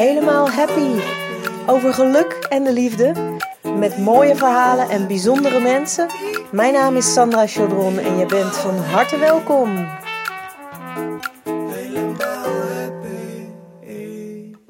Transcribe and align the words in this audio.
Helemaal 0.00 0.50
Happy. 0.50 1.00
Over 1.66 1.94
geluk 1.94 2.46
en 2.48 2.64
de 2.64 2.72
liefde. 2.72 3.36
Met 3.76 3.98
mooie 3.98 4.36
verhalen 4.36 4.88
en 4.88 5.06
bijzondere 5.06 5.60
mensen. 5.60 6.08
Mijn 6.52 6.72
naam 6.72 6.96
is 6.96 7.12
Sandra 7.12 7.46
Chaudron 7.46 7.98
en 7.98 8.18
je 8.18 8.26
bent 8.26 8.56
van 8.56 8.76
harte 8.76 9.18
welkom. 9.18 9.88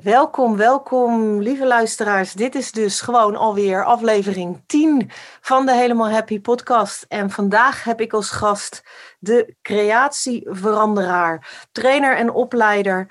Welkom, 0.03 0.57
welkom, 0.57 1.41
lieve 1.41 1.67
luisteraars. 1.67 2.33
Dit 2.33 2.55
is 2.55 2.73
dus 2.73 3.01
gewoon 3.01 3.37
alweer 3.37 3.85
aflevering 3.85 4.63
10 4.67 5.11
van 5.41 5.67
de 5.67 5.73
Helemaal 5.73 6.11
Happy 6.11 6.41
podcast. 6.41 7.05
En 7.09 7.31
vandaag 7.31 7.85
heb 7.85 8.01
ik 8.01 8.13
als 8.13 8.31
gast 8.31 8.83
de 9.19 9.55
creatieveranderaar, 9.63 11.67
trainer 11.73 12.17
en 12.17 12.31
opleider 12.31 13.07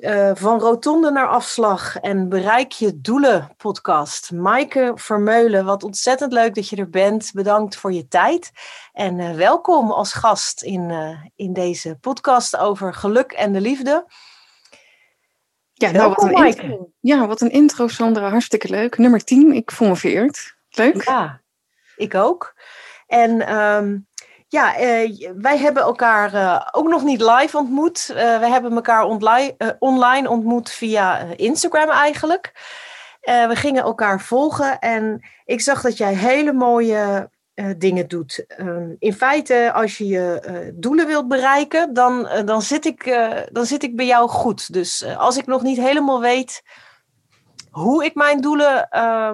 uh, 0.00 0.30
van 0.34 0.60
rotonde 0.60 1.10
naar 1.10 1.28
afslag 1.28 1.96
en 1.96 2.28
bereik 2.28 2.72
je 2.72 3.00
doelen 3.00 3.54
podcast. 3.56 4.32
Maaike 4.32 4.92
Vermeulen, 4.94 5.64
wat 5.64 5.82
ontzettend 5.82 6.32
leuk 6.32 6.54
dat 6.54 6.68
je 6.68 6.76
er 6.76 6.90
bent. 6.90 7.30
Bedankt 7.34 7.76
voor 7.76 7.92
je 7.92 8.08
tijd 8.08 8.50
en 8.92 9.18
uh, 9.18 9.34
welkom 9.34 9.90
als 9.90 10.12
gast 10.12 10.62
in, 10.62 10.88
uh, 10.88 11.24
in 11.36 11.52
deze 11.52 11.98
podcast 12.00 12.56
over 12.56 12.94
geluk 12.94 13.32
en 13.32 13.52
de 13.52 13.60
liefde. 13.60 14.06
Ja, 15.72 15.90
nou, 15.90 16.08
wat 16.08 16.22
een 16.22 16.44
intro. 16.46 16.90
Ja, 17.00 17.26
wat 17.26 17.40
een 17.40 17.50
intro, 17.50 17.88
Sandra. 17.88 18.30
Hartstikke 18.30 18.68
leuk. 18.68 18.98
Nummer 18.98 19.24
10, 19.24 19.52
ik 19.52 19.70
voel 19.70 19.88
me 19.88 19.96
vereerd. 19.96 20.56
Leuk. 20.70 21.04
Ja, 21.04 21.40
ik 21.96 22.14
ook. 22.14 22.54
En 23.06 23.56
um, 23.56 24.08
ja, 24.50 24.80
uh, 24.80 25.30
wij 25.36 25.58
hebben 25.58 25.82
elkaar 25.82 26.34
uh, 26.34 26.66
ook 26.72 26.88
nog 26.88 27.02
niet 27.02 27.20
live 27.20 27.58
ontmoet. 27.58 28.08
Uh, 28.10 28.16
we 28.16 28.48
hebben 28.48 28.72
elkaar 28.72 29.04
online, 29.04 29.76
online 29.78 30.28
ontmoet 30.28 30.70
via 30.70 31.18
Instagram 31.36 31.88
eigenlijk. 31.88 32.52
we 33.20 33.56
gingen 33.56 33.82
elkaar 33.82 34.20
volgen 34.20 34.78
en 34.78 35.20
ik 35.44 35.60
zag 35.60 35.82
dat 35.82 35.96
jij 35.96 36.14
hele 36.14 36.52
mooie 36.52 37.30
dingen 37.76 38.08
doet. 38.08 38.44
Ehm, 38.46 38.94
in 38.98 39.12
feite, 39.12 39.72
als 39.74 39.98
je 39.98 40.06
je 40.06 40.72
doelen 40.74 41.06
wilt 41.06 41.28
bereiken, 41.28 41.94
dan, 41.94 42.28
dan, 42.44 42.62
zit 42.62 42.84
ik, 42.84 43.04
dan 43.52 43.66
zit 43.66 43.82
ik 43.82 43.96
bij 43.96 44.06
jou 44.06 44.28
goed. 44.28 44.72
Dus 44.72 45.04
als 45.16 45.36
ik 45.36 45.46
nog 45.46 45.62
niet 45.62 45.78
helemaal 45.78 46.20
weet 46.20 46.62
hoe 47.70 48.04
ik 48.04 48.14
mijn 48.14 48.40
doelen 48.40 48.88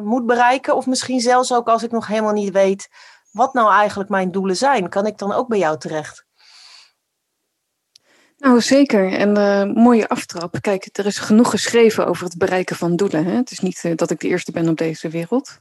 moet 0.04 0.26
bereiken, 0.26 0.76
of 0.76 0.86
misschien 0.86 1.20
zelfs 1.20 1.52
ook 1.52 1.68
als 1.68 1.82
ik 1.82 1.90
nog 1.90 2.06
helemaal 2.06 2.32
niet 2.32 2.52
weet 2.52 2.88
wat 3.36 3.54
nou 3.54 3.72
eigenlijk 3.72 4.10
mijn 4.10 4.30
doelen 4.30 4.56
zijn. 4.56 4.88
Kan 4.88 5.06
ik 5.06 5.18
dan 5.18 5.32
ook 5.32 5.48
bij 5.48 5.58
jou 5.58 5.78
terecht? 5.78 6.26
Nou, 8.38 8.60
zeker. 8.60 9.12
En 9.12 9.36
uh, 9.38 9.74
mooie 9.82 10.08
aftrap. 10.08 10.60
Kijk, 10.60 10.88
er 10.92 11.06
is 11.06 11.18
genoeg 11.18 11.50
geschreven 11.50 12.06
over 12.06 12.24
het 12.24 12.38
bereiken 12.38 12.76
van 12.76 12.96
doelen. 12.96 13.24
Hè? 13.24 13.32
Het 13.32 13.50
is 13.50 13.58
niet 13.58 13.84
uh, 13.84 13.92
dat 13.94 14.10
ik 14.10 14.20
de 14.20 14.28
eerste 14.28 14.52
ben 14.52 14.68
op 14.68 14.76
deze 14.76 15.08
wereld. 15.08 15.58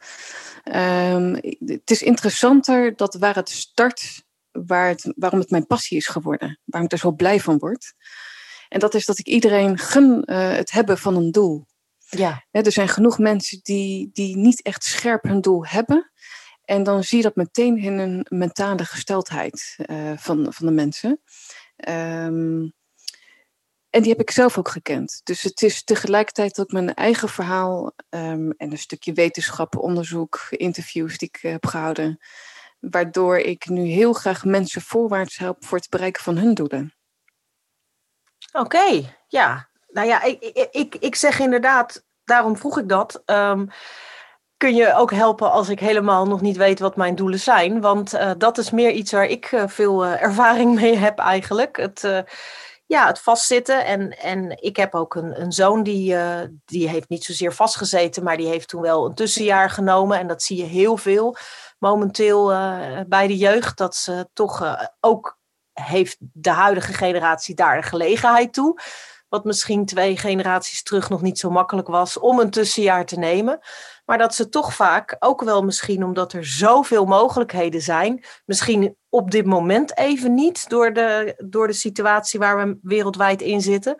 Um, 0.74 1.34
het 1.66 1.92
is 1.92 2.02
interessanter 2.02 2.96
dat 2.96 3.16
waar 3.16 3.36
het 3.36 3.50
start, 3.50 4.24
waar 4.52 4.88
het, 4.88 5.14
waarom 5.16 5.40
het 5.40 5.50
mijn 5.50 5.68
passie 5.68 5.98
is 5.98 6.08
geworden. 6.08 6.60
Waarom 6.66 6.90
ik 6.90 6.94
er 6.94 7.04
zo 7.04 7.12
blij 7.12 7.40
van 7.40 7.58
word. 7.58 7.94
En 8.70 8.80
dat 8.80 8.94
is 8.94 9.06
dat 9.06 9.20
ik 9.20 9.28
iedereen 9.28 9.78
gun 9.78 10.24
uh, 10.26 10.52
het 10.52 10.72
hebben 10.72 10.98
van 10.98 11.16
een 11.16 11.32
doel. 11.32 11.66
Ja. 12.10 12.46
Hè, 12.52 12.62
er 12.62 12.72
zijn 12.72 12.88
genoeg 12.88 13.20
mensen 13.20 13.60
die, 13.62 14.10
die 14.14 14.38
niet 14.38 14.62
echt 14.62 14.84
scherp 14.84 15.24
hun 15.24 15.42
doel 15.42 15.66
hebben. 15.66 16.12
En 16.66 16.84
dan 16.84 17.04
zie 17.04 17.18
je 17.18 17.24
dat 17.24 17.36
meteen 17.36 17.78
in 17.78 17.98
een 17.98 18.26
mentale 18.30 18.86
gesteldheid 18.86 19.76
uh, 19.86 20.12
van, 20.18 20.54
van 20.54 20.66
de 20.66 20.72
mensen. 20.72 21.22
Um, 21.90 22.74
en 23.96 24.02
die 24.02 24.12
heb 24.12 24.22
ik 24.22 24.32
zelf 24.32 24.58
ook 24.58 24.70
gekend. 24.70 25.22
Dus 25.24 25.42
het 25.42 25.62
is 25.62 25.84
tegelijkertijd 25.84 26.60
ook 26.60 26.72
mijn 26.72 26.94
eigen 26.94 27.30
verhaal 27.30 27.86
um, 28.10 28.52
en 28.52 28.72
een 28.72 28.78
stukje 28.78 29.14
wetenschap, 29.14 29.78
onderzoek, 29.78 30.48
interviews 30.50 31.18
die 31.18 31.30
ik 31.34 31.40
heb 31.42 31.66
gehouden. 31.66 32.20
Waardoor 32.80 33.38
ik 33.38 33.68
nu 33.68 33.86
heel 33.86 34.14
graag 34.14 34.46
mensen 34.46 34.82
voorwaarts 34.82 35.38
help 35.38 35.66
voor 35.66 35.78
het 35.78 35.90
bereiken 35.90 36.24
van 36.24 36.38
hun 36.38 36.54
doelen. 36.54 36.94
Oké, 38.52 39.14
ja. 39.28 39.70
Nou 39.88 40.08
ja, 40.08 40.24
ik, 40.24 40.44
ik, 40.72 40.96
ik, 40.96 41.16
zeg 41.16 41.40
inderdaad, 41.40 42.06
daarom 42.24 42.58
vroeg 42.58 42.80
ik 42.80 42.90
dat. 42.90 43.24
Um, 43.26 43.70
kun 44.58 44.76
je 44.76 44.94
ook 44.94 45.12
helpen 45.12 45.52
als 45.52 45.70
ik 45.70 45.80
helemaal 45.80 46.26
nog 46.26 46.42
niet 46.42 46.58
weet 46.58 46.80
wat 46.80 46.96
mijn 46.96 47.16
doelen 47.16 47.40
zijn. 47.40 47.82
Want 47.82 48.14
uh, 48.14 48.32
dat 48.38 48.58
is 48.58 48.72
meer 48.72 48.92
iets 48.92 49.12
waar 49.12 49.26
ik 49.26 49.52
uh, 49.52 49.64
veel 49.68 50.06
uh, 50.06 50.22
ervaring 50.22 50.76
mee 50.76 50.96
heb 50.96 51.20
eigenlijk. 51.20 51.78
Het, 51.78 52.26
ja, 52.86 53.08
het 53.08 53.20
vastzitten. 53.20 53.86
En, 53.86 54.18
en 54.18 54.62
ik 54.62 54.76
heb 54.76 54.96
ook 54.96 55.16
een, 55.16 55.42
een 55.42 55.52
zoon 55.52 55.84
die, 55.84 56.16
die 56.66 56.90
heeft 56.90 57.10
niet 57.10 57.24
zozeer 57.24 57.54
vastgezeten, 57.54 58.24
maar 58.24 58.38
die 58.38 58.48
heeft 58.48 58.68
toen 58.68 58.82
wel 58.82 59.06
een 59.06 59.16
tussenjaar 59.16 59.70
genomen. 59.70 60.20
En 60.20 60.28
dat 60.28 60.44
zie 60.44 60.58
je 60.58 60.64
heel 60.64 60.98
veel 60.98 61.36
momenteel 61.80 62.48
bij 63.08 63.28
de 63.28 63.38
jeugd. 63.38 63.78
Dat 63.78 63.96
ze 63.96 64.28
toch 64.34 64.78
ook 65.00 65.38
heeft 65.74 66.18
de 66.20 66.50
huidige 66.50 66.94
generatie 66.94 67.56
daar 67.56 67.76
de 67.76 67.88
gelegenheid 67.88 68.54
toe 68.54 68.80
wat 69.36 69.46
misschien 69.46 69.86
twee 69.86 70.18
generaties 70.18 70.84
terug 70.84 71.10
nog 71.10 71.22
niet 71.22 71.40
zo 71.40 71.50
makkelijk 71.50 71.88
was 71.88 72.20
om 72.20 72.40
een 72.40 72.50
tussenjaar 72.50 73.06
te 73.06 73.20
nemen. 73.20 73.60
Maar 74.06 74.18
dat 74.18 74.36
ze 74.36 74.50
toch 74.50 74.74
vaak, 74.74 75.16
ook 75.20 75.42
wel 75.42 75.64
misschien 75.64 76.04
omdat 76.04 76.34
er 76.34 76.46
zoveel 76.46 77.06
mogelijkheden 77.06 77.82
zijn, 77.82 78.24
misschien 78.46 78.96
op 79.10 79.32
dit 79.32 79.46
moment 79.46 79.98
even 79.98 80.34
niet 80.34 80.70
door 80.70 80.94
de, 80.94 81.34
door 81.48 81.68
de 81.68 81.74
situatie 81.74 82.40
waar 82.40 82.68
we 82.68 82.78
wereldwijd 82.82 83.42
in 83.42 83.62
zitten. 83.62 83.96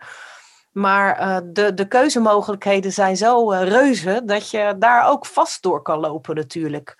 Maar 0.72 1.20
uh, 1.20 1.38
de, 1.52 1.74
de 1.74 1.88
keuzemogelijkheden 1.88 2.92
zijn 2.92 3.16
zo 3.16 3.52
uh, 3.52 3.62
reuze 3.62 4.22
dat 4.24 4.50
je 4.50 4.74
daar 4.78 5.08
ook 5.08 5.26
vast 5.26 5.62
door 5.62 5.82
kan 5.82 5.98
lopen 5.98 6.34
natuurlijk. 6.34 6.96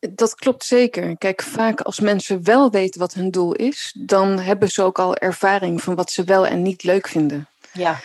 Dat 0.00 0.34
klopt 0.34 0.64
zeker. 0.64 1.18
Kijk, 1.18 1.42
vaak 1.42 1.80
als 1.80 2.00
mensen 2.00 2.44
wel 2.44 2.70
weten 2.70 3.00
wat 3.00 3.14
hun 3.14 3.30
doel 3.30 3.54
is, 3.54 3.96
dan 3.98 4.38
hebben 4.38 4.68
ze 4.68 4.82
ook 4.82 4.98
al 4.98 5.16
ervaring 5.16 5.82
van 5.82 5.94
wat 5.94 6.10
ze 6.10 6.24
wel 6.24 6.46
en 6.46 6.62
niet 6.62 6.82
leuk 6.82 7.08
vinden. 7.08 7.48
Ja. 7.72 8.00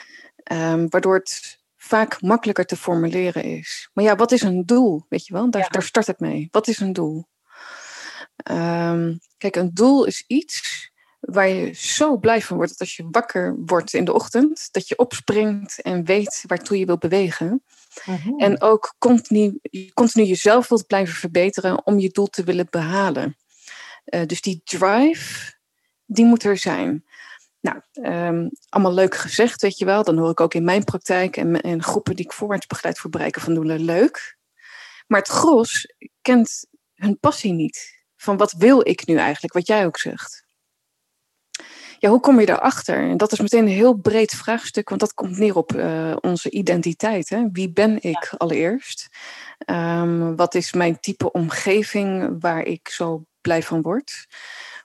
Um, 0.52 0.90
waardoor 0.90 1.16
het 1.16 1.60
vaak 1.78 2.22
makkelijker 2.22 2.66
te 2.66 2.76
formuleren 2.76 3.44
is. 3.44 3.90
Maar 3.94 4.04
ja, 4.04 4.16
wat 4.16 4.32
is 4.32 4.42
een 4.42 4.66
doel? 4.66 5.06
Weet 5.10 5.26
je 5.26 5.34
wel, 5.34 5.50
daar, 5.50 5.70
daar 5.70 5.84
start 5.84 6.08
het 6.08 6.20
mee. 6.20 6.48
Wat 6.52 6.68
is 6.68 6.80
een 6.80 6.94
doel? 6.94 7.28
Um, 8.52 9.20
kijk, 9.38 9.56
een 9.56 9.74
doel 9.74 10.06
is 10.06 10.24
iets 10.28 10.90
waar 11.20 11.48
je 11.48 11.74
zo 11.74 12.18
blij 12.18 12.42
van 12.42 12.56
wordt 12.56 12.72
dat 12.72 12.80
als 12.80 12.96
je 12.96 13.08
wakker 13.12 13.56
wordt 13.66 13.94
in 13.94 14.06
de 14.06 14.14
ochtend, 14.14 14.68
dat 14.72 14.88
je 14.88 14.98
opspringt 14.98 15.82
en 15.82 16.06
weet 16.06 16.44
waartoe 16.48 16.80
je 16.80 16.86
wilt 16.86 17.00
bewegen. 17.00 17.64
Mhm. 18.06 18.40
En 18.40 18.62
ook 18.62 18.96
continu, 19.00 19.60
continu 19.94 20.26
jezelf 20.26 20.68
wilt 20.68 20.88
blijven 20.88 21.16
verbeteren 21.16 21.86
om 21.86 22.00
je 22.00 22.10
doel 22.10 22.28
te 22.28 22.44
willen 22.44 22.68
behalen. 22.70 23.36
Uh, 24.06 24.26
dus 24.26 24.42
die 24.42 24.62
drive, 24.64 25.54
die 26.06 26.26
moet 26.26 26.44
er 26.44 26.58
zijn. 26.58 27.06
Nou, 27.62 27.82
um, 27.94 28.50
allemaal 28.70 28.94
leuk 28.94 29.16
gezegd, 29.16 29.62
weet 29.62 29.78
je 29.78 29.86
wel. 29.86 30.04
Dan 30.04 30.18
hoor 30.18 30.30
ik 30.30 30.40
ook 30.40 30.54
in 30.54 30.64
mijn 30.64 30.84
praktijk 30.84 31.38
en, 31.38 31.62
en 31.62 31.84
groepen 31.84 32.16
die 32.16 32.26
ik 32.26 32.34
voorwaarts 32.34 32.68
begeleid 32.68 33.00
voor 33.00 33.10
bereiken 33.10 33.42
van 33.42 33.54
doelen 33.54 33.80
leuk. 33.80 34.38
Maar 35.08 35.20
het 35.20 35.30
gros 35.30 35.94
kent 36.22 36.66
hun 36.94 37.20
passie 37.20 37.54
niet. 37.54 38.04
Van 38.16 38.38
wat 38.38 38.52
wil 38.52 38.88
ik 38.88 39.06
nu 39.06 39.18
eigenlijk, 39.18 39.54
wat 39.54 39.68
jij 39.68 39.86
ook 39.86 39.98
zegt. 39.98 40.45
Ja, 42.00 42.10
hoe 42.10 42.20
kom 42.20 42.40
je 42.40 42.46
daarachter? 42.46 43.10
En 43.10 43.18
dat 43.18 43.32
is 43.32 43.40
meteen 43.40 43.62
een 43.62 43.68
heel 43.68 43.94
breed 43.94 44.32
vraagstuk, 44.32 44.90
want 44.90 45.02
dat 45.02 45.14
komt 45.14 45.38
neer 45.38 45.56
op 45.56 45.74
uh, 45.74 46.16
onze 46.22 46.50
identiteit. 46.50 47.30
Hè? 47.30 47.50
Wie 47.52 47.72
ben 47.72 48.02
ik 48.02 48.34
allereerst? 48.38 49.08
Um, 49.66 50.36
wat 50.36 50.56
is 50.56 50.74
mijn 50.74 51.00
type 51.00 51.32
omgeving 51.32 52.36
waar 52.40 52.64
ik 52.64 52.88
zo 52.88 53.26
blij 53.42 53.64
van 53.64 53.82
word? 53.82 54.26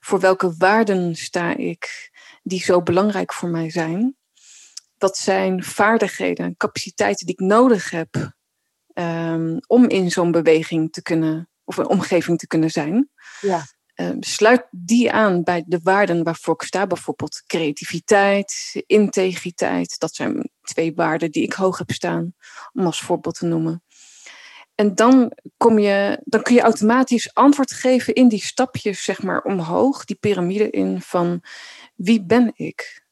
Voor 0.01 0.21
welke 0.21 0.55
waarden 0.59 1.17
sta 1.17 1.57
ik 1.57 2.11
die 2.43 2.61
zo 2.61 2.83
belangrijk 2.83 3.33
voor 3.33 3.49
mij 3.49 3.71
zijn? 3.71 4.17
Wat 4.99 5.17
zijn 5.17 5.65
vaardigheden, 5.65 6.57
capaciteiten 6.57 7.27
die 7.27 7.35
ik 7.35 7.47
nodig 7.47 7.91
heb 7.91 8.33
um, 8.95 9.59
om 9.67 9.89
in 9.89 10.11
zo'n 10.11 10.31
beweging 10.31 10.93
te 10.93 11.03
kunnen, 11.03 11.49
of 11.65 11.77
een 11.77 11.89
omgeving 11.89 12.39
te 12.39 12.47
kunnen 12.47 12.71
zijn? 12.71 13.11
Ja. 13.41 13.67
Uh, 14.01 14.11
sluit 14.21 14.67
die 14.71 15.13
aan 15.13 15.43
bij 15.43 15.65
de 15.67 15.81
waarden 15.83 16.23
waarvoor 16.23 16.55
ik 16.55 16.63
sta, 16.63 16.87
bijvoorbeeld 16.87 17.43
creativiteit, 17.47 18.83
integriteit. 18.87 19.99
Dat 19.99 20.15
zijn 20.15 20.51
twee 20.63 20.95
waarden 20.95 21.31
die 21.31 21.43
ik 21.43 21.53
hoog 21.53 21.79
heb 21.79 21.91
staan, 21.91 22.35
om 22.73 22.87
als 22.87 23.01
voorbeeld 23.01 23.35
te 23.35 23.47
noemen. 23.47 23.83
En 24.75 24.95
dan, 24.95 25.33
kom 25.57 25.79
je, 25.79 26.21
dan 26.25 26.43
kun 26.43 26.55
je 26.55 26.61
automatisch 26.61 27.35
antwoord 27.35 27.73
geven 27.73 28.15
in 28.15 28.29
die 28.29 28.45
stapjes, 28.45 29.05
zeg 29.05 29.23
maar, 29.23 29.43
omhoog, 29.43 30.05
die 30.05 30.17
piramide 30.17 30.71
in 30.71 31.01
van 31.01 31.43
wie 31.95 32.25
ben 32.25 32.53
ik? 32.55 33.05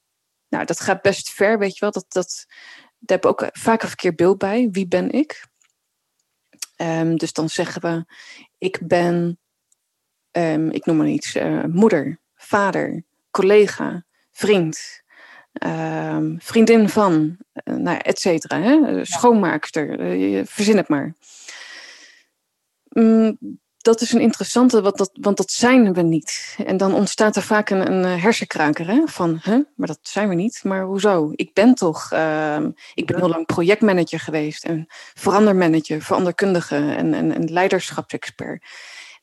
Nou, 0.48 0.64
dat 0.64 0.80
gaat 0.80 1.02
best 1.02 1.30
ver, 1.30 1.58
weet 1.58 1.72
je 1.72 1.80
wel. 1.80 1.90
Dat, 1.90 2.06
dat, 2.08 2.46
daar 2.98 3.18
heb 3.18 3.24
ik 3.24 3.30
ook 3.30 3.48
vaak 3.52 3.82
een 3.82 3.88
verkeerd 3.88 4.16
beeld 4.16 4.38
bij. 4.38 4.68
Wie 4.72 4.86
ben 4.86 5.10
ik? 5.10 5.46
Um, 6.76 7.16
dus 7.16 7.32
dan 7.32 7.48
zeggen 7.48 7.82
we, 7.82 8.14
ik 8.58 8.80
ben 8.86 9.38
um, 10.38 10.70
ik 10.70 10.86
noem 10.86 10.96
maar 10.96 11.08
iets, 11.08 11.36
uh, 11.36 11.64
moeder, 11.64 12.18
vader, 12.34 13.02
collega, 13.30 14.04
vriend, 14.32 15.02
um, 15.66 16.36
vriendin 16.40 16.88
van, 16.88 17.36
uh, 17.64 17.76
nou 17.76 17.98
et 17.98 18.18
cetera. 18.18 18.60
Hè? 18.60 19.04
Schoonmaakster, 19.04 19.96
verzin 20.46 20.76
het 20.76 20.88
maar. 20.88 21.14
Mm, 22.88 23.38
dat 23.78 24.00
is 24.00 24.12
een 24.12 24.20
interessante, 24.20 24.82
want 24.82 24.96
dat, 24.96 25.10
want 25.20 25.36
dat 25.36 25.50
zijn 25.50 25.92
we 25.92 26.02
niet. 26.02 26.56
En 26.66 26.76
dan 26.76 26.94
ontstaat 26.94 27.36
er 27.36 27.42
vaak 27.42 27.70
een, 27.70 27.92
een 27.92 28.04
eh, 28.04 28.22
hersenkraker 28.22 28.86
hè? 28.86 29.02
van, 29.06 29.38
hè, 29.42 29.60
maar 29.76 29.86
dat 29.86 29.98
zijn 30.02 30.28
we 30.28 30.34
niet. 30.34 30.60
Maar 30.64 30.84
hoezo? 30.84 31.32
Ik 31.34 31.54
ben 31.54 31.74
toch, 31.74 32.12
uh, 32.12 32.66
ik 32.94 33.06
ben 33.06 33.16
heel 33.16 33.28
lang 33.28 33.46
projectmanager 33.46 34.20
geweest 34.20 34.64
en 34.64 34.84
verandermanager, 35.14 36.02
veranderkundige 36.02 36.76
en, 36.76 37.14
en, 37.14 37.34
en 37.34 37.52
leiderschapsexpert. 37.52 38.64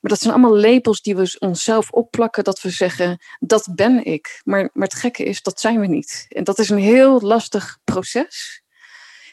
Maar 0.05 0.13
dat 0.13 0.23
zijn 0.23 0.33
allemaal 0.33 0.57
labels 0.57 1.01
die 1.01 1.15
we 1.15 1.35
onszelf 1.39 1.91
opplakken, 1.91 2.43
dat 2.43 2.61
we 2.61 2.69
zeggen, 2.69 3.17
dat 3.39 3.67
ben 3.75 4.05
ik. 4.05 4.41
Maar, 4.43 4.69
maar 4.73 4.87
het 4.87 4.97
gekke 4.97 5.23
is, 5.23 5.41
dat 5.41 5.59
zijn 5.59 5.79
we 5.79 5.87
niet. 5.87 6.25
En 6.29 6.43
dat 6.43 6.59
is 6.59 6.69
een 6.69 6.77
heel 6.77 7.21
lastig 7.21 7.79
proces. 7.83 8.63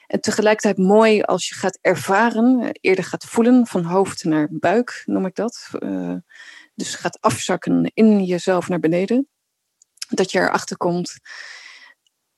En 0.06 0.20
tegelijkertijd 0.20 0.86
mooi 0.86 1.22
als 1.22 1.48
je 1.48 1.54
gaat 1.54 1.78
ervaren, 1.80 2.60
eh, 2.60 2.70
eerder 2.80 3.04
gaat 3.04 3.24
voelen, 3.24 3.66
van 3.66 3.84
hoofd 3.84 4.24
naar 4.24 4.48
buik 4.50 5.02
noem 5.06 5.26
ik 5.26 5.34
dat. 5.34 5.68
Uh, 5.78 6.16
dus 6.74 6.94
gaat 6.94 7.20
afzakken 7.20 7.90
in 7.94 8.24
jezelf 8.24 8.68
naar 8.68 8.80
beneden. 8.80 9.28
Dat 10.08 10.30
je 10.30 10.38
erachter 10.38 10.76
komt, 10.76 11.18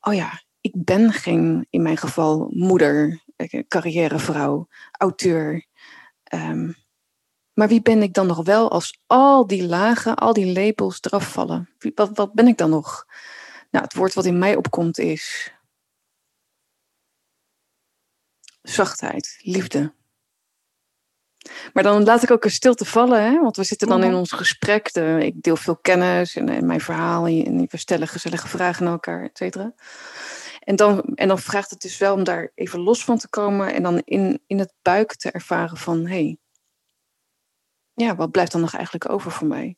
oh 0.00 0.14
ja, 0.14 0.42
ik 0.60 0.84
ben 0.84 1.12
geen, 1.12 1.66
in 1.70 1.82
mijn 1.82 1.96
geval, 1.96 2.46
moeder, 2.50 3.22
eh, 3.36 3.62
carrièrevrouw, 3.68 4.68
auteur. 4.98 5.66
Um, 6.34 6.82
maar 7.54 7.68
wie 7.68 7.82
ben 7.82 8.02
ik 8.02 8.14
dan 8.14 8.26
nog 8.26 8.44
wel 8.44 8.70
als 8.70 9.00
al 9.06 9.46
die 9.46 9.66
lagen, 9.66 10.14
al 10.14 10.32
die 10.32 10.52
labels 10.52 10.98
eraf 11.00 11.32
vallen? 11.32 11.68
Wat, 11.94 12.10
wat 12.14 12.32
ben 12.32 12.46
ik 12.46 12.58
dan 12.58 12.70
nog? 12.70 13.06
Nou, 13.70 13.84
het 13.84 13.94
woord 13.94 14.14
wat 14.14 14.24
in 14.24 14.38
mij 14.38 14.56
opkomt 14.56 14.98
is 14.98 15.54
zachtheid, 18.64 19.38
liefde. 19.42 19.92
Maar 21.72 21.82
dan 21.82 22.04
laat 22.04 22.22
ik 22.22 22.30
ook 22.30 22.44
een 22.44 22.50
stilte 22.50 22.84
vallen, 22.84 23.22
hè? 23.22 23.40
want 23.40 23.56
we 23.56 23.64
zitten 23.64 23.88
dan 23.88 24.02
in 24.02 24.08
mhm. 24.08 24.18
ons 24.18 24.32
gesprek. 24.32 24.92
De, 24.92 25.18
ik 25.22 25.42
deel 25.42 25.56
veel 25.56 25.76
kennis 25.76 26.36
en, 26.36 26.66
mijn 26.66 26.80
verhaal 26.80 27.26
en, 27.26 27.66
we 27.70 27.76
stellen 27.76 28.08
gezellige 28.08 28.48
vragen 28.48 28.86
aan 28.86 28.92
elkaar, 28.92 29.22
et 29.24 29.38
cetera. 29.38 29.74
En 30.60 30.76
dan, 30.76 31.02
en 31.14 31.28
dan 31.28 31.38
vraagt 31.38 31.70
het 31.70 31.80
dus 31.80 31.98
wel 31.98 32.14
om 32.14 32.24
daar 32.24 32.50
even 32.54 32.80
los 32.80 33.04
van 33.04 33.18
te 33.18 33.28
komen 33.28 33.74
en 33.74 33.82
dan 33.82 34.02
in, 34.04 34.42
in 34.46 34.58
het 34.58 34.72
buik 34.82 35.14
te 35.14 35.30
ervaren 35.30 35.76
van, 35.76 36.06
hé, 36.06 36.14
hey, 36.14 36.38
ja, 37.94 38.16
wat 38.16 38.30
blijft 38.30 38.52
dan 38.52 38.60
nog 38.60 38.74
eigenlijk 38.74 39.10
over 39.10 39.30
voor 39.30 39.46
mij? 39.46 39.76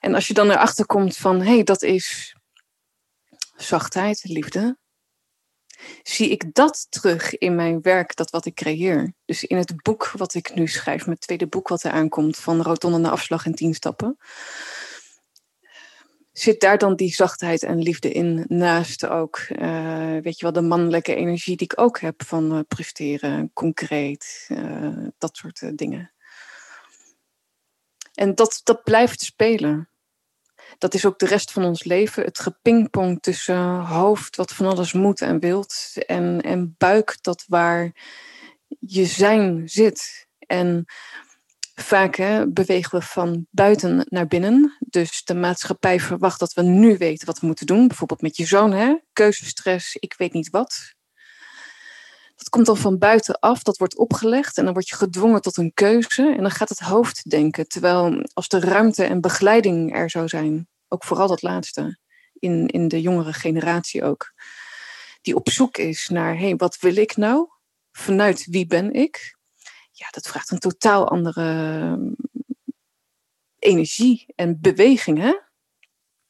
En 0.00 0.14
als 0.14 0.26
je 0.26 0.34
dan 0.34 0.50
erachter 0.50 0.86
komt 0.86 1.16
van, 1.16 1.40
hé, 1.40 1.54
hey, 1.54 1.62
dat 1.62 1.82
is 1.82 2.36
zachtheid, 3.56 4.24
liefde, 4.24 4.78
zie 6.02 6.28
ik 6.28 6.54
dat 6.54 6.86
terug 6.90 7.38
in 7.38 7.54
mijn 7.54 7.82
werk, 7.82 8.16
dat 8.16 8.30
wat 8.30 8.46
ik 8.46 8.54
creëer. 8.54 9.14
Dus 9.24 9.44
in 9.44 9.56
het 9.56 9.82
boek 9.82 10.10
wat 10.10 10.34
ik 10.34 10.54
nu 10.54 10.66
schrijf, 10.66 11.06
mijn 11.06 11.18
tweede 11.18 11.46
boek 11.46 11.68
wat 11.68 11.82
er 11.82 11.90
aankomt, 11.90 12.36
van 12.36 12.62
Rotonde 12.62 12.98
naar 12.98 13.10
afslag 13.10 13.46
in 13.46 13.54
tien 13.54 13.74
stappen. 13.74 14.16
Zit 16.32 16.60
daar 16.60 16.78
dan 16.78 16.96
die 16.96 17.14
zachtheid 17.14 17.62
en 17.62 17.78
liefde 17.78 18.12
in, 18.12 18.44
naast 18.48 19.06
ook, 19.06 19.38
uh, 19.48 20.18
weet 20.20 20.38
je 20.38 20.44
wel, 20.44 20.52
de 20.52 20.62
mannelijke 20.62 21.14
energie 21.14 21.56
die 21.56 21.66
ik 21.70 21.80
ook 21.80 22.00
heb 22.00 22.24
van 22.24 22.56
uh, 22.56 22.60
presteren, 22.68 23.50
concreet, 23.52 24.46
uh, 24.48 25.06
dat 25.18 25.36
soort 25.36 25.78
dingen. 25.78 26.13
En 28.14 28.34
dat, 28.34 28.60
dat 28.64 28.82
blijft 28.82 29.20
spelen 29.20 29.88
dat 30.78 30.94
is 30.94 31.06
ook 31.06 31.18
de 31.18 31.26
rest 31.26 31.52
van 31.52 31.64
ons 31.64 31.84
leven. 31.84 32.24
Het 32.24 32.38
gepingpong 32.38 33.22
tussen 33.22 33.80
hoofd, 33.80 34.36
wat 34.36 34.52
van 34.52 34.66
alles 34.66 34.92
moet 34.92 35.20
en 35.20 35.40
wilt, 35.40 35.92
en, 36.06 36.40
en 36.40 36.74
buik, 36.78 37.18
dat 37.20 37.44
waar 37.48 37.92
je 38.78 39.04
zijn 39.04 39.68
zit. 39.68 40.26
En 40.38 40.84
vaak 41.74 42.16
hè, 42.16 42.48
bewegen 42.48 42.98
we 42.98 43.04
van 43.04 43.46
buiten 43.50 44.06
naar 44.08 44.26
binnen. 44.26 44.76
Dus 44.78 45.24
de 45.24 45.34
maatschappij 45.34 46.00
verwacht 46.00 46.40
dat 46.40 46.52
we 46.52 46.62
nu 46.62 46.96
weten 46.96 47.26
wat 47.26 47.40
we 47.40 47.46
moeten 47.46 47.66
doen. 47.66 47.88
Bijvoorbeeld 47.88 48.22
met 48.22 48.36
je 48.36 48.46
zoon, 48.46 48.72
hè? 48.72 48.94
keuzestress, 49.12 49.96
ik 49.96 50.14
weet 50.18 50.32
niet 50.32 50.50
wat. 50.50 50.94
Dat 52.36 52.48
komt 52.48 52.66
dan 52.66 52.76
van 52.76 52.98
buiten 52.98 53.38
af, 53.38 53.62
dat 53.62 53.76
wordt 53.76 53.96
opgelegd 53.96 54.58
en 54.58 54.64
dan 54.64 54.72
word 54.72 54.88
je 54.88 54.94
gedwongen 54.94 55.40
tot 55.40 55.56
een 55.56 55.74
keuze 55.74 56.34
en 56.36 56.42
dan 56.42 56.50
gaat 56.50 56.68
het 56.68 56.78
hoofd 56.78 57.30
denken. 57.30 57.68
Terwijl 57.68 58.24
als 58.32 58.48
de 58.48 58.60
ruimte 58.60 59.04
en 59.04 59.20
begeleiding 59.20 59.94
er 59.94 60.10
zou 60.10 60.28
zijn, 60.28 60.68
ook 60.88 61.04
vooral 61.04 61.28
dat 61.28 61.42
laatste, 61.42 61.98
in, 62.38 62.66
in 62.66 62.88
de 62.88 63.00
jongere 63.00 63.32
generatie 63.32 64.04
ook, 64.04 64.32
die 65.22 65.34
op 65.34 65.48
zoek 65.48 65.76
is 65.76 66.08
naar, 66.08 66.34
hé, 66.34 66.44
hey, 66.44 66.56
wat 66.56 66.78
wil 66.80 66.96
ik 66.96 67.16
nou? 67.16 67.48
Vanuit 67.92 68.46
wie 68.50 68.66
ben 68.66 68.92
ik? 68.92 69.36
Ja, 69.90 70.06
dat 70.10 70.28
vraagt 70.28 70.50
een 70.50 70.58
totaal 70.58 71.08
andere 71.08 71.42
mm, 71.96 72.16
energie 73.58 74.26
en 74.34 74.60
beweging, 74.60 75.18
hè? 75.18 75.32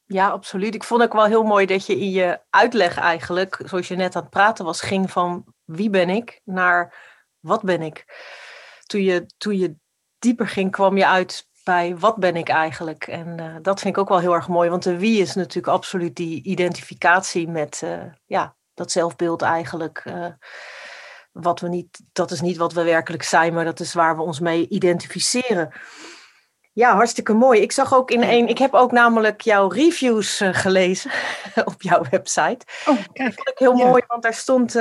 Ja, 0.07 0.29
absoluut. 0.29 0.75
Ik 0.75 0.85
vond 0.85 1.03
ook 1.03 1.13
wel 1.13 1.25
heel 1.25 1.43
mooi 1.43 1.67
dat 1.67 1.87
je 1.87 2.01
in 2.01 2.11
je 2.11 2.41
uitleg 2.51 2.97
eigenlijk, 2.97 3.61
zoals 3.65 3.89
je 3.89 3.97
net 3.97 4.17
aan 4.17 4.23
het 4.23 4.31
praten 4.31 4.65
was, 4.65 4.81
ging 4.81 5.11
van 5.11 5.54
wie 5.65 5.91
ben 5.91 6.11
ik 6.11 6.41
naar 6.45 6.95
wat 7.41 7.63
ben 7.63 7.83
ik. 7.83 8.05
Toen 8.87 9.03
je, 9.03 9.27
toen 9.37 9.59
je 9.59 9.77
dieper 10.19 10.49
ging, 10.49 10.71
kwam 10.71 10.97
je 10.97 11.07
uit 11.07 11.49
bij 11.65 11.97
wat 11.99 12.17
ben 12.17 12.37
ik 12.37 12.49
eigenlijk. 12.49 13.07
En 13.07 13.41
uh, 13.41 13.57
dat 13.63 13.81
vind 13.81 13.95
ik 13.97 14.01
ook 14.01 14.09
wel 14.09 14.19
heel 14.19 14.35
erg 14.35 14.49
mooi, 14.49 14.71
want 14.71 14.83
de 14.83 14.99
wie 14.99 15.21
is 15.21 15.35
natuurlijk 15.35 15.75
absoluut 15.75 16.17
die 16.17 16.43
identificatie 16.43 17.49
met 17.49 17.81
uh, 17.85 18.03
ja, 18.25 18.57
dat 18.75 18.91
zelfbeeld 18.91 19.43
eigenlijk. 19.43 20.03
Uh, 20.05 20.27
wat 21.33 21.61
we 21.61 21.69
niet, 21.69 22.01
dat 22.13 22.31
is 22.31 22.41
niet 22.41 22.57
wat 22.57 22.73
we 22.73 22.83
werkelijk 22.83 23.23
zijn, 23.23 23.55
maar 23.55 23.65
dat 23.65 23.81
is 23.81 23.95
waar 23.95 24.17
we 24.17 24.23
ons 24.23 24.41
mee 24.41 24.69
identificeren. 24.69 25.73
Ja, 26.73 26.95
hartstikke 26.95 27.33
mooi. 27.33 27.61
Ik 27.61 27.73
zag 27.73 27.95
ook 27.95 28.11
in 28.11 28.23
een. 28.23 28.49
Ik 28.49 28.59
heb 28.59 28.75
ook 28.75 28.93
namelijk 28.93 29.41
jouw 29.41 29.69
reviews 29.69 30.41
gelezen 30.45 31.11
op 31.65 31.83
jouw 31.83 32.05
website. 32.11 32.67
Oh, 32.87 32.97
kijk. 33.13 33.17
Dat 33.17 33.35
vond 33.35 33.49
ik 33.49 33.59
heel 33.59 33.75
mooi, 33.75 34.03
want 34.07 34.23
daar 34.23 34.35
stond 34.35 34.75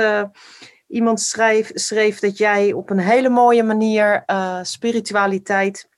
Iemand 0.94 1.20
schreef, 1.20 1.70
schreef 1.74 2.18
dat 2.18 2.36
jij 2.38 2.72
op 2.72 2.90
een 2.90 2.98
hele 2.98 3.28
mooie 3.28 3.62
manier 3.62 4.22
uh, 4.26 4.58
spiritualiteit, 4.62 5.88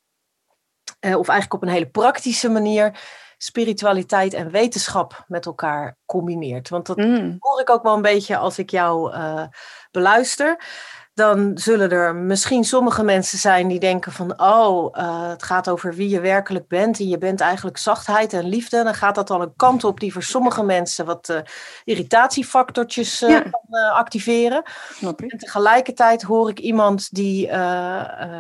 uh, 1.01 1.19
of 1.19 1.29
eigenlijk 1.29 1.63
op 1.63 1.69
een 1.69 1.75
hele 1.75 1.91
praktische 1.91 2.49
manier, 2.49 3.01
spiritualiteit 3.39 4.35
en 4.35 4.51
wetenschap 4.51 5.25
met 5.29 5.47
elkaar 5.47 5.97
combineert. 6.07 6.69
Want 6.69 6.87
dat 6.87 6.97
mm. 6.97 7.37
hoor 7.39 7.61
ik 7.61 7.71
ook 7.71 7.83
wel 7.83 7.95
een 7.95 8.03
beetje 8.03 8.37
als 8.37 8.59
ik 8.59 8.71
jou 8.71 9.15
uh, 9.15 9.47
beluister 9.91 10.65
dan 11.17 11.51
zullen 11.55 11.91
er 11.91 12.15
misschien 12.15 12.65
sommige 12.65 13.03
mensen 13.03 13.39
zijn 13.39 13.69
die 13.69 13.79
denken 13.79 14.13
van, 14.13 14.41
oh, 14.41 14.97
uh, 14.97 15.29
het 15.29 15.43
gaat 15.43 15.69
over 15.69 15.95
wie 15.95 16.09
je 16.09 16.21
werkelijk 16.21 16.69
bent 16.69 16.99
en 16.99 17.09
je 17.09 17.19
bent 17.19 17.41
eigenlijk 17.41 17.77
zachtheid 17.79 18.33
en 18.33 18.49
liefde. 18.49 18.83
Dan 18.83 18.95
gaat 18.95 19.15
dat 19.15 19.31
al 19.31 19.43
een 19.43 19.57
kant 19.57 19.85
op 19.85 20.01
die 20.01 20.13
voor 20.13 20.23
sommige 20.23 20.63
mensen 20.63 21.05
wat 21.05 21.29
uh, 21.29 21.39
irritatiefactortjes 21.85 23.23
uh, 23.23 23.41
kan 23.41 23.91
activeren. 23.93 24.63
En 25.01 25.39
tegelijkertijd 25.39 26.23
hoor 26.23 26.49
ik 26.49 26.59
iemand 26.59 27.15
die 27.15 27.49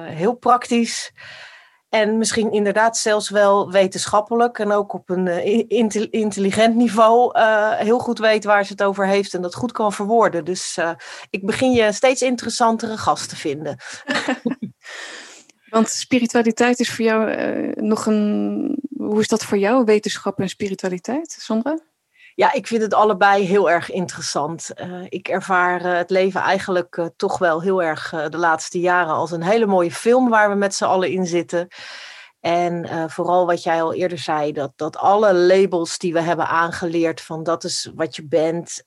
heel 0.09 0.35
praktisch 0.35 1.12
en 1.88 2.19
misschien 2.19 2.52
inderdaad 2.52 2.97
zelfs 2.97 3.31
wel 3.31 3.71
wetenschappelijk 3.71 4.59
en 4.59 4.73
ook 4.73 4.93
op 4.93 5.11
een 5.11 5.26
uh, 5.26 5.64
intelligent 6.11 6.75
niveau 6.75 7.38
uh, 7.38 7.73
heel 7.73 7.99
goed 7.99 8.19
weet 8.19 8.45
waar 8.45 8.64
ze 8.64 8.73
het 8.73 8.83
over 8.83 9.07
heeft 9.07 9.35
en 9.35 9.43
dat 9.43 9.55
goed 9.55 9.73
kan 9.73 9.93
verwoorden. 9.93 10.45
Dus 10.45 10.76
uh, 10.78 10.90
ik 11.31 11.47
begin 11.47 11.73
je 11.73 11.93
steeds 11.93 12.23
interessantere 12.23 12.97
gast 12.97 13.28
te 13.28 13.37
vinden. 13.37 13.76
Want 15.71 15.88
spiritualiteit 15.88 16.81
is 16.81 16.90
voor 16.90 17.05
jou 17.05 17.37
nog 17.75 18.07
een. 18.07 18.78
Hoe 18.97 19.21
is 19.21 19.28
dat 19.28 19.45
voor 19.45 19.59
jou, 19.59 19.85
wetenschap 19.85 20.40
en 20.40 20.49
spiritualiteit, 20.49 21.37
Sandra? 21.40 21.78
Ja, 22.37 22.52
ik 22.52 22.66
vind 22.66 22.83
het 22.83 22.95
allebei 22.95 23.45
heel 23.45 23.71
erg 23.71 23.90
interessant. 23.90 24.71
Uh, 24.75 25.05
ik 25.09 25.28
ervaar 25.28 25.85
uh, 25.85 25.97
het 25.97 26.11
leven 26.11 26.40
eigenlijk 26.40 26.97
uh, 26.97 27.07
toch 27.16 27.38
wel 27.38 27.62
heel 27.62 27.83
erg 27.83 28.11
de 28.31 28.37
laatste 28.37 28.81
jaren 28.81 29.14
als 29.14 29.31
een 29.31 29.43
hele 29.43 29.66
mooie 29.66 29.90
film 29.90 30.28
waar 30.28 30.49
we 30.49 30.55
met 30.55 30.75
z'n 30.75 30.85
allen 30.85 31.11
in 31.11 31.26
zitten. 31.26 31.69
En 32.40 33.11
vooral 33.11 33.47
wat 33.47 33.62
jij 33.62 33.83
al 33.83 33.95
eerder 33.95 34.19
zei, 34.19 34.52
dat, 34.52 34.73
dat 34.76 34.97
alle 34.97 35.35
labels 35.35 35.99
die 35.99 36.12
we 36.12 36.21
hebben 36.21 36.47
aangeleerd 36.47 37.21
van 37.21 37.43
dat 37.43 37.64
is 37.64 37.90
wat 37.95 38.16
je 38.16 38.26
bent, 38.26 38.83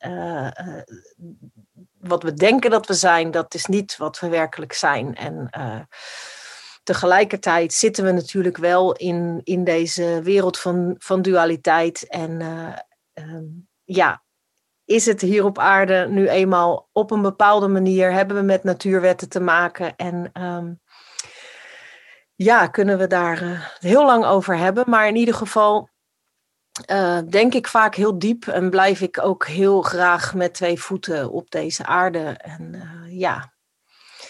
wat 2.00 2.24
we 2.24 2.34
denken 2.34 2.70
dat 2.70 2.88
we 2.88 2.94
zijn, 2.94 3.32
dat 3.32 3.53
is 3.53 3.65
niet 3.65 3.98
wat 3.98 4.20
we 4.20 4.27
werkelijk 4.27 4.74
zijn. 4.74 5.15
En 5.15 5.50
tegelijkertijd 6.84 7.74
zitten 7.74 8.03
we 8.03 8.12
natuurlijk 8.12 8.58
wel 8.58 8.94
in, 8.94 9.41
in 9.44 9.63
deze 9.63 10.22
wereld 10.24 10.60
van, 10.60 10.96
van 10.98 11.22
dualiteit 11.22 12.08
en 12.08 12.41
Ehm, 13.19 13.45
ja, 13.83 14.23
is 14.85 15.05
het 15.05 15.21
hier 15.21 15.45
op 15.45 15.57
aarde 15.57 16.07
nu 16.09 16.27
eenmaal 16.27 16.89
op 16.91 17.11
een 17.11 17.21
bepaalde 17.21 17.67
manier? 17.67 18.11
Hebben 18.11 18.38
we 18.38 18.43
met 18.43 18.63
natuurwetten 18.63 19.29
te 19.29 19.39
maken? 19.39 19.95
En 19.95 20.29
ehm, 20.33 20.73
ja, 22.35 22.67
kunnen 22.67 22.97
we 22.97 23.07
daar 23.07 23.43
uh, 23.43 23.65
heel 23.79 24.05
lang 24.05 24.25
over 24.25 24.57
hebben. 24.57 24.89
Maar 24.89 25.07
in 25.07 25.15
ieder 25.15 25.33
geval 25.33 25.89
uh, 26.91 27.19
denk 27.29 27.53
ik 27.53 27.67
vaak 27.67 27.95
heel 27.95 28.19
diep 28.19 28.47
en 28.47 28.69
blijf 28.69 29.01
ik 29.01 29.23
ook 29.23 29.47
heel 29.47 29.81
graag 29.81 30.33
met 30.33 30.53
twee 30.53 30.79
voeten 30.79 31.31
op 31.31 31.51
deze 31.51 31.85
aarde. 31.85 32.23
En 32.38 32.73
uh, 32.73 33.19
ja, 33.19 33.53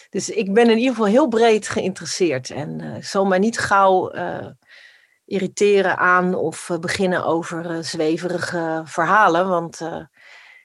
dus 0.10 0.30
ik 0.30 0.54
ben 0.54 0.70
in 0.70 0.78
ieder 0.78 0.96
geval 0.96 1.10
heel 1.10 1.28
breed 1.28 1.70
geïnteresseerd 1.70 2.50
en 2.50 2.98
zal 3.04 3.26
mij 3.26 3.40
niet 3.40 3.60
gauw 3.60 4.12
irriteren 5.30 5.98
aan 5.98 6.36
of 6.36 6.70
beginnen 6.80 7.26
over 7.26 7.84
zweverige 7.84 8.82
verhalen, 8.86 9.48
want 9.48 9.82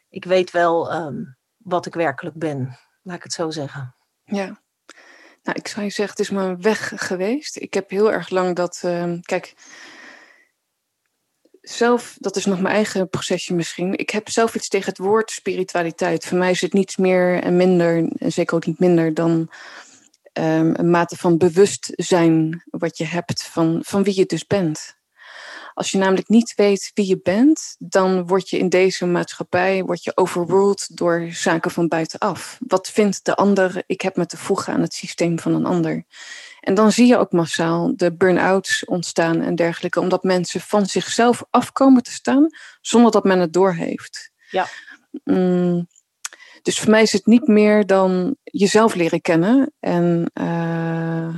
ik 0.08 0.24
weet 0.24 0.50
wel 0.50 0.94
um, 0.94 1.36
wat 1.56 1.86
ik 1.86 1.94
werkelijk 1.94 2.36
ben, 2.36 2.78
laat 3.02 3.16
ik 3.16 3.22
het 3.22 3.32
zo 3.32 3.50
zeggen. 3.50 3.94
Ja. 4.24 4.62
Nou, 5.42 5.58
ik 5.58 5.68
zou 5.68 5.84
je 5.84 5.90
zeggen, 5.90 6.16
het 6.16 6.18
is 6.18 6.30
mijn 6.30 6.62
weg 6.62 6.92
geweest. 6.96 7.56
Ik 7.56 7.74
heb 7.74 7.90
heel 7.90 8.12
erg 8.12 8.28
lang 8.28 8.56
dat. 8.56 8.82
Uh, 8.84 9.12
kijk, 9.20 9.54
zelf, 11.60 12.16
dat 12.18 12.36
is 12.36 12.44
nog 12.44 12.60
mijn 12.60 12.74
eigen 12.74 13.08
procesje 13.08 13.54
misschien. 13.54 13.98
Ik 13.98 14.10
heb 14.10 14.28
zelf 14.28 14.54
iets 14.54 14.68
tegen 14.68 14.88
het 14.88 14.98
woord 14.98 15.30
spiritualiteit. 15.30 16.26
Voor 16.26 16.38
mij 16.38 16.50
is 16.50 16.60
het 16.60 16.72
niets 16.72 16.96
meer 16.96 17.42
en 17.42 17.56
minder, 17.56 18.12
en 18.18 18.32
zeker 18.32 18.56
ook 18.56 18.66
niet 18.66 18.78
minder 18.78 19.14
dan 19.14 19.50
um, 20.38 20.74
een 20.76 20.90
mate 20.90 21.16
van 21.16 21.38
bewustzijn 21.38 22.62
wat 22.70 22.98
je 22.98 23.04
hebt 23.04 23.42
van, 23.42 23.80
van 23.84 24.02
wie 24.02 24.16
je 24.16 24.26
dus 24.26 24.46
bent. 24.46 24.96
Als 25.74 25.90
je 25.90 25.98
namelijk 25.98 26.28
niet 26.28 26.52
weet 26.56 26.90
wie 26.94 27.06
je 27.06 27.20
bent, 27.22 27.76
dan 27.78 28.26
word 28.26 28.48
je 28.48 28.58
in 28.58 28.68
deze 28.68 29.06
maatschappij 29.06 29.84
word 29.84 30.04
je 30.04 30.16
overruled 30.16 30.96
door 30.96 31.26
zaken 31.30 31.70
van 31.70 31.88
buitenaf. 31.88 32.58
Wat 32.66 32.88
vindt 32.88 33.24
de 33.24 33.34
ander? 33.34 33.82
Ik 33.86 34.00
heb 34.00 34.16
me 34.16 34.26
te 34.26 34.36
voegen 34.36 34.72
aan 34.72 34.80
het 34.80 34.94
systeem 34.94 35.38
van 35.38 35.54
een 35.54 35.66
ander. 35.66 36.04
En 36.60 36.74
dan 36.74 36.92
zie 36.92 37.06
je 37.06 37.16
ook 37.16 37.32
massaal 37.32 37.96
de 37.96 38.16
burn-outs 38.16 38.84
ontstaan 38.84 39.40
en 39.40 39.54
dergelijke, 39.54 40.00
omdat 40.00 40.22
mensen 40.22 40.60
van 40.60 40.86
zichzelf 40.86 41.44
afkomen 41.50 42.02
te 42.02 42.12
staan 42.12 42.46
zonder 42.80 43.10
dat 43.10 43.24
men 43.24 43.38
het 43.38 43.52
doorheeft. 43.52 44.30
Ja. 44.50 44.66
Mm, 45.24 45.88
dus 46.62 46.78
voor 46.78 46.90
mij 46.90 47.02
is 47.02 47.12
het 47.12 47.26
niet 47.26 47.46
meer 47.46 47.86
dan 47.86 48.36
jezelf 48.58 48.94
leren 48.94 49.20
kennen 49.20 49.72
en 49.80 50.30
uh, 50.40 51.34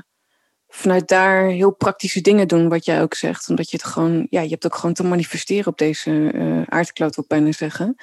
vanuit 0.68 1.08
daar 1.08 1.44
heel 1.44 1.74
praktische 1.74 2.20
dingen 2.20 2.48
doen, 2.48 2.68
wat 2.68 2.84
jij 2.84 3.02
ook 3.02 3.14
zegt. 3.14 3.48
Omdat 3.48 3.70
je 3.70 3.76
het 3.76 3.86
gewoon, 3.86 4.26
ja, 4.30 4.40
je 4.40 4.48
hebt 4.48 4.66
ook 4.66 4.74
gewoon 4.74 4.94
te 4.94 5.04
manifesteren 5.04 5.66
op 5.66 5.78
deze 5.78 6.10
uh, 6.10 6.62
aardkloot, 6.66 7.14
wil 7.14 7.24
ik 7.24 7.30
bijna 7.30 7.52
zeggen. 7.52 7.94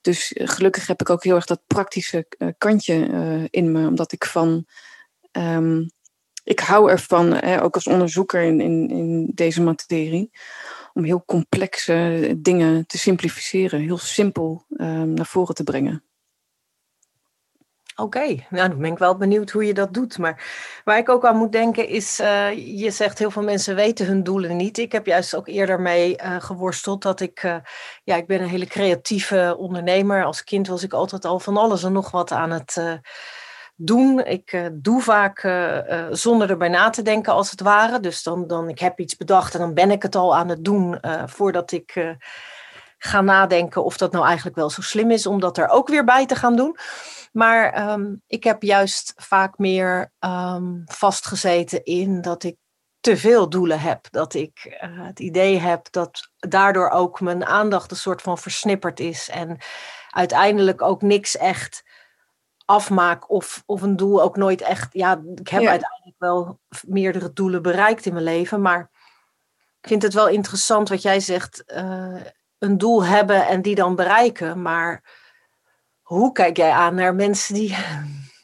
Dus 0.00 0.32
uh, 0.32 0.48
gelukkig 0.48 0.86
heb 0.86 1.00
ik 1.00 1.10
ook 1.10 1.24
heel 1.24 1.34
erg 1.34 1.46
dat 1.46 1.62
praktische 1.66 2.26
kantje 2.58 3.48
in 3.50 3.72
me, 3.72 3.86
omdat 3.86 4.12
ik 4.12 4.24
van. 4.24 4.66
Um, 5.32 5.90
ik 6.44 6.60
hou 6.60 6.90
ervan, 6.90 7.32
hè, 7.32 7.62
ook 7.62 7.74
als 7.74 7.86
onderzoeker 7.86 8.42
in, 8.42 8.60
in, 8.60 8.90
in 8.90 9.30
deze 9.34 9.62
materie, 9.62 10.30
om 10.92 11.04
heel 11.04 11.24
complexe 11.24 12.34
dingen 12.38 12.86
te 12.86 12.98
simplificeren, 12.98 13.80
heel 13.80 13.98
simpel 13.98 14.64
um, 14.68 15.14
naar 15.14 15.26
voren 15.26 15.54
te 15.54 15.64
brengen. 15.64 16.07
Oké, 18.00 18.26
nou 18.50 18.68
dan 18.68 18.78
ben 18.78 18.92
ik 18.92 18.98
wel 18.98 19.16
benieuwd 19.16 19.50
hoe 19.50 19.66
je 19.66 19.74
dat 19.74 19.94
doet. 19.94 20.18
Maar 20.18 20.44
waar 20.84 20.98
ik 20.98 21.08
ook 21.08 21.24
aan 21.24 21.36
moet 21.36 21.52
denken 21.52 21.88
is, 21.88 22.20
uh, 22.20 22.78
je 22.78 22.90
zegt 22.90 23.18
heel 23.18 23.30
veel 23.30 23.42
mensen 23.42 23.74
weten 23.74 24.06
hun 24.06 24.22
doelen 24.22 24.56
niet. 24.56 24.78
Ik 24.78 24.92
heb 24.92 25.06
juist 25.06 25.34
ook 25.34 25.48
eerder 25.48 25.80
mee 25.80 26.16
uh, 26.22 26.36
geworsteld 26.40 27.02
dat 27.02 27.20
ik, 27.20 27.42
uh, 27.42 27.56
ja, 28.04 28.16
ik 28.16 28.26
ben 28.26 28.42
een 28.42 28.48
hele 28.48 28.66
creatieve 28.66 29.54
ondernemer. 29.58 30.24
Als 30.24 30.44
kind 30.44 30.68
was 30.68 30.82
ik 30.82 30.92
altijd 30.92 31.24
al 31.24 31.40
van 31.40 31.56
alles 31.56 31.82
en 31.82 31.92
nog 31.92 32.10
wat 32.10 32.32
aan 32.32 32.50
het 32.50 33.00
doen. 33.76 34.24
Ik 34.24 34.70
doe 34.72 35.02
vaak 35.02 35.40
zonder 36.10 36.50
erbij 36.50 36.68
na 36.68 36.90
te 36.90 37.02
denken 37.02 37.32
als 37.32 37.50
het 37.50 37.60
ware. 37.60 38.00
Dus 38.00 38.22
dan, 38.22 38.46
dan 38.46 38.68
ik 38.68 38.78
heb 38.78 38.98
iets 38.98 39.16
bedacht 39.16 39.54
en 39.54 39.60
dan 39.60 39.74
ben 39.74 39.90
ik 39.90 40.02
het 40.02 40.16
al 40.16 40.36
aan 40.36 40.48
het 40.48 40.64
doen 40.64 41.00
voordat 41.26 41.72
ik 41.72 42.16
ga 42.98 43.20
nadenken 43.20 43.84
of 43.84 43.96
dat 43.96 44.12
nou 44.12 44.26
eigenlijk 44.26 44.56
wel 44.56 44.70
zo 44.70 44.82
slim 44.82 45.10
is 45.10 45.26
om 45.26 45.40
dat 45.40 45.58
er 45.58 45.68
ook 45.68 45.88
weer 45.88 46.04
bij 46.04 46.26
te 46.26 46.34
gaan 46.34 46.56
doen. 46.56 46.76
Maar 47.38 47.90
um, 47.90 48.22
ik 48.26 48.44
heb 48.44 48.62
juist 48.62 49.12
vaak 49.16 49.58
meer 49.58 50.12
um, 50.20 50.82
vastgezeten 50.84 51.84
in 51.84 52.20
dat 52.20 52.42
ik 52.42 52.56
te 53.00 53.16
veel 53.16 53.48
doelen 53.48 53.80
heb. 53.80 54.06
Dat 54.10 54.34
ik 54.34 54.78
uh, 54.82 55.06
het 55.06 55.20
idee 55.20 55.58
heb 55.58 55.86
dat 55.90 56.30
daardoor 56.36 56.90
ook 56.90 57.20
mijn 57.20 57.44
aandacht 57.44 57.90
een 57.90 57.96
soort 57.96 58.22
van 58.22 58.38
versnipperd 58.38 59.00
is. 59.00 59.28
En 59.28 59.58
uiteindelijk 60.10 60.82
ook 60.82 61.02
niks 61.02 61.36
echt 61.36 61.84
afmaak 62.64 63.30
of, 63.30 63.62
of 63.66 63.82
een 63.82 63.96
doel 63.96 64.22
ook 64.22 64.36
nooit 64.36 64.60
echt. 64.60 64.92
Ja, 64.92 65.22
ik 65.34 65.48
heb 65.48 65.62
ja. 65.62 65.70
uiteindelijk 65.70 66.16
wel 66.18 66.60
meerdere 66.86 67.32
doelen 67.32 67.62
bereikt 67.62 68.06
in 68.06 68.12
mijn 68.12 68.24
leven. 68.24 68.60
Maar 68.60 68.90
ik 69.80 69.88
vind 69.88 70.02
het 70.02 70.14
wel 70.14 70.28
interessant 70.28 70.88
wat 70.88 71.02
jij 71.02 71.20
zegt. 71.20 71.62
Uh, 71.66 72.20
een 72.58 72.78
doel 72.78 73.04
hebben 73.04 73.46
en 73.46 73.62
die 73.62 73.74
dan 73.74 73.96
bereiken. 73.96 74.62
Maar 74.62 75.02
hoe 76.08 76.32
kijk 76.32 76.56
jij 76.56 76.70
aan 76.70 76.94
naar 76.94 77.14
mensen 77.14 77.54
die 77.54 77.76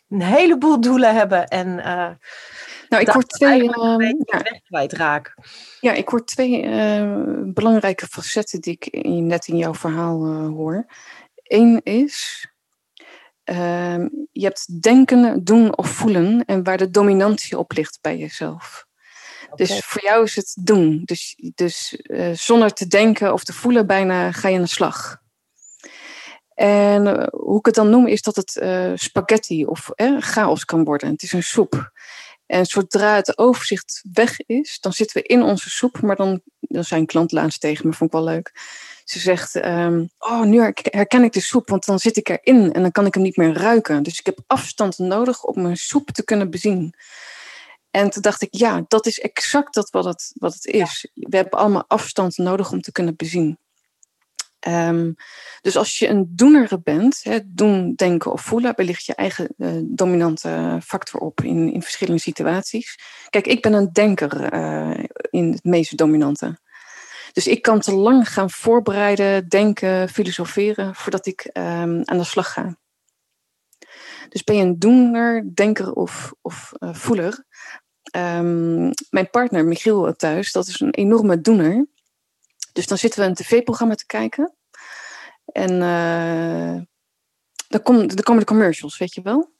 een 0.08 0.22
heleboel 0.22 0.80
doelen 0.80 1.14
hebben 1.14 1.48
en 1.48 1.66
uh, 1.66 2.10
nou, 2.88 3.02
ik 3.02 3.08
hoor 3.08 3.22
twee 3.22 3.62
uh, 3.62 3.96
ja. 4.24 4.42
Ja, 5.80 5.92
ik 5.92 6.08
hoor 6.08 6.24
twee 6.24 6.62
uh, 6.62 7.42
belangrijke 7.44 8.06
facetten 8.06 8.60
die 8.60 8.72
ik 8.72 8.86
in, 8.86 9.26
net 9.26 9.46
in 9.46 9.56
jouw 9.56 9.74
verhaal 9.74 10.26
uh, 10.26 10.46
hoor. 10.46 10.86
Eén 11.42 11.80
is, 11.82 12.46
ehm, 13.44 14.08
je 14.32 14.44
hebt 14.44 14.82
denken, 14.82 15.44
doen 15.44 15.76
of 15.76 15.88
voelen 15.88 16.44
en 16.44 16.62
waar 16.62 16.78
de 16.78 16.90
dominantie 16.90 17.58
op 17.58 17.72
ligt 17.72 17.98
bij 18.00 18.16
jezelf. 18.16 18.86
Okay. 19.50 19.66
Dus 19.66 19.78
voor 19.84 20.02
jou 20.02 20.24
is 20.24 20.36
het 20.36 20.56
doen. 20.60 21.02
Dus, 21.04 21.38
dus 21.54 22.02
zonder 22.32 22.72
te 22.72 22.86
denken 22.86 23.32
of 23.32 23.44
te 23.44 23.52
voelen 23.52 23.86
bijna 23.86 24.32
ga 24.32 24.48
je 24.48 24.56
aan 24.56 24.62
de 24.62 24.68
slag. 24.68 25.22
En 26.54 27.06
uh, 27.06 27.26
hoe 27.30 27.58
ik 27.58 27.66
het 27.66 27.74
dan 27.74 27.90
noem 27.90 28.06
is 28.06 28.22
dat 28.22 28.36
het 28.36 28.58
uh, 28.62 28.92
spaghetti 28.94 29.64
of 29.64 29.90
eh, 29.90 30.16
chaos 30.18 30.64
kan 30.64 30.84
worden. 30.84 31.10
Het 31.10 31.22
is 31.22 31.32
een 31.32 31.42
soep. 31.42 31.92
En 32.46 32.66
zodra 32.66 33.14
het 33.14 33.38
overzicht 33.38 34.04
weg 34.12 34.40
is, 34.40 34.80
dan 34.80 34.92
zitten 34.92 35.22
we 35.22 35.28
in 35.28 35.42
onze 35.42 35.70
soep. 35.70 36.00
Maar 36.00 36.16
dan, 36.16 36.40
dan 36.60 36.84
zijn 36.84 37.06
klant 37.06 37.32
laatst 37.32 37.60
tegen 37.60 37.86
me, 37.86 37.92
vond 37.92 38.12
ik 38.12 38.16
wel 38.18 38.26
leuk. 38.26 38.52
Ze 39.04 39.18
zegt, 39.18 39.54
um, 39.54 40.08
oh 40.18 40.42
nu 40.42 40.72
herken 40.82 41.24
ik 41.24 41.32
de 41.32 41.40
soep, 41.40 41.68
want 41.68 41.84
dan 41.84 41.98
zit 41.98 42.16
ik 42.16 42.28
erin 42.28 42.72
en 42.72 42.82
dan 42.82 42.92
kan 42.92 43.06
ik 43.06 43.14
hem 43.14 43.22
niet 43.22 43.36
meer 43.36 43.52
ruiken. 43.52 44.02
Dus 44.02 44.18
ik 44.18 44.26
heb 44.26 44.38
afstand 44.46 44.98
nodig 44.98 45.44
om 45.44 45.62
mijn 45.62 45.76
soep 45.76 46.10
te 46.10 46.24
kunnen 46.24 46.50
bezien. 46.50 46.94
En 47.90 48.10
toen 48.10 48.22
dacht 48.22 48.42
ik, 48.42 48.48
ja, 48.50 48.84
dat 48.88 49.06
is 49.06 49.20
exact 49.20 49.74
dat 49.74 49.90
wat 49.90 50.04
het, 50.04 50.32
wat 50.34 50.54
het 50.54 50.66
is. 50.66 51.08
We 51.14 51.36
hebben 51.36 51.58
allemaal 51.58 51.84
afstand 51.86 52.36
nodig 52.36 52.72
om 52.72 52.80
te 52.80 52.92
kunnen 52.92 53.16
bezien. 53.16 53.58
Um, 54.68 55.14
dus 55.60 55.76
als 55.76 55.98
je 55.98 56.08
een 56.08 56.26
doener 56.30 56.82
bent, 56.82 57.22
doen, 57.44 57.92
denken 57.94 58.32
of 58.32 58.40
voelen, 58.40 58.74
belicht 58.74 59.04
je 59.04 59.14
eigen 59.14 59.54
uh, 59.56 59.70
dominante 59.82 60.78
factor 60.84 61.20
op 61.20 61.40
in, 61.40 61.72
in 61.72 61.82
verschillende 61.82 62.20
situaties. 62.20 62.98
Kijk, 63.30 63.46
ik 63.46 63.62
ben 63.62 63.72
een 63.72 63.92
denker 63.92 64.54
uh, 64.54 65.04
in 65.30 65.52
het 65.52 65.64
meest 65.64 65.96
dominante. 65.96 66.58
Dus 67.32 67.46
ik 67.46 67.62
kan 67.62 67.80
te 67.80 67.94
lang 67.94 68.28
gaan 68.28 68.50
voorbereiden, 68.50 69.48
denken, 69.48 70.08
filosoferen 70.08 70.94
voordat 70.94 71.26
ik 71.26 71.50
um, 71.52 72.02
aan 72.04 72.18
de 72.18 72.24
slag 72.24 72.52
ga. 72.52 72.76
Dus 74.28 74.44
ben 74.44 74.56
je 74.56 74.62
een 74.62 74.78
doener, 74.78 75.54
denker 75.54 75.92
of, 75.92 76.34
of 76.42 76.72
voeler? 76.80 77.44
Um, 78.16 78.90
mijn 79.10 79.30
partner 79.30 79.64
Michiel 79.64 80.16
thuis, 80.16 80.52
dat 80.52 80.66
is 80.66 80.80
een 80.80 80.94
enorme 80.94 81.40
doener. 81.40 81.86
Dus 82.74 82.86
dan 82.86 82.98
zitten 82.98 83.20
we 83.20 83.26
een 83.26 83.34
tv-programma 83.34 83.94
te 83.94 84.06
kijken. 84.06 84.54
En 85.44 85.70
uh, 85.70 86.82
dan, 87.68 87.82
kom, 87.82 88.06
dan 88.06 88.22
komen 88.22 88.40
de 88.40 88.46
commercials, 88.46 88.98
weet 88.98 89.14
je 89.14 89.22
wel. 89.22 89.52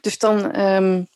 Dus 0.00 0.18
dan, 0.18 0.60
um, 0.60 1.08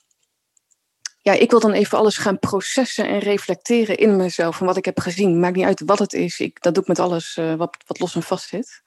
ja, 1.20 1.32
ik 1.32 1.50
wil 1.50 1.60
dan 1.60 1.72
even 1.72 1.98
alles 1.98 2.16
gaan 2.16 2.38
processen 2.38 3.08
en 3.08 3.18
reflecteren 3.18 3.96
in 3.96 4.16
mezelf 4.16 4.56
van 4.56 4.66
wat 4.66 4.76
ik 4.76 4.84
heb 4.84 5.00
gezien. 5.00 5.40
Maakt 5.40 5.56
niet 5.56 5.64
uit 5.64 5.82
wat 5.84 5.98
het 5.98 6.12
is. 6.12 6.40
Ik, 6.40 6.62
dat 6.62 6.74
doe 6.74 6.82
ik 6.82 6.88
met 6.88 6.98
alles 6.98 7.36
uh, 7.36 7.54
wat, 7.54 7.76
wat 7.86 7.98
los 7.98 8.14
en 8.14 8.22
vast 8.22 8.48
zit. 8.48 8.82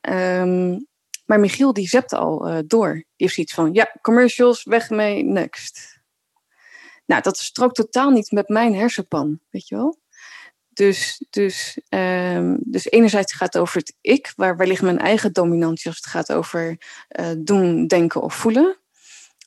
Um, 0.00 0.86
maar 1.26 1.40
Michiel 1.40 1.72
die 1.72 1.88
zept 1.88 2.12
al 2.12 2.48
uh, 2.48 2.58
door. 2.66 2.92
Die 2.92 3.04
heeft 3.16 3.34
zoiets 3.34 3.54
van, 3.54 3.72
ja, 3.72 3.96
commercials, 4.02 4.64
weg 4.64 4.90
mee, 4.90 5.22
next. 5.22 6.00
Nou, 7.06 7.22
dat 7.22 7.38
strookt 7.38 7.74
totaal 7.74 8.10
niet 8.10 8.30
met 8.30 8.48
mijn 8.48 8.74
hersenpan, 8.74 9.40
weet 9.50 9.68
je 9.68 9.76
wel. 9.76 9.98
Dus, 10.78 11.24
dus, 11.30 11.78
um, 11.88 12.58
dus 12.60 12.90
enerzijds 12.90 13.32
gaat 13.32 13.52
het 13.52 13.62
over 13.62 13.76
het 13.76 13.94
ik, 14.00 14.32
waar, 14.36 14.66
ligt 14.66 14.82
mijn 14.82 14.98
eigen 14.98 15.32
dominantie 15.32 15.86
als 15.86 15.96
het 15.96 16.06
gaat 16.06 16.32
over 16.32 16.78
uh, 17.20 17.26
doen, 17.38 17.86
denken 17.86 18.22
of 18.22 18.34
voelen. 18.34 18.78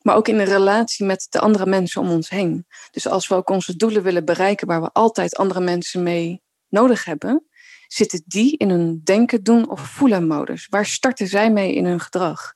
Maar 0.02 0.16
ook 0.16 0.28
in 0.28 0.40
een 0.40 0.46
relatie 0.46 1.06
met 1.06 1.28
de 1.30 1.40
andere 1.40 1.66
mensen 1.66 2.02
om 2.02 2.10
ons 2.10 2.30
heen. 2.30 2.66
Dus 2.92 3.08
als 3.08 3.28
we 3.28 3.36
ook 3.36 3.50
onze 3.50 3.76
doelen 3.76 4.04
willen 4.04 4.26
bereiken 4.26 4.68
waar 4.68 4.82
we 4.82 4.90
altijd 4.94 5.36
andere 5.36 5.60
mensen 5.60 6.04
mee 6.04 6.42
nodig 6.70 7.06
hebben, 7.06 7.48
zitten 7.88 8.24
die 8.26 8.58
in 8.58 8.70
een 8.70 9.02
denken, 9.04 9.44
doen 9.44 9.70
of 9.70 9.82
voelen 9.82 10.28
modus. 10.28 10.68
Waar 10.70 10.86
starten 10.86 11.28
zij 11.28 11.52
mee 11.52 11.74
in 11.74 11.86
hun 11.86 12.00
gedrag? 12.00 12.54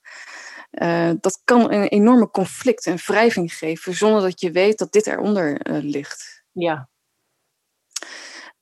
Uh, 0.71 1.11
dat 1.19 1.41
kan 1.43 1.71
een 1.71 1.87
enorme 1.87 2.29
conflict 2.29 2.85
en 2.85 2.97
wrijving 3.05 3.53
geven 3.53 3.93
zonder 3.93 4.21
dat 4.21 4.41
je 4.41 4.51
weet 4.51 4.77
dat 4.77 4.91
dit 4.91 5.07
eronder 5.07 5.69
uh, 5.69 5.77
ligt. 5.81 6.43
Ja, 6.51 6.89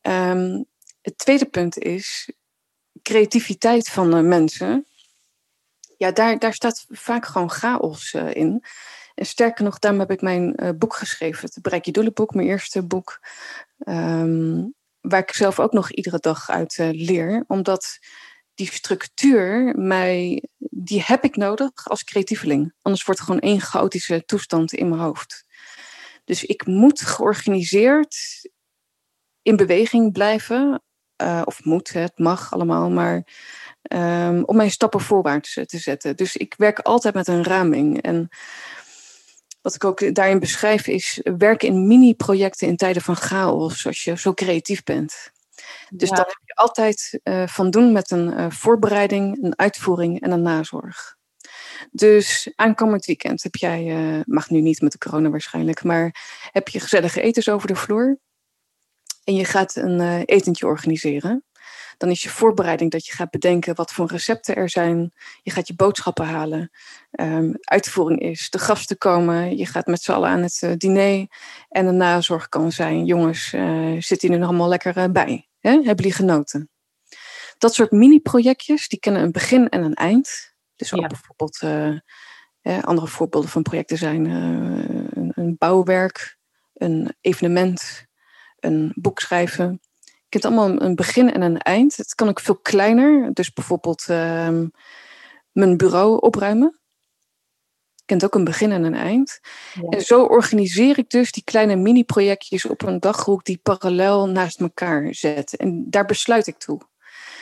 Um, 0.07 0.65
het 1.01 1.17
tweede 1.17 1.45
punt 1.45 1.77
is 1.77 2.29
creativiteit 3.01 3.89
van 3.89 4.11
de 4.11 4.21
mensen. 4.21 4.85
Ja, 5.97 6.11
daar, 6.11 6.39
daar 6.39 6.53
staat 6.53 6.85
vaak 6.89 7.25
gewoon 7.25 7.51
chaos 7.51 8.13
uh, 8.13 8.33
in. 8.33 8.63
En 9.15 9.25
sterker 9.25 9.63
nog, 9.63 9.79
daarom 9.79 9.99
heb 9.99 10.11
ik 10.11 10.21
mijn 10.21 10.63
uh, 10.63 10.69
boek 10.77 10.95
geschreven. 10.95 11.49
Het 11.53 11.61
Bereik 11.61 11.85
je 11.85 11.91
doelenboek, 11.91 12.33
mijn 12.33 12.47
eerste 12.47 12.83
boek. 12.83 13.19
Um, 13.87 14.73
waar 15.01 15.21
ik 15.21 15.33
zelf 15.33 15.59
ook 15.59 15.71
nog 15.71 15.91
iedere 15.91 16.19
dag 16.19 16.49
uit 16.49 16.77
uh, 16.77 16.89
leer. 16.91 17.43
Omdat 17.47 17.99
die 18.53 18.71
structuur, 18.71 19.73
mij, 19.77 20.43
die 20.57 21.03
heb 21.05 21.23
ik 21.23 21.35
nodig 21.35 21.89
als 21.89 22.03
creatieveling. 22.03 22.73
Anders 22.81 23.03
wordt 23.03 23.19
het 23.19 23.29
gewoon 23.29 23.49
één 23.49 23.61
chaotische 23.61 24.23
toestand 24.25 24.73
in 24.73 24.89
mijn 24.89 25.01
hoofd. 25.01 25.45
Dus 26.23 26.43
ik 26.43 26.65
moet 26.65 27.01
georganiseerd 27.01 28.15
in 29.43 29.55
beweging 29.55 30.11
blijven. 30.11 30.81
Uh, 31.21 31.41
of 31.43 31.63
moet, 31.65 31.93
het 31.93 32.17
mag 32.17 32.53
allemaal, 32.53 32.89
maar 32.89 33.27
um, 33.93 34.43
om 34.43 34.55
mijn 34.55 34.71
stappen 34.71 34.99
voorwaarts 34.99 35.53
te 35.53 35.77
zetten. 35.77 36.15
Dus 36.15 36.35
ik 36.35 36.53
werk 36.57 36.79
altijd 36.79 37.13
met 37.13 37.27
een 37.27 37.43
raming. 37.43 38.01
En 38.01 38.29
wat 39.61 39.75
ik 39.75 39.83
ook 39.83 40.15
daarin 40.15 40.39
beschrijf 40.39 40.87
is 40.87 41.19
werken 41.37 41.67
in 41.67 41.87
mini-projecten 41.87 42.67
in 42.67 42.77
tijden 42.77 43.01
van 43.01 43.15
chaos, 43.15 43.85
als 43.85 44.03
je 44.03 44.17
zo 44.17 44.33
creatief 44.33 44.83
bent. 44.83 45.31
Dus 45.89 46.09
ja. 46.09 46.15
dan 46.15 46.25
heb 46.27 46.39
je 46.45 46.55
altijd 46.55 47.19
uh, 47.23 47.47
van 47.47 47.69
doen 47.69 47.91
met 47.91 48.11
een 48.11 48.39
uh, 48.39 48.49
voorbereiding, 48.49 49.43
een 49.43 49.59
uitvoering 49.59 50.21
en 50.21 50.31
een 50.31 50.41
nazorg. 50.41 51.15
Dus 51.91 52.51
aankomend 52.55 53.05
weekend 53.05 53.43
heb 53.43 53.55
jij, 53.55 53.85
uh, 53.85 54.21
mag 54.25 54.49
nu 54.49 54.61
niet 54.61 54.81
met 54.81 54.91
de 54.91 54.97
corona 54.97 55.29
waarschijnlijk, 55.29 55.83
maar 55.83 56.15
heb 56.51 56.67
je 56.67 56.79
gezellige 56.79 57.21
etens 57.21 57.49
over 57.49 57.67
de 57.67 57.75
vloer. 57.75 58.17
En 59.23 59.35
je 59.35 59.45
gaat 59.45 59.75
een 59.75 60.23
etentje 60.25 60.65
organiseren. 60.65 61.43
Dan 61.97 62.09
is 62.09 62.23
je 62.23 62.29
voorbereiding 62.29 62.91
dat 62.91 63.05
je 63.05 63.13
gaat 63.13 63.29
bedenken 63.29 63.75
wat 63.75 63.93
voor 63.93 64.07
recepten 64.07 64.55
er 64.55 64.69
zijn. 64.69 65.13
Je 65.41 65.51
gaat 65.51 65.67
je 65.67 65.75
boodschappen 65.75 66.25
halen. 66.25 66.71
Um, 67.11 67.55
uitvoering 67.61 68.19
is 68.19 68.49
de 68.49 68.59
gasten 68.59 68.97
komen. 68.97 69.57
Je 69.57 69.65
gaat 69.65 69.85
met 69.85 70.01
z'n 70.01 70.11
allen 70.11 70.29
aan 70.29 70.41
het 70.41 70.61
uh, 70.63 70.71
diner. 70.77 71.27
En 71.69 71.85
de 71.85 71.91
nazorg 71.91 72.49
kan 72.49 72.71
zijn: 72.71 73.05
jongens, 73.05 73.53
uh, 73.53 74.01
zitten 74.01 74.27
jullie 74.27 74.43
er 74.43 74.47
allemaal 74.47 74.67
lekker 74.67 74.97
uh, 74.97 75.05
bij? 75.11 75.49
Hè? 75.59 75.71
Hebben 75.71 75.95
jullie 75.95 76.13
genoten? 76.13 76.69
Dat 77.57 77.73
soort 77.73 77.91
mini-projectjes 77.91 78.87
die 78.87 78.99
kennen 78.99 79.21
een 79.21 79.31
begin 79.31 79.69
en 79.69 79.83
een 79.83 79.93
eind. 79.93 80.53
Dus 80.75 80.93
ook 80.93 81.01
ja. 81.01 81.07
bijvoorbeeld. 81.07 81.61
andere 82.85 83.07
voorbeelden 83.07 83.49
van 83.49 83.61
projecten 83.61 83.97
zijn 83.97 84.25
een, 84.25 85.31
een 85.35 85.55
bouwwerk, 85.57 86.37
een 86.73 87.15
evenement, 87.21 88.07
een 88.63 88.91
boek 88.95 89.19
schrijven 89.19 89.81
hebt 90.33 90.45
allemaal 90.45 90.81
een 90.81 90.95
begin 90.95 91.33
en 91.33 91.41
een 91.41 91.57
eind. 91.57 91.97
Het 91.97 92.15
kan 92.15 92.29
ook 92.29 92.39
veel 92.39 92.57
kleiner. 92.57 93.33
Dus 93.33 93.53
bijvoorbeeld 93.53 94.05
uh, 94.09 94.59
mijn 95.51 95.77
bureau 95.77 96.19
opruimen. 96.19 96.79
Kent 98.05 98.23
ook 98.23 98.35
een 98.35 98.43
begin 98.43 98.71
en 98.71 98.83
een 98.83 98.95
eind. 98.95 99.39
Ja. 99.73 99.89
En 99.89 100.01
zo 100.01 100.23
organiseer 100.23 100.97
ik 100.97 101.09
dus 101.09 101.31
die 101.31 101.43
kleine 101.43 101.75
mini-projectjes 101.75 102.65
op 102.65 102.81
een 102.81 102.99
daggroep 102.99 103.43
die 103.43 103.59
parallel 103.63 104.29
naast 104.29 104.59
elkaar 104.59 105.15
zetten. 105.15 105.57
En 105.57 105.89
daar 105.89 106.05
besluit 106.05 106.47
ik 106.47 106.57
toe. 106.57 106.81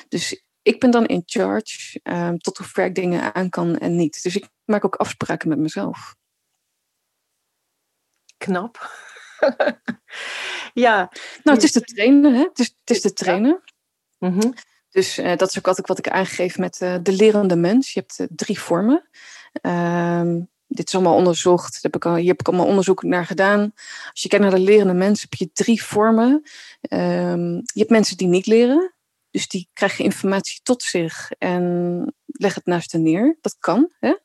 Dus 0.07 0.43
ik 0.61 0.79
ben 0.79 0.91
dan 0.91 1.05
in 1.05 1.23
charge 1.25 1.99
um, 2.03 2.37
tot 2.37 2.57
hoever 2.57 2.85
ik 2.85 2.95
dingen 2.95 3.35
aan 3.35 3.49
kan 3.49 3.77
en 3.77 3.95
niet. 3.95 4.23
Dus 4.23 4.35
ik 4.35 4.47
maak 4.65 4.85
ook 4.85 4.95
afspraken 4.95 5.49
met 5.49 5.59
mezelf. 5.59 6.15
Knap. 8.37 9.09
ja. 10.85 11.11
Nou, 11.43 11.57
het 11.57 11.63
is 11.63 11.71
te 11.71 11.81
trainen, 11.81 12.33
hè? 12.33 12.41
Het 12.41 12.59
is, 12.59 12.75
het 13.03 13.21
is. 13.21 13.25
Ja. 13.25 13.37
Mm 13.37 14.39
-hmm. 14.39 14.53
Dus 14.89 15.19
uh, 15.19 15.35
dat 15.35 15.49
is 15.49 15.57
ook 15.57 15.67
altijd 15.67 15.87
wat 15.87 15.97
ik 15.97 16.09
aangeef 16.09 16.57
met 16.57 16.81
uh, 16.81 16.95
de 17.01 17.11
lerende 17.11 17.55
mens. 17.55 17.93
Je 17.93 17.99
hebt 17.99 18.19
uh, 18.19 18.27
drie 18.35 18.59
vormen. 18.59 19.09
Um, 19.61 20.49
dit 20.67 20.87
is 20.87 20.95
allemaal 20.95 21.15
onderzocht. 21.15 21.79
Heb 21.81 21.95
ik 21.95 22.05
al, 22.05 22.15
hier 22.15 22.27
heb 22.27 22.39
ik 22.39 22.47
allemaal 22.47 22.65
onderzoek 22.65 23.03
naar 23.03 23.25
gedaan. 23.25 23.71
Als 24.11 24.21
je 24.21 24.27
kijkt 24.27 24.45
naar 24.45 24.55
de 24.55 24.61
lerende 24.61 24.93
mens, 24.93 25.21
heb 25.21 25.33
je 25.33 25.51
drie 25.53 25.83
vormen. 25.83 26.31
Um, 26.89 27.53
je 27.55 27.79
hebt 27.79 27.89
mensen 27.89 28.17
die 28.17 28.27
niet 28.27 28.45
leren. 28.45 28.93
Dus 29.29 29.47
die 29.47 29.69
krijgen 29.73 30.03
informatie 30.03 30.59
tot 30.63 30.83
zich 30.83 31.31
en 31.37 32.15
leggen 32.25 32.61
het 32.63 32.73
naast 32.73 32.91
hen 32.91 33.01
neer. 33.01 33.37
Dat 33.41 33.55
kan, 33.59 33.91
hè? 33.99 34.15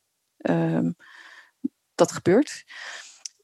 Um, 0.50 0.96
dat 1.94 2.12
gebeurt. 2.12 2.64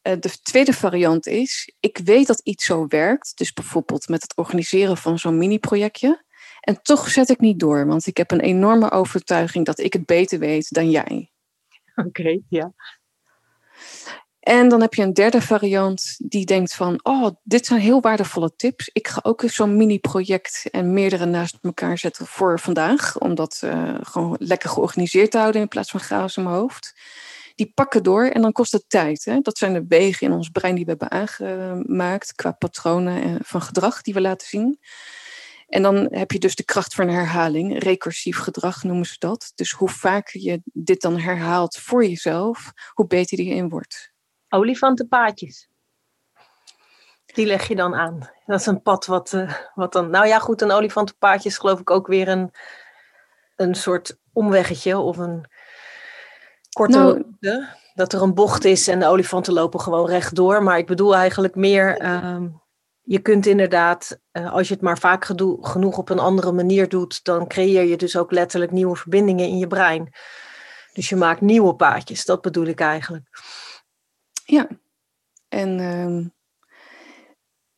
Uh, 0.03 0.15
de 0.21 0.41
tweede 0.43 0.73
variant 0.73 1.27
is, 1.27 1.75
ik 1.81 1.99
weet 2.05 2.27
dat 2.27 2.41
iets 2.41 2.65
zo 2.65 2.87
werkt. 2.87 3.33
Dus 3.37 3.53
bijvoorbeeld 3.53 4.09
met 4.09 4.23
het 4.23 4.37
organiseren 4.37 4.97
van 4.97 5.19
zo'n 5.19 5.39
mini-projectje. 5.39 6.25
En 6.61 6.83
toch 6.83 7.09
zet 7.09 7.29
ik 7.29 7.41
niet 7.41 7.61
door, 7.61 7.87
want 7.87 8.07
ik 8.07 8.17
heb 8.17 8.31
een 8.31 8.41
enorme 8.41 8.91
overtuiging 8.91 9.67
dat 9.67 9.79
ik 9.79 9.93
het 9.93 10.07
beter 10.07 10.39
weet 10.39 10.71
dan 10.71 10.91
jij. 10.91 11.31
Oké, 11.95 12.09
okay, 12.09 12.43
ja. 12.49 12.73
En 14.41 14.69
dan 14.69 14.81
heb 14.81 14.95
je 14.95 15.03
een 15.03 15.13
derde 15.13 15.43
variant 15.43 16.17
die 16.19 16.47
denkt 16.47 16.75
van, 16.75 17.01
oh, 17.03 17.31
dit 17.43 17.67
zijn 17.67 17.81
heel 17.81 18.01
waardevolle 18.01 18.57
tips. 18.57 18.91
Ik 18.93 19.09
ga 19.09 19.21
ook 19.23 19.43
zo'n 19.47 19.77
mini-project 19.77 20.69
en 20.71 20.93
meerdere 20.93 21.25
naast 21.25 21.59
elkaar 21.63 21.99
zetten 21.99 22.27
voor 22.27 22.61
vandaag. 22.61 23.19
Om 23.19 23.35
dat 23.35 23.61
uh, 23.65 23.95
gewoon 24.01 24.37
lekker 24.39 24.71
georganiseerd 24.71 25.31
te 25.31 25.39
houden 25.39 25.61
in 25.61 25.69
plaats 25.69 25.91
van 25.91 26.01
chaos 26.01 26.37
in 26.37 26.43
mijn 26.43 26.55
hoofd 26.55 26.95
die 27.55 27.73
pakken 27.75 28.03
door 28.03 28.25
en 28.25 28.43
dan 28.43 28.53
kost 28.53 28.73
het 28.73 28.85
tijd. 28.89 29.25
Hè? 29.25 29.41
Dat 29.41 29.59
zijn 29.59 29.73
de 29.73 29.85
wegen 29.89 30.27
in 30.27 30.33
ons 30.33 30.49
brein 30.49 30.75
die 30.75 30.85
we 30.85 30.91
hebben 30.91 31.11
aangemaakt 31.11 32.35
qua 32.35 32.53
patronen 32.53 33.39
van 33.45 33.63
gedrag 33.63 34.03
die 34.03 34.15
we 34.15 34.21
laten 34.21 34.49
zien. 34.49 34.79
En 35.73 35.83
dan 35.83 36.09
heb 36.11 36.31
je 36.31 36.39
dus 36.39 36.55
de 36.55 36.65
kracht 36.65 36.95
van 36.95 37.09
herhaling, 37.09 37.83
recursief 37.83 38.39
gedrag 38.39 38.83
noemen 38.83 39.07
ze 39.07 39.15
dat. 39.19 39.53
Dus 39.55 39.71
hoe 39.71 39.89
vaker 39.89 40.41
je 40.41 40.61
dit 40.65 41.01
dan 41.01 41.19
herhaalt 41.19 41.77
voor 41.77 42.05
jezelf, 42.05 42.73
hoe 42.93 43.07
beter 43.07 43.37
die 43.37 43.55
in 43.55 43.69
wordt. 43.69 44.13
Olifantenpaadjes. 44.49 45.69
Die 47.27 47.47
leg 47.47 47.69
je 47.69 47.77
dan 47.77 47.95
aan. 47.95 48.31
Dat 48.47 48.61
is 48.61 48.67
een 48.67 48.83
pad 48.83 49.07
wat, 49.07 49.33
uh, 49.33 49.53
wat 49.75 49.93
dan. 49.93 50.11
Nou 50.11 50.27
ja, 50.27 50.39
goed, 50.39 50.63
een 50.63 50.71
olifantenpaadje 50.71 51.49
is 51.49 51.59
geloof 51.59 51.81
ik 51.81 51.91
ook 51.91 52.07
weer 52.07 52.29
een, 52.29 52.51
een 53.57 53.75
soort 53.75 54.19
omweggetje 54.33 54.99
of 54.99 55.17
een 55.17 55.47
korte 56.73 56.99
nou, 57.39 57.67
dat 57.95 58.13
er 58.13 58.23
een 58.23 58.35
bocht 58.35 58.65
is 58.65 58.89
en 58.89 58.99
de 58.99 59.07
olifanten 59.07 59.53
lopen 59.53 59.81
gewoon 59.81 60.07
rechtdoor. 60.07 60.63
Maar 60.63 60.79
ik 60.79 60.87
bedoel 60.87 61.17
eigenlijk 61.17 61.55
meer, 61.55 62.05
um, 62.25 62.63
je 63.03 63.19
kunt 63.19 63.47
inderdaad, 63.47 64.19
uh, 64.33 64.53
als 64.53 64.69
je 64.69 64.75
het 64.75 64.83
maar 64.83 64.99
vaak 64.99 65.25
genoeg 65.61 65.99
op 65.99 66.09
een 66.09 66.19
andere 66.19 66.53
manier 66.53 66.89
doet, 66.89 67.25
dan 67.25 67.49
creëer 67.49 67.85
je 67.85 67.97
dus 67.97 68.17
ook 68.17 68.31
letterlijk 68.31 68.73
nieuwe 68.73 68.97
verbindingen 68.97 69.49
in 69.49 69.59
je 69.59 69.67
brein. 69.67 70.13
Dus 70.93 71.09
je 71.09 71.17
maakt 71.17 71.41
nieuwe 71.41 71.75
paadjes, 71.75 72.25
dat 72.25 72.43
bedoel 72.43 72.67
ik 72.67 72.81
eigenlijk. 72.81 73.29
Ja, 74.45 74.69
en, 75.49 75.79
uh, 75.79 76.27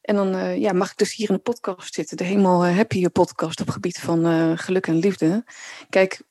en 0.01 0.15
dan 0.15 0.35
uh, 0.35 0.57
ja, 0.57 0.73
mag 0.73 0.91
ik 0.91 0.97
dus 0.97 1.15
hier 1.15 1.29
in 1.29 1.35
de 1.35 1.41
podcast 1.41 1.95
zitten, 1.95 2.17
de 2.17 2.25
helemaal 2.25 2.65
eh, 2.65 2.77
happy 2.77 3.09
podcast 3.09 3.61
op 3.61 3.71
gebied 3.71 3.99
van 3.99 4.59
geluk 4.59 4.87
en 4.87 4.97
liefde. 4.97 5.45
Kijk, 5.89 6.23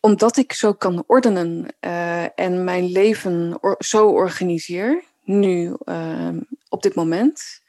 omdat 0.00 0.36
ik 0.36 0.52
zo 0.52 0.72
kan 0.72 1.04
ordenen 1.06 1.66
uh, 1.80 2.38
en 2.38 2.64
mijn 2.64 2.84
leven 2.84 3.58
or 3.60 3.76
zo 3.78 4.08
organiseer, 4.08 5.04
nu 5.24 5.76
uh, 5.84 6.36
op 6.68 6.82
dit 6.82 6.94
moment, 6.94 7.60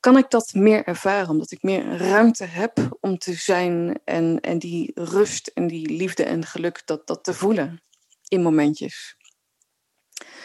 kan 0.00 0.16
ik 0.16 0.30
dat 0.30 0.54
meer 0.54 0.84
ervaren. 0.84 1.28
Omdat 1.28 1.50
ik 1.50 1.62
meer 1.62 1.96
ruimte 1.96 2.44
heb 2.44 2.96
om 3.00 3.18
te 3.18 3.32
zijn 3.32 4.00
en, 4.04 4.40
en 4.40 4.58
die 4.58 4.90
rust 4.94 5.46
en 5.46 5.66
die 5.66 5.90
liefde 5.96 6.24
en 6.24 6.46
geluk 6.46 6.82
dat, 6.84 7.06
dat 7.06 7.24
te 7.24 7.34
voelen 7.34 7.82
in 8.28 8.42
momentjes. 8.42 9.16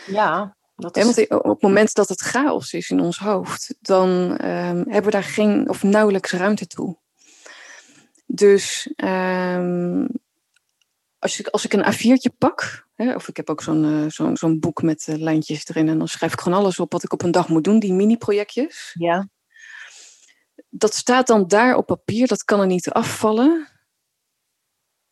Ja, 0.06 0.56
dat 0.76 0.98
is... 0.98 1.04
want 1.04 1.30
op 1.30 1.44
het 1.44 1.62
moment 1.62 1.94
dat 1.94 2.10
het 2.10 2.22
chaos 2.22 2.74
is 2.74 2.90
in 2.90 3.00
ons 3.00 3.18
hoofd, 3.18 3.76
dan 3.82 4.10
um, 4.32 4.38
hebben 4.78 5.04
we 5.04 5.12
daar 5.12 5.24
geen 5.24 5.70
of 5.70 5.84
nauwelijks 5.84 6.32
ruimte 6.32 6.68
toe. 6.68 6.98
Dus 8.26 8.94
um, 8.96 10.08
als, 11.26 11.40
ik, 11.40 11.48
als 11.48 11.66
ik 11.66 11.74
een 11.74 11.94
A4'tje 11.94 12.38
pak, 12.38 12.88
hè, 12.94 13.16
of 13.16 13.28
ik 13.28 13.38
heb 13.38 13.50
ook 13.50 13.62
zo'n 13.62 13.84
uh, 13.84 14.10
zo'n 14.10 14.38
zo'n 14.38 14.60
boek 14.60 14.82
met 14.82 15.08
uh, 15.08 15.16
lijntjes 15.16 15.68
erin, 15.68 15.90
en 15.90 15.98
dan 15.98 16.08
schrijf 16.08 16.34
ik 16.34 16.40
gewoon 16.40 16.60
alles 16.60 16.80
op 16.80 16.92
wat 16.92 17.04
ik 17.04 17.14
op 17.14 17.24
een 17.24 17.32
dag 17.32 17.48
moet 17.48 17.64
doen, 17.64 17.80
die 17.80 17.94
mini-projectjes. 17.94 18.96
Ja. 19.00 19.30
Dat 20.70 20.94
staat 20.94 21.28
dan 21.28 21.48
daar 21.48 21.76
op 21.76 21.86
papier, 21.86 22.28
dat 22.28 22.44
kan 22.44 22.60
er 22.60 22.66
niet 22.66 22.90
afvallen. 22.90 23.68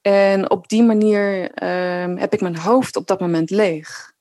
En 0.01 0.49
op 0.49 0.67
die 0.67 0.83
manier 0.83 1.41
uh, 1.63 2.19
heb 2.19 2.33
ik 2.33 2.41
mijn 2.41 2.57
hoofd 2.57 2.95
op 2.95 3.07
dat 3.07 3.19
moment 3.19 3.49
leeg. 3.49 4.13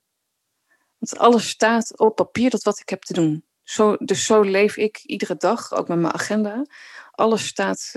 Want 0.97 1.17
alles 1.17 1.49
staat 1.49 1.99
op 1.99 2.15
papier, 2.15 2.49
dat 2.49 2.63
wat 2.63 2.79
ik 2.79 2.89
heb 2.89 3.01
te 3.01 3.13
doen. 3.13 3.45
Zo, 3.63 3.95
dus 3.99 4.25
zo 4.25 4.41
leef 4.41 4.77
ik 4.77 4.97
iedere 4.97 5.35
dag, 5.37 5.73
ook 5.73 5.87
met 5.87 5.99
mijn 5.99 6.13
agenda. 6.13 6.65
Alles 7.11 7.47
staat 7.47 7.95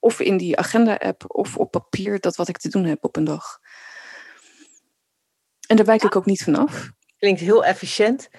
of 0.00 0.20
in 0.20 0.36
die 0.36 0.56
agenda-app 0.56 1.24
of 1.26 1.56
op 1.56 1.70
papier 1.70 2.20
dat 2.20 2.36
wat 2.36 2.48
ik 2.48 2.58
te 2.58 2.68
doen 2.68 2.84
heb 2.84 3.04
op 3.04 3.16
een 3.16 3.24
dag. 3.24 3.60
En 5.66 5.76
daar 5.76 5.84
wijk 5.84 6.02
ik 6.02 6.16
ook 6.16 6.26
niet 6.26 6.42
vanaf. 6.42 6.90
Klinkt 7.18 7.40
heel 7.40 7.64
efficiënt. 7.64 8.30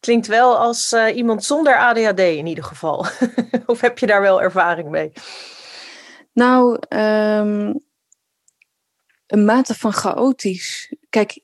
Klinkt 0.00 0.26
wel 0.26 0.58
als 0.58 0.92
uh, 0.92 1.16
iemand 1.16 1.44
zonder 1.44 1.78
ADHD 1.78 2.18
in 2.18 2.46
ieder 2.46 2.64
geval. 2.64 3.06
of 3.66 3.80
heb 3.80 3.98
je 3.98 4.06
daar 4.06 4.20
wel 4.20 4.42
ervaring 4.42 4.88
mee? 4.88 5.12
Nou, 6.32 6.78
um, 6.88 7.80
een 9.26 9.44
mate 9.44 9.74
van 9.74 9.92
chaotisch. 9.92 10.94
Kijk, 11.10 11.40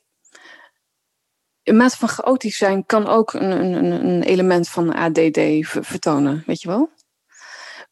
een 1.63 1.77
mate 1.77 1.97
van 1.97 2.09
chaotisch 2.09 2.57
zijn 2.57 2.87
kan 2.87 3.07
ook 3.07 3.33
een, 3.33 3.51
een, 3.51 4.07
een 4.07 4.23
element 4.23 4.69
van 4.69 4.95
ADD 4.95 5.41
vertonen, 5.63 6.43
weet 6.47 6.63
je 6.63 6.69
wel? 6.69 6.91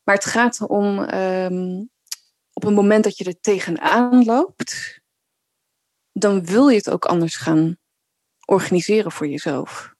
Maar 0.02 0.14
het 0.14 0.24
gaat 0.24 0.60
om 0.60 0.98
um, 0.98 1.90
op 2.52 2.62
het 2.62 2.74
moment 2.74 3.04
dat 3.04 3.16
je 3.16 3.24
er 3.24 3.40
tegenaan 3.40 4.24
loopt, 4.24 5.00
dan 6.12 6.44
wil 6.44 6.68
je 6.68 6.76
het 6.76 6.90
ook 6.90 7.04
anders 7.04 7.36
gaan 7.36 7.76
organiseren 8.44 9.12
voor 9.12 9.26
jezelf. 9.28 9.94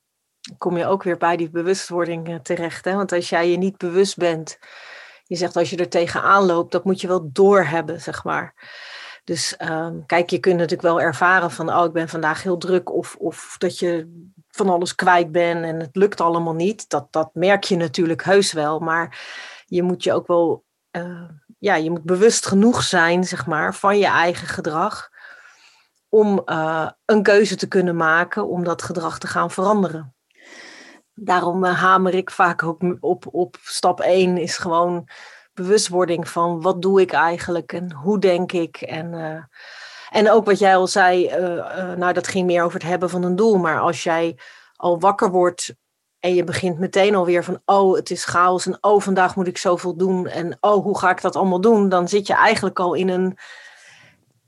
Kom 0.59 0.77
je 0.77 0.87
ook 0.87 1.03
weer 1.03 1.17
bij 1.17 1.37
die 1.37 1.51
bewustwording 1.51 2.29
eh, 2.29 2.35
terecht. 2.35 2.85
Hè? 2.85 2.95
Want 2.95 3.13
als 3.13 3.29
jij 3.29 3.51
je 3.51 3.57
niet 3.57 3.77
bewust 3.77 4.17
bent, 4.17 4.59
je 5.25 5.37
zegt 5.37 5.57
als 5.57 5.71
je 5.71 5.77
er 5.77 5.89
tegenaan 5.89 6.45
loopt, 6.45 6.73
dat 6.73 6.85
moet 6.85 7.01
je 7.01 7.07
wel 7.07 7.33
doorhebben, 7.33 8.01
zeg 8.01 8.25
maar. 8.25 8.55
Dus 9.25 9.57
um, 9.59 10.07
kijk, 10.07 10.31
je 10.31 10.39
kunt 10.39 10.57
natuurlijk 10.57 10.83
wel 10.83 11.01
ervaren 11.01 11.51
van, 11.51 11.75
oh, 11.75 11.85
ik 11.85 11.93
ben 11.93 12.09
vandaag 12.09 12.43
heel 12.43 12.59
druk, 12.59 12.93
of, 12.93 13.17
of 13.17 13.55
dat 13.59 13.79
je 13.79 14.23
van 14.49 14.69
alles 14.69 14.95
kwijt 14.95 15.33
bent 15.33 15.65
en 15.65 15.81
het 15.81 15.97
lukt 15.97 16.21
allemaal 16.21 16.55
niet. 16.55 16.89
Dat, 16.89 17.13
dat 17.13 17.31
merk 17.33 17.65
je 17.65 17.77
natuurlijk 17.77 18.25
heus 18.25 18.53
wel, 18.53 18.79
maar 18.79 19.21
je 19.73 19.83
moet 19.83 20.03
je 20.03 20.13
ook 20.13 20.27
wel, 20.27 20.65
uh, 20.97 21.29
ja, 21.59 21.75
je 21.75 21.91
moet 21.91 22.03
bewust 22.03 22.47
genoeg 22.47 22.83
zijn, 22.83 23.25
zeg 23.25 23.47
maar, 23.47 23.75
van 23.75 23.99
je 23.99 24.07
eigen 24.07 24.49
gedrag 24.49 25.11
om 26.09 26.43
uh, 26.47 26.91
een 27.05 27.23
keuze 27.23 27.57
te 27.57 27.69
kunnen 27.69 27.97
maken 27.97 28.49
om 28.49 28.65
dat 28.65 28.83
gedrag 28.83 29.19
te 29.19 29.27
gaan 29.27 29.51
veranderen. 29.51 30.15
Daarom 31.15 31.65
uh, 31.65 31.81
hamer 31.81 32.15
ik 32.15 32.31
vaak 32.31 32.63
ook 32.63 32.97
op, 33.01 33.27
op 33.31 33.57
stap 33.61 34.01
1 34.01 34.37
is 34.37 34.57
gewoon 34.57 35.09
bewustwording 35.53 36.29
van 36.29 36.61
wat 36.61 36.83
doe 36.83 37.01
ik 37.01 37.13
eigenlijk 37.13 37.73
en 37.73 37.93
hoe 37.93 38.19
denk 38.19 38.53
ik. 38.53 38.77
En, 38.77 39.49
en 40.11 40.31
ook 40.31 40.45
wat 40.45 40.59
jij 40.59 40.77
al 40.77 40.87
zei, 40.87 41.29
nou 41.97 42.13
dat 42.13 42.29
ging 42.29 42.47
meer 42.47 42.63
over 42.63 42.81
het 42.81 42.89
hebben 42.89 43.11
van 43.11 43.23
een 43.23 43.37
doel. 43.37 43.59
Maar 43.59 43.81
als 43.81 44.03
jij 44.03 44.39
al 44.77 45.01
wakker 45.01 45.31
wordt 45.31 45.75
en 46.23 46.35
je 46.35 46.45
begint 46.45 46.79
meteen 46.79 47.15
alweer 47.15 47.45
van, 47.45 47.61
oh, 47.65 47.97
het 47.97 48.11
is 48.11 48.25
chaos 48.25 48.67
en 48.67 48.79
oh, 48.81 49.01
vandaag 49.01 49.37
moet 49.37 49.47
ik 49.47 49.59
zoveel 49.59 49.97
doen 49.97 50.27
en 50.27 50.57
oh, 50.61 50.83
hoe 50.83 50.99
ga 50.99 51.11
ik 51.11 51.21
dat 51.21 51.37
allemaal 51.37 51.61
doen? 51.61 51.89
Dan 51.89 52.09
zit 52.09 52.27
je 52.27 52.35
eigenlijk 52.35 52.79
al 52.79 52.95
in 52.95 53.09
een 53.09 53.39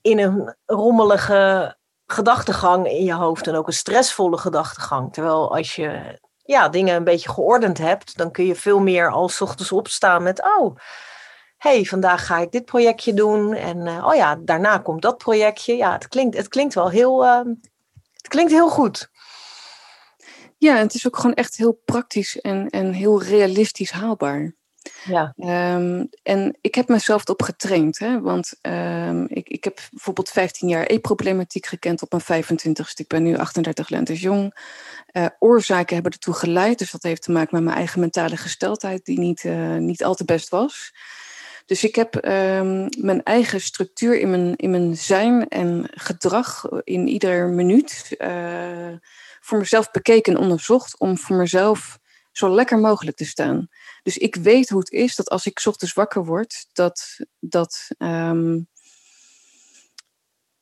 in 0.00 0.18
een 0.18 0.56
rommelige 0.66 1.76
gedachtegang 2.06 2.86
in 2.86 3.04
je 3.04 3.14
hoofd 3.14 3.46
en 3.46 3.54
ook 3.54 3.66
een 3.66 3.72
stressvolle 3.72 4.38
gedachtegang. 4.38 5.12
Terwijl 5.12 5.56
als 5.56 5.76
je 5.76 6.18
ja, 6.44 6.68
dingen 6.68 6.96
een 6.96 7.04
beetje 7.04 7.28
geordend 7.28 7.78
hebt, 7.78 8.16
dan 8.16 8.30
kun 8.30 8.46
je 8.46 8.54
veel 8.54 8.80
meer 8.80 9.10
als 9.10 9.40
ochtends 9.40 9.72
opstaan 9.72 10.22
met, 10.22 10.42
oh, 10.58 10.76
hey, 11.56 11.84
vandaag 11.84 12.26
ga 12.26 12.38
ik 12.38 12.52
dit 12.52 12.64
projectje 12.64 13.14
doen 13.14 13.54
en 13.54 13.86
uh, 13.86 14.06
oh 14.06 14.14
ja, 14.14 14.36
daarna 14.40 14.78
komt 14.78 15.02
dat 15.02 15.18
projectje. 15.18 15.76
Ja, 15.76 15.92
het 15.92 16.08
klinkt, 16.08 16.36
het 16.36 16.48
klinkt 16.48 16.74
wel 16.74 16.90
heel, 16.90 17.24
uh, 17.24 17.40
het 18.12 18.28
klinkt 18.28 18.52
heel 18.52 18.68
goed. 18.68 19.10
Ja, 20.64 20.76
het 20.76 20.94
is 20.94 21.06
ook 21.06 21.16
gewoon 21.16 21.34
echt 21.34 21.56
heel 21.56 21.80
praktisch 21.84 22.40
en, 22.40 22.70
en 22.70 22.92
heel 22.92 23.22
realistisch 23.22 23.90
haalbaar. 23.90 24.54
Ja. 25.04 25.34
Um, 25.76 26.08
en 26.22 26.58
ik 26.60 26.74
heb 26.74 26.88
mezelf 26.88 27.24
erop 27.24 27.42
getraind. 27.42 27.98
Hè? 27.98 28.20
Want 28.20 28.54
um, 28.62 29.26
ik, 29.28 29.48
ik 29.48 29.64
heb 29.64 29.80
bijvoorbeeld 29.90 30.28
15 30.28 30.68
jaar 30.68 30.84
e-problematiek 30.86 31.66
gekend 31.66 32.02
op 32.02 32.10
mijn 32.26 32.44
25ste. 32.44 32.94
Ik 32.94 33.08
ben 33.08 33.22
nu 33.22 33.36
38 33.36 33.88
lentes 33.88 34.20
jong. 34.20 34.58
Uh, 35.12 35.26
oorzaken 35.38 35.94
hebben 35.94 36.12
ertoe 36.12 36.34
geleid. 36.34 36.78
Dus 36.78 36.90
dat 36.90 37.02
heeft 37.02 37.22
te 37.22 37.32
maken 37.32 37.54
met 37.54 37.64
mijn 37.64 37.76
eigen 37.76 38.00
mentale 38.00 38.36
gesteldheid, 38.36 39.04
die 39.04 39.18
niet, 39.18 39.44
uh, 39.44 39.76
niet 39.76 40.04
al 40.04 40.14
te 40.14 40.24
best 40.24 40.48
was. 40.48 40.92
Dus 41.66 41.84
ik 41.84 41.94
heb 41.94 42.14
um, 42.14 42.88
mijn 42.98 43.22
eigen 43.22 43.60
structuur 43.60 44.18
in 44.18 44.30
mijn, 44.30 44.56
in 44.56 44.70
mijn 44.70 44.96
zijn 44.96 45.48
en 45.48 45.90
gedrag 45.90 46.68
in 46.84 47.08
ieder 47.08 47.48
minuut 47.48 48.14
uh, 48.18 48.96
voor 49.44 49.58
mezelf 49.58 49.90
bekeken 49.90 50.34
en 50.34 50.40
onderzocht 50.40 50.98
om 50.98 51.18
voor 51.18 51.36
mezelf 51.36 51.98
zo 52.32 52.54
lekker 52.54 52.78
mogelijk 52.78 53.16
te 53.16 53.24
staan. 53.24 53.68
Dus 54.02 54.18
ik 54.18 54.34
weet 54.34 54.68
hoe 54.68 54.78
het 54.78 54.90
is 54.90 55.16
dat 55.16 55.28
als 55.30 55.46
ik 55.46 55.62
ochtends 55.64 55.92
wakker 55.92 56.24
word, 56.24 56.66
dat, 56.72 57.18
dat, 57.38 57.88
um, 57.98 58.68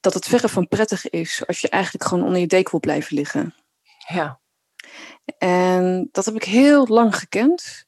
dat 0.01 0.15
het 0.15 0.27
verre 0.27 0.49
van 0.49 0.69
prettig 0.69 1.11
is 1.11 1.47
als 1.47 1.61
je 1.61 1.69
eigenlijk 1.69 2.05
gewoon 2.05 2.25
onder 2.25 2.41
je 2.41 2.47
deken 2.47 2.71
wil 2.71 2.81
blijven 2.81 3.17
liggen. 3.17 3.55
Ja. 4.09 4.41
En 5.39 6.09
dat 6.13 6.25
heb 6.25 6.35
ik 6.35 6.45
heel 6.45 6.87
lang 6.87 7.17
gekend. 7.17 7.87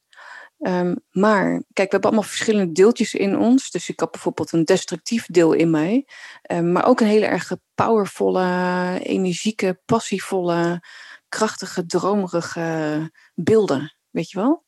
Um, 0.59 1.03
maar 1.09 1.49
kijk, 1.51 1.63
we 1.73 1.83
hebben 1.93 2.01
allemaal 2.01 2.29
verschillende 2.29 2.71
deeltjes 2.71 3.13
in 3.13 3.37
ons. 3.37 3.71
Dus 3.71 3.89
ik 3.89 3.99
heb 3.99 4.11
bijvoorbeeld 4.11 4.51
een 4.51 4.65
destructief 4.65 5.25
deel 5.25 5.53
in 5.53 5.69
mij. 5.69 6.07
Um, 6.51 6.71
maar 6.71 6.85
ook 6.85 6.99
een 6.99 7.07
hele 7.07 7.25
erg 7.25 7.51
powervolle, 7.75 8.99
energieke, 9.03 9.81
passievolle, 9.85 10.83
krachtige, 11.29 11.85
dromerige 11.85 13.11
beelden. 13.33 13.95
Weet 14.09 14.29
je 14.29 14.39
wel? 14.39 14.65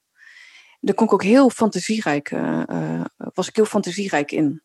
Daar 0.80 0.96
kon 0.96 1.06
ik 1.06 1.14
ook 1.14 1.24
heel 1.24 1.50
fantasierijk, 1.50 2.32
uh, 2.32 2.64
uh, 2.68 3.06
was 3.16 3.48
ik 3.48 3.56
heel 3.56 3.66
fantasierijk 3.66 4.32
in. 4.32 4.64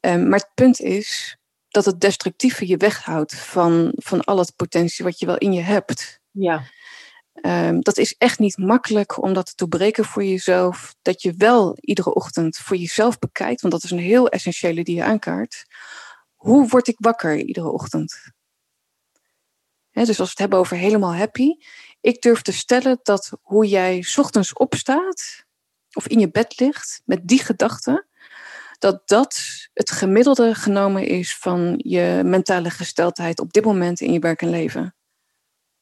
Um, 0.00 0.28
maar 0.28 0.38
het 0.38 0.50
punt 0.54 0.80
is 0.80 1.36
dat 1.68 1.84
het 1.84 2.00
destructieve 2.00 2.66
je 2.66 2.76
weghoudt 2.76 3.34
van, 3.34 3.92
van 3.94 4.24
al 4.24 4.38
het 4.38 4.56
potentie 4.56 5.04
wat 5.04 5.18
je 5.18 5.26
wel 5.26 5.38
in 5.38 5.52
je 5.52 5.60
hebt. 5.60 6.20
Ja. 6.30 6.62
Um, 7.40 7.80
dat 7.80 7.98
is 7.98 8.14
echt 8.18 8.38
niet 8.38 8.56
makkelijk 8.56 9.22
om 9.22 9.32
dat 9.32 9.46
te 9.46 9.52
doorbreken 9.56 10.04
voor 10.04 10.24
jezelf. 10.24 10.94
Dat 11.02 11.22
je 11.22 11.34
wel 11.36 11.76
iedere 11.80 12.14
ochtend 12.14 12.56
voor 12.56 12.76
jezelf 12.76 13.18
bekijkt, 13.18 13.60
want 13.60 13.72
dat 13.72 13.84
is 13.84 13.90
een 13.90 13.98
heel 13.98 14.28
essentiële 14.28 14.84
die 14.84 14.96
je 14.96 15.04
aankaart. 15.04 15.64
Hoe 16.34 16.68
word 16.68 16.88
ik 16.88 16.96
wakker 16.98 17.36
iedere 17.36 17.70
ochtend? 17.70 18.32
Dus 19.92 20.08
als 20.08 20.16
we 20.16 20.24
het 20.24 20.38
hebben 20.38 20.58
over 20.58 20.76
helemaal 20.76 21.14
happy, 21.14 21.48
ik 22.00 22.22
durf 22.22 22.42
te 22.42 22.52
stellen 22.52 22.98
dat 23.02 23.32
hoe 23.40 23.66
jij 23.66 24.06
ochtends 24.16 24.52
opstaat 24.52 25.44
of 25.92 26.06
in 26.06 26.18
je 26.18 26.30
bed 26.30 26.60
ligt 26.60 27.02
met 27.04 27.28
die 27.28 27.42
gedachte, 27.42 28.06
dat 28.78 29.08
dat 29.08 29.40
het 29.74 29.90
gemiddelde 29.90 30.54
genomen 30.54 31.06
is 31.06 31.36
van 31.36 31.74
je 31.76 32.22
mentale 32.24 32.70
gesteldheid 32.70 33.40
op 33.40 33.52
dit 33.52 33.64
moment 33.64 34.00
in 34.00 34.12
je 34.12 34.18
werk 34.18 34.42
en 34.42 34.50
leven. 34.50 34.94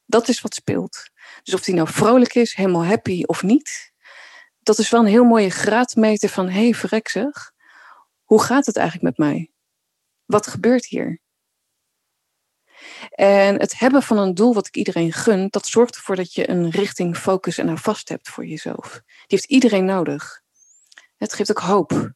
Dat 0.07 0.29
is 0.29 0.41
wat 0.41 0.55
speelt. 0.55 1.11
Dus 1.43 1.55
of 1.55 1.61
die 1.61 1.75
nou 1.75 1.89
vrolijk 1.89 2.35
is, 2.35 2.55
helemaal 2.55 2.85
happy 2.85 3.23
of 3.27 3.43
niet, 3.43 3.93
dat 4.63 4.79
is 4.79 4.91
wel 4.91 5.01
een 5.01 5.07
heel 5.07 5.25
mooie 5.25 5.51
graadmeter 5.51 6.29
van 6.29 6.49
hé, 6.49 6.63
hey, 6.63 6.75
verrek 6.75 7.09
zeg, 7.09 7.53
hoe 8.23 8.43
gaat 8.43 8.67
het 8.67 8.77
eigenlijk 8.77 9.19
met 9.19 9.29
mij? 9.29 9.51
Wat 10.25 10.47
gebeurt 10.47 10.87
hier? 10.87 11.21
En 13.11 13.61
het 13.61 13.79
hebben 13.79 14.03
van 14.03 14.19
een 14.19 14.35
doel 14.35 14.55
wat 14.55 14.67
ik 14.67 14.77
iedereen 14.77 15.13
gun, 15.13 15.49
dat 15.51 15.67
zorgt 15.67 15.97
ervoor 15.97 16.17
dat 16.17 16.35
je 16.35 16.51
een 16.51 16.71
richting, 16.71 17.17
focus 17.17 17.59
en 17.59 17.69
een 17.69 17.79
vast 17.79 18.09
hebt 18.09 18.29
voor 18.29 18.47
jezelf. 18.47 18.91
Die 19.05 19.25
heeft 19.27 19.45
iedereen 19.45 19.85
nodig. 19.85 20.43
Het 21.17 21.33
geeft 21.33 21.51
ook 21.51 21.59
hoop, 21.59 22.13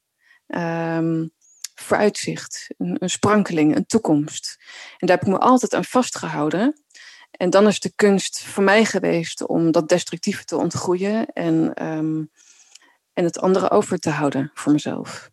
um, 0.46 1.32
vooruitzicht, 1.74 2.70
een, 2.78 2.96
een 2.98 3.10
sprankeling, 3.10 3.76
een 3.76 3.86
toekomst. 3.86 4.56
En 4.98 5.06
daar 5.06 5.16
heb 5.16 5.26
ik 5.26 5.32
me 5.32 5.38
altijd 5.38 5.74
aan 5.74 5.84
vastgehouden. 5.84 6.83
En 7.36 7.50
dan 7.50 7.66
is 7.66 7.80
de 7.80 7.92
kunst 7.94 8.44
voor 8.44 8.64
mij 8.64 8.84
geweest 8.84 9.46
om 9.46 9.72
dat 9.72 9.88
destructieve 9.88 10.44
te 10.44 10.56
ontgroeien 10.56 11.26
en, 11.26 11.86
um, 11.86 12.30
en 13.12 13.24
het 13.24 13.40
andere 13.40 13.70
over 13.70 13.98
te 13.98 14.10
houden 14.10 14.50
voor 14.54 14.72
mezelf. 14.72 15.30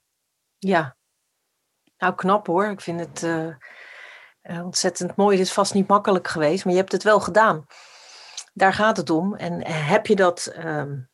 Ja, 0.57 0.97
nou 1.97 2.15
knap 2.15 2.47
hoor. 2.47 2.65
Ik 2.65 2.81
vind 2.81 2.99
het. 2.99 3.23
Uh 3.23 3.55
uh, 4.43 4.65
ontzettend 4.65 5.15
mooi. 5.15 5.37
Het 5.37 5.45
is 5.45 5.53
vast 5.53 5.73
niet 5.73 5.87
makkelijk 5.87 6.27
geweest, 6.27 6.63
maar 6.65 6.73
je 6.73 6.79
hebt 6.79 6.91
het 6.91 7.03
wel 7.03 7.19
gedaan. 7.19 7.65
Daar 8.53 8.73
gaat 8.73 8.97
het 8.97 9.09
om. 9.09 9.35
En 9.35 9.63
eh, 9.63 9.89
heb 9.89 10.07
je 10.07 10.15
dat, 10.15 10.53
um, 10.57 11.09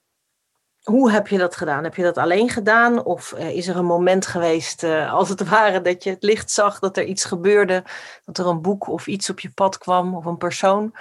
hoe 0.88 1.12
heb 1.12 1.28
je 1.28 1.38
dat 1.38 1.56
gedaan? 1.56 1.84
Heb 1.84 1.96
je 1.96 2.04
dat 2.04 2.18
alleen 2.18 2.50
gedaan? 2.50 3.04
Of 3.04 3.34
uh, 3.38 3.50
is 3.50 3.68
er 3.68 3.76
een 3.76 3.86
moment 3.86 4.26
geweest, 4.26 4.84
uh, 4.84 5.14
als 5.14 5.30
het 5.30 5.48
ware, 5.50 5.82
dat 5.82 6.04
je 6.04 6.10
het 6.10 6.24
licht 6.24 6.52
zag, 6.52 6.80
dat 6.80 6.98
er 6.98 7.04
iets 7.04 7.26
gebeurde, 7.26 7.84
dat 8.26 8.38
er 8.38 8.48
een 8.48 8.62
boek 8.62 8.88
of 8.88 9.08
iets 9.08 9.30
op 9.30 9.40
je 9.40 9.50
pad 9.50 9.78
kwam 9.78 10.16
of 10.16 10.26
een 10.26 10.38
persoon? 10.38 10.96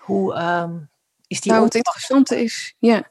Hoe 0.00 0.34
um, 0.34 0.90
is 1.26 1.40
die? 1.40 1.52
Nou, 1.52 1.64
het 1.64 1.74
interessante 1.74 2.42
is, 2.42 2.74
ja, 2.78 3.08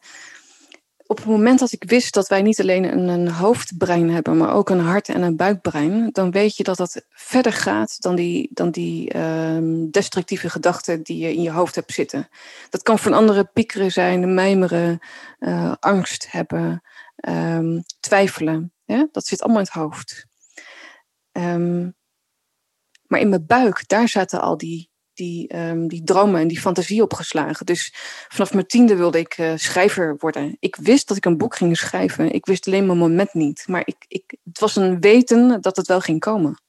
op 1.10 1.18
het 1.18 1.26
moment 1.26 1.60
dat 1.60 1.72
ik 1.72 1.84
wist 1.84 2.14
dat 2.14 2.28
wij 2.28 2.42
niet 2.42 2.60
alleen 2.60 2.84
een, 2.84 3.08
een, 3.08 3.28
hoofdbrein 3.28 4.10
hebben, 4.10 4.38
maar 4.38 4.54
ook 4.54 4.70
een 4.70 4.80
hart- 4.80 5.10
en 5.10 5.22
een 5.22 5.36
buikbrein, 5.36 6.10
dan 6.12 6.32
weet 6.32 6.58
je 6.58 6.64
dat 6.64 6.78
dat 6.78 7.06
verder 7.10 7.54
gaat 7.54 8.02
dan 8.02 8.16
die, 8.16 8.50
dan 8.54 8.72
die 8.72 9.18
um, 9.18 9.92
destructieve 9.92 10.50
gedachten 10.50 11.04
die 11.04 11.18
je 11.18 11.34
in 11.34 11.42
je 11.42 11.52
hoofd 11.52 11.76
hebt 11.76 11.94
zitten. 11.94 12.30
Dat 12.70 12.84
kan 12.84 13.00
van 13.00 13.14
andere 13.14 13.46
piekeren 13.46 13.92
zijn, 13.92 14.34
mijmeren, 14.34 15.00
uh, 15.40 15.74
angst 15.80 16.32
hebben, 16.32 16.82
um, 17.30 17.84
twijfelen. 18.00 18.74
Dat 19.12 19.26
zit 19.26 19.42
allemaal 19.42 19.62
in 19.62 19.68
het 19.72 19.82
hoofd. 19.82 20.26
Um, 21.32 21.96
maar 23.08 23.20
in 23.20 23.30
mijn 23.30 23.46
buik, 23.46 23.84
daar 23.88 24.08
zaten 24.08 24.42
al 24.42 24.58
die, 24.58 24.89
die, 25.20 25.48
ehm, 25.48 25.88
die 25.88 26.04
dromen 26.04 26.42
en 26.42 26.48
die 26.48 26.60
fantasie 26.60 27.02
opgeslagen. 27.02 27.66
Dus 27.66 27.94
vanaf 28.28 28.54
mijn 28.54 28.66
tiende 28.66 28.96
wilde 28.96 29.20
ik 29.20 29.38
uh, 29.38 29.54
schrijver 29.56 30.16
worden. 30.20 30.58
Ik 30.60 30.76
wist 30.76 31.08
dat 31.08 31.18
ik 31.18 31.26
een 31.26 31.38
boek 31.38 31.56
ging 31.56 31.78
schrijven. 31.78 32.32
Ik 32.32 32.46
wist 32.46 32.68
alleen 32.68 32.86
mijn 32.86 32.98
moment 32.98 33.34
niet. 33.34 33.64
Maar 33.68 33.82
ik, 33.86 33.96
ik, 34.08 34.38
het 34.44 34.60
was 34.60 34.76
een 34.76 35.00
weten 35.00 35.62
dat 35.62 35.76
het 35.76 35.88
wel 35.88 36.00
ging 36.00 36.20
komen. 36.20 36.62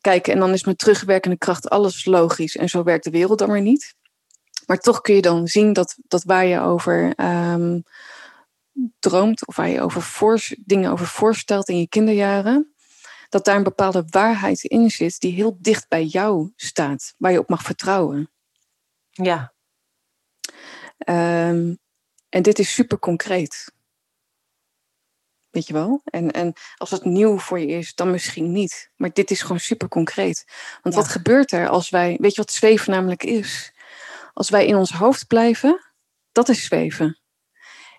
Kijk, 0.00 0.28
en 0.28 0.38
dan 0.38 0.52
is 0.52 0.64
met 0.64 0.78
terugwerkende 0.78 1.38
kracht 1.38 1.68
alles 1.68 2.04
logisch. 2.04 2.56
En 2.56 2.68
zo 2.68 2.82
werkt 2.82 3.04
de 3.04 3.10
wereld 3.10 3.38
dan 3.38 3.48
maar 3.48 3.60
niet. 3.60 3.94
Maar 4.66 4.78
toch 4.78 5.00
kun 5.00 5.14
je 5.14 5.22
dan 5.22 5.46
zien 5.46 5.72
dat, 5.72 5.96
dat 6.08 6.24
waar 6.24 6.46
je 6.46 6.60
over 6.60 7.12
um, 7.52 7.82
droomt, 8.98 9.46
of 9.46 9.56
waar 9.56 9.68
je 9.68 9.80
over 9.80 10.02
voor, 10.02 10.40
dingen 10.58 10.90
over 10.90 11.06
voorstelt 11.06 11.68
in 11.68 11.78
je 11.78 11.88
kinderjaren, 11.88 12.73
dat 13.34 13.44
daar 13.44 13.56
een 13.56 13.62
bepaalde 13.62 14.04
waarheid 14.10 14.62
in 14.64 14.90
zit 14.90 15.20
die 15.20 15.32
heel 15.32 15.56
dicht 15.60 15.88
bij 15.88 16.04
jou 16.04 16.52
staat, 16.56 17.14
waar 17.18 17.32
je 17.32 17.38
op 17.38 17.48
mag 17.48 17.62
vertrouwen. 17.62 18.30
Ja. 19.10 19.54
Um, 21.06 21.78
en 22.28 22.42
dit 22.42 22.58
is 22.58 22.74
super 22.74 22.98
concreet. 22.98 23.72
Weet 25.50 25.66
je 25.66 25.72
wel? 25.72 26.00
En, 26.04 26.30
en 26.30 26.52
als 26.76 26.90
het 26.90 27.04
nieuw 27.04 27.38
voor 27.38 27.58
je 27.58 27.66
is, 27.66 27.94
dan 27.94 28.10
misschien 28.10 28.52
niet. 28.52 28.90
Maar 28.96 29.12
dit 29.12 29.30
is 29.30 29.42
gewoon 29.42 29.60
super 29.60 29.88
concreet. 29.88 30.44
Want 30.82 30.94
wat 30.94 31.08
gebeurt 31.08 31.52
er 31.52 31.68
als 31.68 31.90
wij. 31.90 32.16
Weet 32.20 32.34
je 32.34 32.40
wat 32.42 32.52
zweven 32.52 32.92
namelijk 32.92 33.22
is? 33.22 33.72
Als 34.32 34.50
wij 34.50 34.66
in 34.66 34.76
ons 34.76 34.90
hoofd 34.90 35.26
blijven, 35.26 35.92
dat 36.32 36.48
is 36.48 36.64
zweven. 36.64 37.18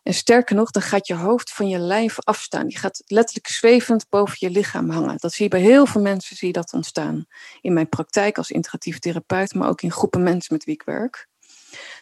En 0.05 0.13
sterker 0.13 0.55
nog, 0.55 0.71
dan 0.71 0.81
gaat 0.81 1.07
je 1.07 1.15
hoofd 1.15 1.51
van 1.51 1.67
je 1.67 1.77
lijf 1.77 2.19
afstaan. 2.19 2.67
Die 2.67 2.77
gaat 2.77 3.03
letterlijk 3.05 3.47
zwevend 3.47 4.09
boven 4.09 4.35
je 4.39 4.49
lichaam 4.49 4.89
hangen. 4.89 5.17
Dat 5.17 5.33
zie 5.33 5.43
je 5.43 5.49
bij 5.49 5.59
heel 5.59 5.85
veel 5.85 6.01
mensen 6.01 6.35
zie 6.35 6.47
je 6.47 6.53
dat 6.53 6.73
ontstaan. 6.73 7.25
In 7.61 7.73
mijn 7.73 7.89
praktijk 7.89 8.37
als 8.37 8.51
integratief 8.51 8.99
therapeut, 8.99 9.53
maar 9.53 9.69
ook 9.69 9.81
in 9.81 9.91
groepen 9.91 10.23
mensen 10.23 10.53
met 10.53 10.63
wie 10.63 10.73
ik 10.73 10.83
werk. 10.83 11.27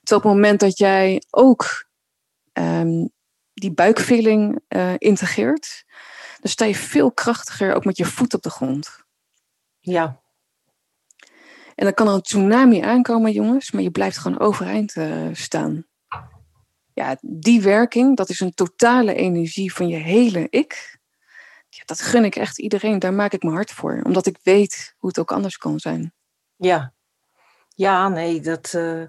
Terwijl 0.03 0.21
op 0.21 0.23
het 0.23 0.23
moment 0.23 0.59
dat 0.59 0.77
jij 0.77 1.23
ook 1.29 1.87
um, 2.53 3.09
die 3.53 3.73
buikfeeling 3.73 4.59
uh, 4.69 4.93
integreert, 4.97 5.85
dan 6.39 6.51
sta 6.51 6.65
je 6.65 6.75
veel 6.75 7.11
krachtiger 7.11 7.73
ook 7.73 7.85
met 7.85 7.97
je 7.97 8.05
voet 8.05 8.33
op 8.33 8.41
de 8.41 8.49
grond. 8.49 9.03
Ja. 9.79 10.21
En 11.75 11.85
dan 11.85 11.93
kan 11.93 12.07
er 12.07 12.13
een 12.13 12.21
tsunami 12.21 12.81
aankomen, 12.81 13.31
jongens, 13.31 13.71
maar 13.71 13.81
je 13.81 13.91
blijft 13.91 14.17
gewoon 14.17 14.39
overeind 14.39 14.95
uh, 14.95 15.29
staan. 15.33 15.85
Ja, 16.93 17.17
die 17.21 17.61
werking, 17.61 18.17
dat 18.17 18.29
is 18.29 18.39
een 18.39 18.53
totale 18.53 19.13
energie 19.13 19.73
van 19.73 19.87
je 19.87 19.97
hele 19.97 20.47
ik. 20.49 20.99
Ja, 21.69 21.83
dat 21.85 22.01
gun 22.01 22.25
ik 22.25 22.35
echt 22.35 22.59
iedereen. 22.59 22.99
Daar 22.99 23.13
maak 23.13 23.33
ik 23.33 23.43
me 23.43 23.51
hard 23.51 23.71
voor. 23.71 24.01
Omdat 24.03 24.25
ik 24.25 24.39
weet 24.43 24.95
hoe 24.97 25.09
het 25.09 25.19
ook 25.19 25.31
anders 25.31 25.57
kan 25.57 25.79
zijn. 25.79 26.13
Ja, 26.55 26.93
ja, 27.75 28.09
nee, 28.09 28.41
dat, 28.41 28.73
uh, 28.75 29.01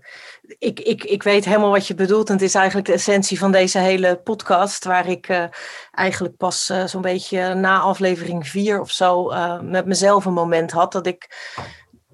ik, 0.58 0.80
ik, 0.80 1.04
ik 1.04 1.22
weet 1.22 1.44
helemaal 1.44 1.70
wat 1.70 1.86
je 1.86 1.94
bedoelt. 1.94 2.28
En 2.28 2.34
het 2.34 2.42
is 2.42 2.54
eigenlijk 2.54 2.86
de 2.86 2.92
essentie 2.92 3.38
van 3.38 3.52
deze 3.52 3.78
hele 3.78 4.16
podcast, 4.16 4.84
waar 4.84 5.08
ik 5.08 5.28
uh, 5.28 5.44
eigenlijk 5.90 6.36
pas 6.36 6.70
uh, 6.70 6.84
zo'n 6.84 7.02
beetje 7.02 7.54
na 7.54 7.78
aflevering 7.78 8.48
vier 8.48 8.80
of 8.80 8.90
zo 8.90 9.24
met 9.62 9.86
mezelf 9.86 10.24
een 10.24 10.32
moment 10.32 10.70
had 10.70 10.92
dat 10.92 11.06
ik 11.06 11.52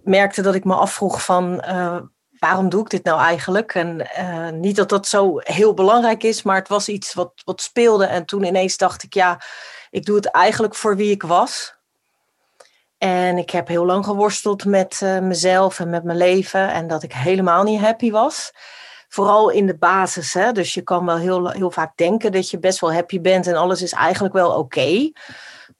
merkte 0.02 0.42
dat 0.42 0.54
ik 0.54 0.64
me 0.64 0.74
afvroeg 0.74 1.24
van 1.24 1.64
waarom 2.40 2.68
doe 2.68 2.80
ik 2.80 2.90
dit 2.90 3.04
nou 3.04 3.20
eigenlijk? 3.20 3.74
En 3.74 4.06
niet 4.60 4.76
dat 4.76 4.88
dat 4.88 5.06
zo 5.06 5.38
heel 5.38 5.74
belangrijk 5.74 6.22
is, 6.22 6.42
maar 6.42 6.56
het 6.56 6.68
was 6.68 6.88
iets 6.88 7.14
wat, 7.14 7.32
wat 7.44 7.60
speelde. 7.60 8.04
En 8.04 8.24
toen 8.24 8.44
ineens 8.44 8.76
dacht 8.76 9.02
ik, 9.02 9.14
ja, 9.14 9.40
ik 9.90 10.04
doe 10.04 10.16
het 10.16 10.26
eigenlijk 10.26 10.74
voor 10.74 10.96
wie 10.96 11.10
ik 11.10 11.22
was. 11.22 11.78
En 12.98 13.38
ik 13.38 13.50
heb 13.50 13.68
heel 13.68 13.84
lang 13.86 14.04
geworsteld 14.04 14.64
met 14.64 15.00
uh, 15.02 15.18
mezelf 15.18 15.80
en 15.80 15.90
met 15.90 16.04
mijn 16.04 16.18
leven. 16.18 16.72
En 16.72 16.86
dat 16.86 17.02
ik 17.02 17.12
helemaal 17.12 17.62
niet 17.62 17.80
happy 17.80 18.10
was. 18.10 18.52
Vooral 19.08 19.50
in 19.50 19.66
de 19.66 19.76
basis. 19.76 20.34
Hè? 20.34 20.52
Dus 20.52 20.74
je 20.74 20.82
kan 20.82 21.06
wel 21.06 21.16
heel, 21.16 21.50
heel 21.50 21.70
vaak 21.70 21.96
denken 21.96 22.32
dat 22.32 22.50
je 22.50 22.58
best 22.58 22.80
wel 22.80 22.92
happy 22.92 23.20
bent 23.20 23.46
en 23.46 23.54
alles 23.54 23.82
is 23.82 23.92
eigenlijk 23.92 24.34
wel 24.34 24.50
oké. 24.50 25.12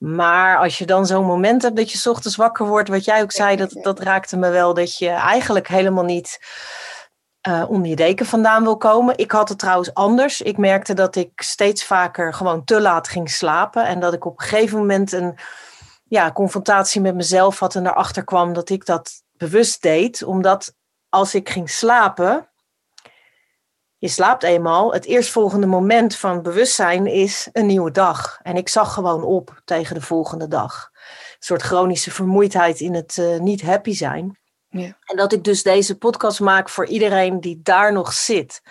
Maar 0.03 0.57
als 0.57 0.77
je 0.77 0.85
dan 0.85 1.05
zo'n 1.05 1.25
moment 1.25 1.61
hebt 1.61 1.75
dat 1.75 1.91
je 1.91 2.09
ochtends 2.09 2.35
wakker 2.35 2.65
wordt, 2.65 2.89
wat 2.89 3.05
jij 3.05 3.21
ook 3.21 3.31
zei, 3.31 3.55
dat, 3.55 3.77
dat 3.81 3.99
raakte 3.99 4.37
me 4.37 4.49
wel, 4.49 4.73
dat 4.73 4.97
je 4.97 5.09
eigenlijk 5.09 5.67
helemaal 5.67 6.03
niet 6.03 6.39
uh, 7.47 7.63
onder 7.67 7.89
je 7.89 7.95
deken 7.95 8.25
vandaan 8.25 8.63
wil 8.63 8.77
komen. 8.77 9.17
Ik 9.17 9.31
had 9.31 9.49
het 9.49 9.59
trouwens 9.59 9.93
anders. 9.93 10.41
Ik 10.41 10.57
merkte 10.57 10.93
dat 10.93 11.15
ik 11.15 11.41
steeds 11.41 11.83
vaker 11.83 12.33
gewoon 12.33 12.63
te 12.63 12.81
laat 12.81 13.07
ging 13.07 13.29
slapen 13.29 13.85
en 13.85 13.99
dat 13.99 14.13
ik 14.13 14.25
op 14.25 14.39
een 14.39 14.47
gegeven 14.47 14.77
moment 14.77 15.11
een 15.11 15.37
ja, 16.03 16.31
confrontatie 16.31 17.01
met 17.01 17.15
mezelf 17.15 17.59
had 17.59 17.75
en 17.75 17.87
erachter 17.87 18.23
kwam 18.23 18.53
dat 18.53 18.69
ik 18.69 18.85
dat 18.85 19.23
bewust 19.31 19.81
deed. 19.81 20.23
Omdat 20.23 20.73
als 21.09 21.35
ik 21.35 21.49
ging 21.49 21.69
slapen, 21.69 22.50
je 24.01 24.07
slaapt 24.07 24.43
eenmaal, 24.43 24.93
het 24.93 25.05
eerstvolgende 25.05 25.67
moment 25.67 26.15
van 26.15 26.41
bewustzijn 26.41 27.07
is 27.07 27.49
een 27.51 27.65
nieuwe 27.65 27.91
dag. 27.91 28.39
En 28.41 28.55
ik 28.55 28.69
zag 28.69 28.93
gewoon 28.93 29.23
op 29.23 29.61
tegen 29.65 29.95
de 29.95 30.01
volgende 30.01 30.47
dag. 30.47 30.89
Een 30.93 31.35
soort 31.39 31.61
chronische 31.61 32.11
vermoeidheid 32.11 32.79
in 32.79 32.93
het 32.93 33.17
uh, 33.17 33.39
niet 33.39 33.61
happy 33.61 33.93
zijn. 33.93 34.39
Ja. 34.69 34.97
En 35.03 35.17
dat 35.17 35.33
ik 35.33 35.43
dus 35.43 35.63
deze 35.63 35.97
podcast 35.97 36.39
maak 36.39 36.69
voor 36.69 36.85
iedereen 36.85 37.39
die 37.41 37.59
daar 37.63 37.93
nog 37.93 38.13
zit. 38.13 38.61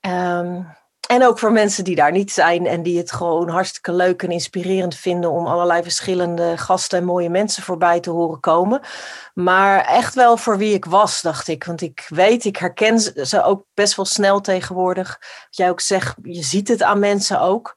Um, 0.00 0.66
en 1.08 1.26
ook 1.26 1.38
voor 1.38 1.52
mensen 1.52 1.84
die 1.84 1.96
daar 1.96 2.12
niet 2.12 2.32
zijn 2.32 2.66
en 2.66 2.82
die 2.82 2.98
het 2.98 3.12
gewoon 3.12 3.48
hartstikke 3.48 3.92
leuk 3.92 4.22
en 4.22 4.30
inspirerend 4.30 4.94
vinden 4.94 5.30
om 5.30 5.46
allerlei 5.46 5.82
verschillende 5.82 6.56
gasten 6.56 6.98
en 6.98 7.04
mooie 7.04 7.30
mensen 7.30 7.62
voorbij 7.62 8.00
te 8.00 8.10
horen 8.10 8.40
komen. 8.40 8.80
Maar 9.34 9.84
echt 9.84 10.14
wel 10.14 10.36
voor 10.36 10.58
wie 10.58 10.74
ik 10.74 10.84
was, 10.84 11.22
dacht 11.22 11.48
ik. 11.48 11.64
Want 11.64 11.80
ik 11.80 12.06
weet, 12.08 12.44
ik 12.44 12.56
herken 12.56 13.00
ze 13.26 13.42
ook 13.42 13.64
best 13.74 13.96
wel 13.96 14.04
snel 14.04 14.40
tegenwoordig. 14.40 15.18
Wat 15.20 15.56
jij 15.56 15.70
ook 15.70 15.80
zegt, 15.80 16.14
je 16.22 16.42
ziet 16.42 16.68
het 16.68 16.82
aan 16.82 16.98
mensen 16.98 17.40
ook. 17.40 17.76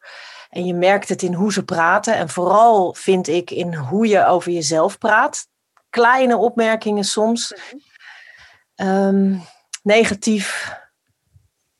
En 0.49 0.65
je 0.65 0.73
merkt 0.73 1.09
het 1.09 1.21
in 1.21 1.33
hoe 1.33 1.53
ze 1.53 1.65
praten. 1.65 2.15
En 2.15 2.29
vooral 2.29 2.93
vind 2.93 3.27
ik 3.27 3.51
in 3.51 3.73
hoe 3.73 4.07
je 4.07 4.25
over 4.25 4.51
jezelf 4.51 4.97
praat. 4.97 5.47
Kleine 5.89 6.37
opmerkingen 6.37 7.03
soms. 7.03 7.53
Um, 8.75 9.43
negatief 9.83 10.73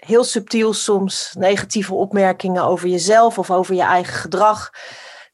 heel 0.06 0.24
subtiel 0.24 0.74
soms 0.74 1.36
negatieve 1.38 1.94
opmerkingen 1.94 2.64
over 2.64 2.88
jezelf 2.88 3.38
of 3.38 3.52
over 3.52 3.76
je 3.76 3.82
eigen 3.82 4.14
gedrag, 4.14 4.70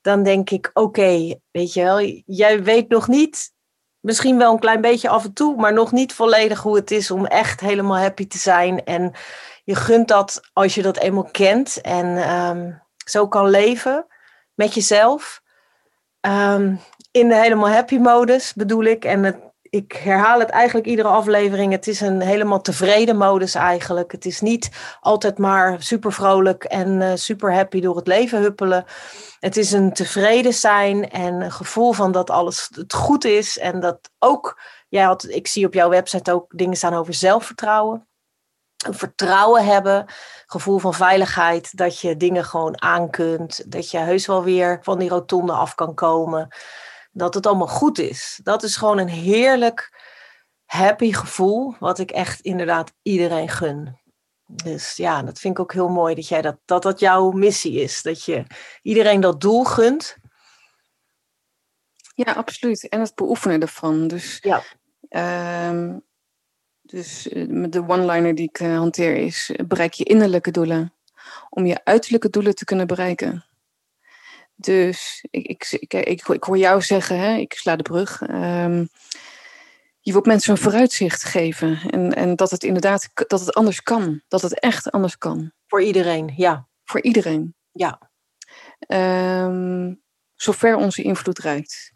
dan 0.01 0.23
denk 0.23 0.49
ik: 0.49 0.69
oké, 0.73 1.35
weet 1.51 1.73
je 1.73 1.83
wel, 1.83 1.99
jij 2.25 2.63
weet 2.63 2.89
nog 2.89 3.07
niet, 3.07 3.51
misschien 3.99 4.37
wel 4.37 4.51
een 4.53 4.59
klein 4.59 4.81
beetje 4.81 5.09
af 5.09 5.23
en 5.23 5.33
toe, 5.33 5.55
maar 5.55 5.73
nog 5.73 5.91
niet 5.91 6.13
volledig 6.13 6.61
hoe 6.61 6.75
het 6.75 6.91
is 6.91 7.11
om 7.11 7.25
echt 7.25 7.59
helemaal 7.59 7.97
happy 7.97 8.27
te 8.27 8.37
zijn. 8.37 8.83
En 8.83 9.13
je 9.63 9.75
gunt 9.75 10.07
dat 10.07 10.41
als 10.53 10.75
je 10.75 10.81
dat 10.81 10.97
eenmaal 10.97 11.29
kent 11.31 11.81
en 11.81 12.35
um, 12.35 12.81
zo 13.05 13.27
kan 13.27 13.49
leven 13.49 14.05
met 14.53 14.73
jezelf. 14.73 15.41
Um, 16.21 16.79
in 17.11 17.27
de 17.27 17.35
helemaal 17.35 17.69
happy 17.69 17.97
modus 17.97 18.53
bedoel 18.53 18.83
ik. 18.83 19.05
En 19.05 19.23
het 19.23 19.50
ik 19.71 19.91
herhaal 19.93 20.39
het 20.39 20.49
eigenlijk 20.49 20.87
iedere 20.87 21.07
aflevering. 21.07 21.71
Het 21.71 21.87
is 21.87 22.01
een 22.01 22.21
helemaal 22.21 22.61
tevreden 22.61 23.17
modus 23.17 23.55
eigenlijk. 23.55 24.11
Het 24.11 24.25
is 24.25 24.41
niet 24.41 24.69
altijd 24.99 25.37
maar 25.37 25.83
super 25.83 26.13
vrolijk 26.13 26.63
en 26.63 27.01
uh, 27.01 27.11
super 27.15 27.53
happy 27.53 27.81
door 27.81 27.95
het 27.95 28.07
leven 28.07 28.39
huppelen. 28.39 28.85
Het 29.39 29.57
is 29.57 29.71
een 29.71 29.93
tevreden 29.93 30.53
zijn 30.53 31.09
en 31.09 31.41
een 31.41 31.51
gevoel 31.51 31.93
van 31.93 32.11
dat 32.11 32.29
alles 32.29 32.69
goed 32.87 33.25
is. 33.25 33.57
En 33.59 33.79
dat 33.79 33.99
ook, 34.19 34.61
jij 34.89 35.03
had, 35.03 35.25
ik 35.29 35.47
zie 35.47 35.65
op 35.65 35.73
jouw 35.73 35.89
website 35.89 36.33
ook 36.33 36.57
dingen 36.57 36.77
staan 36.77 36.93
over 36.93 37.13
zelfvertrouwen. 37.13 38.07
Vertrouwen 38.89 39.65
hebben, 39.65 40.05
gevoel 40.45 40.77
van 40.77 40.93
veiligheid, 40.93 41.77
dat 41.77 41.99
je 41.99 42.17
dingen 42.17 42.45
gewoon 42.45 42.81
aan 42.81 43.09
kunt. 43.09 43.71
Dat 43.71 43.91
je 43.91 43.97
heus 43.97 44.25
wel 44.25 44.43
weer 44.43 44.79
van 44.81 44.99
die 44.99 45.09
rotonde 45.09 45.53
af 45.53 45.75
kan 45.75 45.93
komen 45.93 46.47
dat 47.11 47.33
het 47.33 47.45
allemaal 47.45 47.67
goed 47.67 47.99
is. 47.99 48.39
Dat 48.43 48.63
is 48.63 48.75
gewoon 48.75 48.97
een 48.97 49.09
heerlijk 49.09 49.99
happy 50.65 51.13
gevoel, 51.13 51.75
wat 51.79 51.99
ik 51.99 52.11
echt 52.11 52.39
inderdaad 52.39 52.93
iedereen 53.01 53.49
gun. 53.49 53.99
Dus 54.45 54.95
ja, 54.95 55.23
dat 55.23 55.39
vind 55.39 55.53
ik 55.53 55.59
ook 55.59 55.73
heel 55.73 55.89
mooi 55.89 56.15
dat 56.15 56.27
jij 56.27 56.41
dat, 56.41 56.57
dat, 56.65 56.83
dat 56.83 56.99
jouw 56.99 57.31
missie 57.31 57.81
is. 57.81 58.01
Dat 58.01 58.23
je 58.23 58.43
iedereen 58.81 59.21
dat 59.21 59.41
doel 59.41 59.63
gunt. 59.63 60.17
Ja, 62.15 62.31
absoluut. 62.31 62.89
En 62.89 62.99
het 62.99 63.15
beoefenen 63.15 63.61
ervan. 63.61 64.07
Dus, 64.07 64.39
ja. 64.41 64.63
Uh, 65.09 65.95
dus 66.81 67.29
eh, 67.29 67.65
de 67.69 67.83
one-liner 67.87 68.35
die 68.35 68.47
ik 68.47 68.59
uh, 68.59 68.77
hanteer 68.77 69.15
is: 69.15 69.51
bereik 69.67 69.93
je 69.93 70.03
innerlijke 70.03 70.51
doelen 70.51 70.93
om 71.49 71.65
je 71.65 71.83
uiterlijke 71.83 72.29
doelen 72.29 72.55
te 72.55 72.65
kunnen 72.65 72.87
bereiken. 72.87 73.45
Dus 74.61 75.25
ik, 75.29 75.47
ik, 75.49 75.71
ik, 75.71 75.93
ik, 75.93 76.27
ik 76.27 76.43
hoor 76.43 76.57
jou 76.57 76.81
zeggen, 76.81 77.19
hè, 77.19 77.35
ik 77.35 77.53
sla 77.53 77.75
de 77.75 77.83
brug. 77.83 78.21
Um, 78.21 78.89
je 79.99 80.11
wilt 80.11 80.25
mensen 80.25 80.51
een 80.51 80.61
vooruitzicht 80.61 81.23
geven. 81.23 81.79
En, 81.89 82.13
en 82.13 82.35
dat 82.35 82.51
het 82.51 82.63
inderdaad 82.63 83.09
dat 83.13 83.39
het 83.39 83.53
anders 83.53 83.83
kan. 83.83 84.21
Dat 84.27 84.41
het 84.41 84.59
echt 84.59 84.91
anders 84.91 85.17
kan. 85.17 85.51
Voor 85.67 85.81
iedereen, 85.81 86.33
ja. 86.35 86.67
Voor 86.83 87.01
iedereen. 87.01 87.55
Ja. 87.71 88.09
Um, 88.87 90.01
zover 90.35 90.75
onze 90.75 91.01
invloed 91.01 91.39
reikt. 91.39 91.93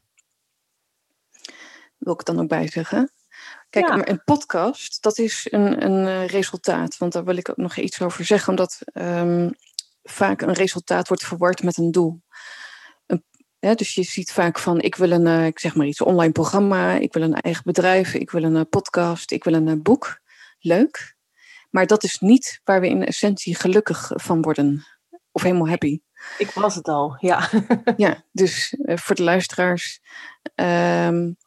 wil 1.97 2.13
ik 2.13 2.25
dan 2.25 2.39
ook 2.39 2.47
bij 2.47 2.67
zeggen. 2.67 3.11
Kijk, 3.69 3.87
maar 3.87 4.09
een 4.09 4.23
podcast, 4.23 5.01
dat 5.01 5.17
is 5.17 5.47
een, 5.49 5.85
een 5.85 6.07
eh, 6.07 6.27
resultaat. 6.27 6.97
Want 6.97 7.13
daar 7.13 7.23
wil 7.23 7.37
ik 7.37 7.49
ook 7.49 7.57
nog 7.57 7.77
iets 7.77 8.01
over 8.01 8.25
zeggen. 8.25 8.49
Omdat 8.49 8.81
um, 8.93 9.55
vaak 10.05 10.41
een 10.41 10.53
resultaat 10.53 11.07
wordt 11.07 11.25
verward 11.25 11.63
met 11.63 11.77
een 11.77 11.91
doel. 11.91 12.21
Een, 13.05 13.23
dus 13.75 13.93
je 13.93 14.03
ziet 14.03 14.31
vaak 14.31 14.59
van, 14.59 14.81
ik 14.81 14.95
wil 14.95 15.11
een, 15.11 15.25
uh, 15.25 15.45
ik 15.45 15.59
zeg 15.59 15.75
maar 15.75 15.85
iets, 15.85 16.01
online 16.01 16.31
programma. 16.31 16.93
Ik 16.93 17.13
wil 17.13 17.23
een 17.23 17.33
eigen 17.33 17.63
bedrijf. 17.65 18.13
Ik 18.13 18.31
wil 18.31 18.43
een 18.43 18.55
uh, 18.55 18.61
podcast. 18.69 19.31
Ik 19.31 19.43
wil 19.43 19.53
een 19.53 19.81
boek. 19.81 20.19
Leuk. 20.59 21.15
Maar 21.69 21.87
dat 21.87 22.03
is 22.03 22.19
niet 22.19 22.61
waar 22.63 22.81
we 22.81 22.89
in 22.89 23.05
essentie 23.05 23.55
gelukkig 23.55 24.11
van 24.13 24.41
worden. 24.41 24.85
Of 25.31 25.41
helemaal 25.41 25.67
happy. 25.67 25.99
Ik 26.37 26.51
was 26.51 26.75
het 26.75 26.87
al, 26.87 27.15
ja. 27.19 27.49
ja, 27.97 28.23
dus 28.31 28.75
voor 28.85 29.15
de 29.15 29.23
luisteraars... 29.23 30.01
Um, 30.55 31.37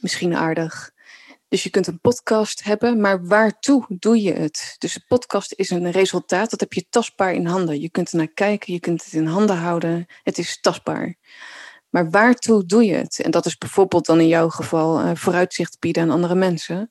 misschien 0.00 0.36
aardig. 0.36 0.90
Dus 1.48 1.62
je 1.62 1.70
kunt 1.70 1.86
een 1.86 2.00
podcast 2.00 2.64
hebben, 2.64 3.00
maar 3.00 3.26
waartoe 3.26 3.84
doe 3.88 4.22
je 4.22 4.32
het? 4.32 4.74
Dus 4.78 4.94
een 4.94 5.04
podcast 5.06 5.52
is 5.52 5.70
een 5.70 5.90
resultaat, 5.90 6.50
dat 6.50 6.60
heb 6.60 6.72
je 6.72 6.88
tastbaar 6.88 7.34
in 7.34 7.46
handen. 7.46 7.80
Je 7.80 7.90
kunt 7.90 8.10
er 8.10 8.16
naar 8.16 8.32
kijken, 8.32 8.72
je 8.72 8.80
kunt 8.80 9.04
het 9.04 9.12
in 9.12 9.26
handen 9.26 9.56
houden, 9.56 10.06
het 10.22 10.38
is 10.38 10.60
tastbaar. 10.60 11.16
Maar 11.90 12.10
waartoe 12.10 12.66
doe 12.66 12.84
je 12.84 12.94
het? 12.94 13.20
En 13.20 13.30
dat 13.30 13.46
is 13.46 13.58
bijvoorbeeld 13.58 14.06
dan 14.06 14.20
in 14.20 14.28
jouw 14.28 14.48
geval 14.48 15.00
uh, 15.00 15.10
vooruitzicht 15.14 15.78
bieden 15.80 16.02
aan 16.02 16.10
andere 16.10 16.34
mensen. 16.34 16.90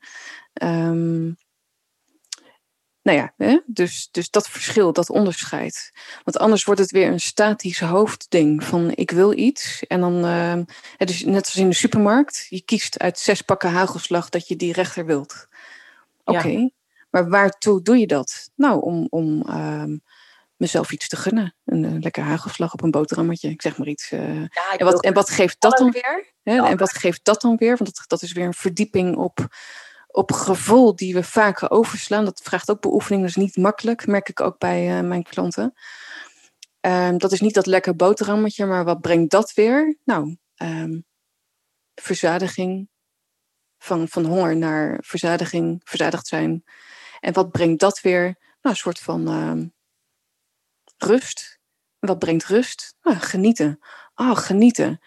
Um, 0.64 1.36
nou 3.06 3.18
ja, 3.18 3.34
hè? 3.38 3.60
Dus, 3.66 4.08
dus 4.12 4.30
dat 4.30 4.50
verschil, 4.50 4.94
dat 4.94 5.10
onderscheid. 5.10 5.92
Want 6.24 6.38
anders 6.38 6.64
wordt 6.64 6.82
het 6.82 6.92
weer 6.92 7.08
een 7.08 7.20
statisch 7.20 7.80
hoofdding 7.80 8.64
van 8.64 8.92
ik 8.96 9.12
wil 9.12 9.38
iets. 9.38 9.84
En 9.88 10.00
dan, 10.00 10.26
uh, 10.26 10.60
dus 10.98 11.24
net 11.24 11.46
als 11.46 11.56
in 11.56 11.70
de 11.70 11.76
supermarkt, 11.76 12.46
je 12.50 12.62
kiest 12.62 13.00
uit 13.00 13.20
zes 13.20 13.42
pakken 13.42 13.72
hagelslag 13.72 14.30
dat 14.30 14.48
je 14.48 14.56
die 14.56 14.74
rechter 14.74 15.06
wilt. 15.06 15.48
Oké, 16.24 16.70
maar 17.10 17.30
waartoe 17.30 17.82
doe 17.82 17.98
je 17.98 18.08
dat? 18.08 18.50
Nou, 18.56 18.82
om, 18.82 19.08
om 19.10 19.44
uh, 19.50 19.84
mezelf 20.56 20.92
iets 20.92 21.08
te 21.08 21.16
gunnen. 21.16 21.56
Een, 21.66 21.84
een 21.84 22.00
lekker 22.00 22.24
hagelslag 22.24 22.74
op 22.74 22.84
een 22.84 22.92
boterhammetje, 22.92 23.50
ik 23.50 23.62
zeg 23.62 23.78
maar 23.78 23.88
iets. 23.88 24.12
Uh, 24.12 24.20
en, 24.20 24.50
wat, 24.78 25.04
en 25.04 25.14
wat 25.14 25.30
geeft 25.30 25.62
dat 25.62 25.78
dan 25.78 25.92
weer? 25.92 26.34
Hè? 26.44 26.66
En 26.66 26.78
wat 26.78 26.94
geeft 26.94 27.20
dat 27.24 27.42
dan 27.42 27.56
weer? 27.58 27.78
Want 27.78 27.96
dat, 27.96 28.04
dat 28.08 28.22
is 28.22 28.32
weer 28.32 28.46
een 28.46 28.54
verdieping 28.54 29.16
op 29.16 29.48
op 30.16 30.32
gevoel 30.32 30.96
die 30.96 31.14
we 31.14 31.24
vaker 31.24 31.72
overslaan. 31.72 32.26
Dat 32.26 32.42
vraagt 32.44 32.70
ook 32.70 32.82
beoefening, 32.82 33.26
is 33.26 33.36
niet 33.36 33.58
makkelijk, 33.58 34.08
merk 34.08 34.30
ik 34.30 34.40
ook 34.40 34.58
bij 34.58 34.98
uh, 34.98 35.08
mijn 35.08 35.24
klanten. 35.24 35.74
Um, 36.82 37.18
dat 37.18 37.32
is 37.32 37.42
niet 37.42 37.54
dat 37.54 37.66
lekker 37.66 37.96
boterhammetje, 37.96 38.66
maar 38.66 38.84
wat 38.84 39.02
brengt 39.02 39.32
dat 39.32 39.54
weer? 39.54 39.98
Nou, 40.04 40.38
um, 40.56 41.06
verzadiging. 41.96 42.90
Van, 43.78 44.08
van 44.08 44.26
honger 44.26 44.58
naar 44.58 44.98
verzadiging, 45.02 45.82
verzadigd 45.84 46.28
zijn. 46.28 46.64
En 47.20 47.34
wat 47.34 47.52
brengt 47.52 47.80
dat 47.80 48.02
weer? 48.02 48.24
Nou, 48.24 48.36
een 48.62 48.76
soort 48.76 49.00
van 49.00 49.32
uh, 49.32 49.64
rust. 50.98 51.60
wat 52.00 52.20
brengt 52.20 52.46
rust? 52.46 52.96
Nou, 53.02 53.18
genieten. 53.18 53.80
Oh, 54.16 54.38
genieten. 54.38 55.00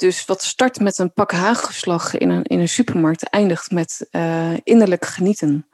Dus 0.00 0.24
wat 0.24 0.42
start 0.42 0.80
met 0.80 0.98
een 0.98 1.12
pak 1.12 1.32
hagelslag 1.32 2.16
in 2.16 2.28
een, 2.30 2.42
in 2.42 2.60
een 2.60 2.68
supermarkt, 2.68 3.22
eindigt 3.22 3.70
met 3.70 4.08
uh, 4.10 4.56
innerlijk 4.62 5.04
genieten. 5.04 5.68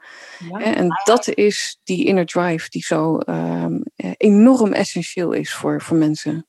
Ja. 0.49 0.59
En 0.59 0.87
dat 1.03 1.27
is 1.27 1.79
die 1.83 2.05
inner 2.05 2.25
drive 2.25 2.69
die 2.69 2.83
zo 2.83 3.19
um, 3.25 3.83
enorm 4.17 4.73
essentieel 4.73 5.31
is 5.31 5.53
voor, 5.53 5.81
voor 5.81 5.97
mensen. 5.97 6.47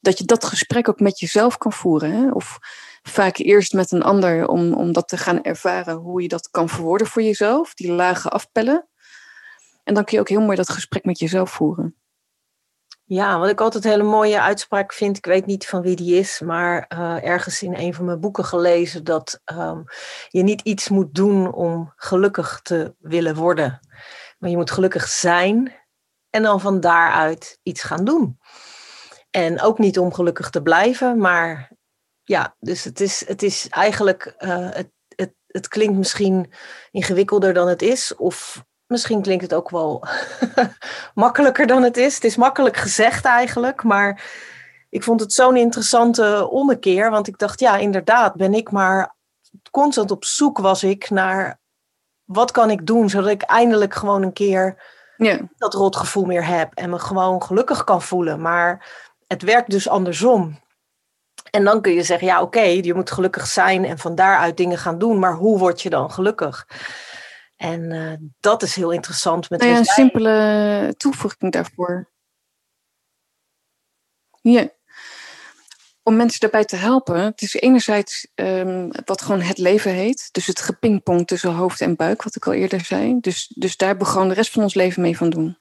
Dat 0.00 0.18
je 0.18 0.24
dat 0.24 0.44
gesprek 0.44 0.88
ook 0.88 1.00
met 1.00 1.18
jezelf 1.18 1.58
kan 1.58 1.72
voeren. 1.72 2.12
Hè? 2.12 2.30
Of 2.30 2.58
vaak 3.02 3.36
eerst 3.36 3.72
met 3.72 3.92
een 3.92 4.02
ander 4.02 4.48
om, 4.48 4.72
om 4.74 4.92
dat 4.92 5.08
te 5.08 5.16
gaan 5.16 5.42
ervaren, 5.42 5.94
hoe 5.94 6.22
je 6.22 6.28
dat 6.28 6.50
kan 6.50 6.68
verwoorden 6.68 7.06
voor 7.06 7.22
jezelf, 7.22 7.74
die 7.74 7.92
lagen 7.92 8.30
afpellen. 8.30 8.88
En 9.84 9.94
dan 9.94 10.04
kun 10.04 10.14
je 10.14 10.20
ook 10.20 10.28
heel 10.28 10.40
mooi 10.40 10.56
dat 10.56 10.70
gesprek 10.70 11.04
met 11.04 11.18
jezelf 11.18 11.50
voeren. 11.50 11.96
Ja, 13.10 13.38
wat 13.38 13.48
ik 13.48 13.60
altijd 13.60 13.84
een 13.84 13.90
hele 13.90 14.02
mooie 14.02 14.40
uitspraak 14.40 14.92
vind, 14.92 15.16
ik 15.16 15.24
weet 15.24 15.46
niet 15.46 15.66
van 15.66 15.82
wie 15.82 15.96
die 15.96 16.14
is, 16.18 16.40
maar 16.40 16.90
uh, 16.92 17.24
ergens 17.24 17.62
in 17.62 17.74
een 17.74 17.94
van 17.94 18.04
mijn 18.04 18.20
boeken 18.20 18.44
gelezen 18.44 19.04
dat 19.04 19.40
um, 19.52 19.84
je 20.28 20.42
niet 20.42 20.60
iets 20.60 20.88
moet 20.88 21.14
doen 21.14 21.52
om 21.52 21.92
gelukkig 21.96 22.60
te 22.62 22.94
willen 22.98 23.34
worden, 23.34 23.80
maar 24.38 24.50
je 24.50 24.56
moet 24.56 24.70
gelukkig 24.70 25.08
zijn 25.08 25.74
en 26.30 26.42
dan 26.42 26.60
van 26.60 26.80
daaruit 26.80 27.58
iets 27.62 27.82
gaan 27.82 28.04
doen. 28.04 28.38
En 29.30 29.60
ook 29.60 29.78
niet 29.78 29.98
om 29.98 30.12
gelukkig 30.14 30.50
te 30.50 30.62
blijven, 30.62 31.18
maar 31.18 31.70
ja, 32.22 32.56
dus 32.58 32.84
het 32.84 33.00
is, 33.00 33.26
het 33.26 33.42
is 33.42 33.68
eigenlijk, 33.68 34.34
uh, 34.38 34.70
het, 34.70 34.90
het, 35.08 35.34
het 35.46 35.68
klinkt 35.68 35.96
misschien 35.96 36.52
ingewikkelder 36.90 37.52
dan 37.52 37.68
het 37.68 37.82
is, 37.82 38.14
of 38.16 38.64
Misschien 38.88 39.22
klinkt 39.22 39.42
het 39.42 39.54
ook 39.54 39.70
wel 39.70 40.04
makkelijker 41.14 41.66
dan 41.66 41.82
het 41.82 41.96
is. 41.96 42.14
Het 42.14 42.24
is 42.24 42.36
makkelijk 42.36 42.76
gezegd 42.76 43.24
eigenlijk, 43.24 43.82
maar 43.82 44.22
ik 44.90 45.02
vond 45.02 45.20
het 45.20 45.32
zo'n 45.32 45.56
interessante 45.56 46.48
ommekeer. 46.50 47.10
Want 47.10 47.26
ik 47.28 47.38
dacht, 47.38 47.60
ja, 47.60 47.76
inderdaad, 47.76 48.34
ben 48.34 48.54
ik 48.54 48.70
maar 48.70 49.14
constant 49.70 50.10
op 50.10 50.24
zoek 50.24 50.58
was 50.58 50.82
ik 50.82 51.10
naar 51.10 51.60
wat 52.24 52.50
kan 52.50 52.70
ik 52.70 52.86
doen 52.86 53.10
zodat 53.10 53.30
ik 53.30 53.42
eindelijk 53.42 53.94
gewoon 53.94 54.22
een 54.22 54.32
keer 54.32 54.82
ja. 55.16 55.38
dat 55.56 55.74
rotgevoel 55.74 56.24
meer 56.24 56.46
heb 56.46 56.74
en 56.74 56.90
me 56.90 56.98
gewoon 56.98 57.42
gelukkig 57.42 57.84
kan 57.84 58.02
voelen. 58.02 58.40
Maar 58.40 58.86
het 59.26 59.42
werkt 59.42 59.70
dus 59.70 59.88
andersom. 59.88 60.58
En 61.50 61.64
dan 61.64 61.80
kun 61.80 61.92
je 61.92 62.02
zeggen, 62.02 62.26
ja 62.26 62.42
oké, 62.42 62.60
je 62.60 62.94
moet 62.94 63.10
gelukkig 63.10 63.46
zijn 63.46 63.84
en 63.84 63.98
van 63.98 64.14
daaruit 64.14 64.56
dingen 64.56 64.78
gaan 64.78 64.98
doen, 64.98 65.18
maar 65.18 65.34
hoe 65.34 65.58
word 65.58 65.82
je 65.82 65.90
dan 65.90 66.10
gelukkig? 66.10 66.66
En 67.58 67.92
uh, 67.92 68.12
dat 68.40 68.62
is 68.62 68.74
heel 68.74 68.90
interessant. 68.90 69.50
Met 69.50 69.60
nou 69.60 69.72
ja, 69.72 69.78
een 69.78 69.84
simpele 69.84 70.94
toevoeging 70.96 71.52
daarvoor. 71.52 72.10
Ja. 74.40 74.70
Om 76.02 76.16
mensen 76.16 76.40
daarbij 76.40 76.64
te 76.64 76.76
helpen. 76.76 77.20
Het 77.20 77.42
is 77.42 77.54
enerzijds 77.54 78.28
um, 78.34 78.90
wat 79.04 79.22
gewoon 79.22 79.40
het 79.40 79.58
leven 79.58 79.92
heet. 79.92 80.28
Dus 80.32 80.46
het 80.46 80.60
gepingpong 80.60 81.26
tussen 81.26 81.52
hoofd 81.52 81.80
en 81.80 81.96
buik, 81.96 82.22
wat 82.22 82.36
ik 82.36 82.46
al 82.46 82.52
eerder 82.52 82.80
zei. 82.80 83.20
Dus, 83.20 83.52
dus 83.54 83.76
daar 83.76 83.88
hebben 83.88 84.06
we 84.06 84.12
gewoon 84.12 84.28
de 84.28 84.34
rest 84.34 84.52
van 84.52 84.62
ons 84.62 84.74
leven 84.74 85.02
mee 85.02 85.16
van 85.16 85.30
doen. 85.30 85.58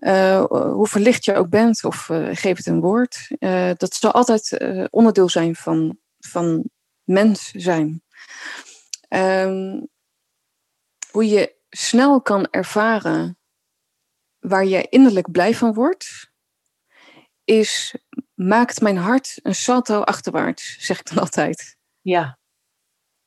Uh, 0.00 0.44
hoe 0.48 0.86
verlicht 0.86 1.24
je 1.24 1.34
ook 1.34 1.48
bent, 1.48 1.84
of 1.84 2.08
uh, 2.08 2.28
geef 2.32 2.56
het 2.56 2.66
een 2.66 2.80
woord. 2.80 3.28
Dat 3.76 3.94
zal 3.94 4.12
altijd 4.12 4.58
onderdeel 4.90 5.28
zijn 5.28 5.56
van, 5.56 5.98
van 6.18 6.70
mens 7.04 7.50
zijn. 7.50 8.02
Um, 9.08 9.88
hoe 11.16 11.28
je 11.28 11.54
snel 11.70 12.22
kan 12.22 12.46
ervaren 12.50 13.38
waar 14.38 14.64
je 14.64 14.86
innerlijk 14.88 15.30
blij 15.30 15.54
van 15.54 15.74
wordt, 15.74 16.30
is 17.44 17.94
maakt 18.34 18.80
mijn 18.80 18.96
hart 18.96 19.38
een 19.42 19.54
salto 19.54 20.00
achterwaarts, 20.00 20.76
zeg 20.78 20.98
ik 20.98 21.08
dan 21.08 21.18
altijd. 21.18 21.76
Ja. 22.00 22.38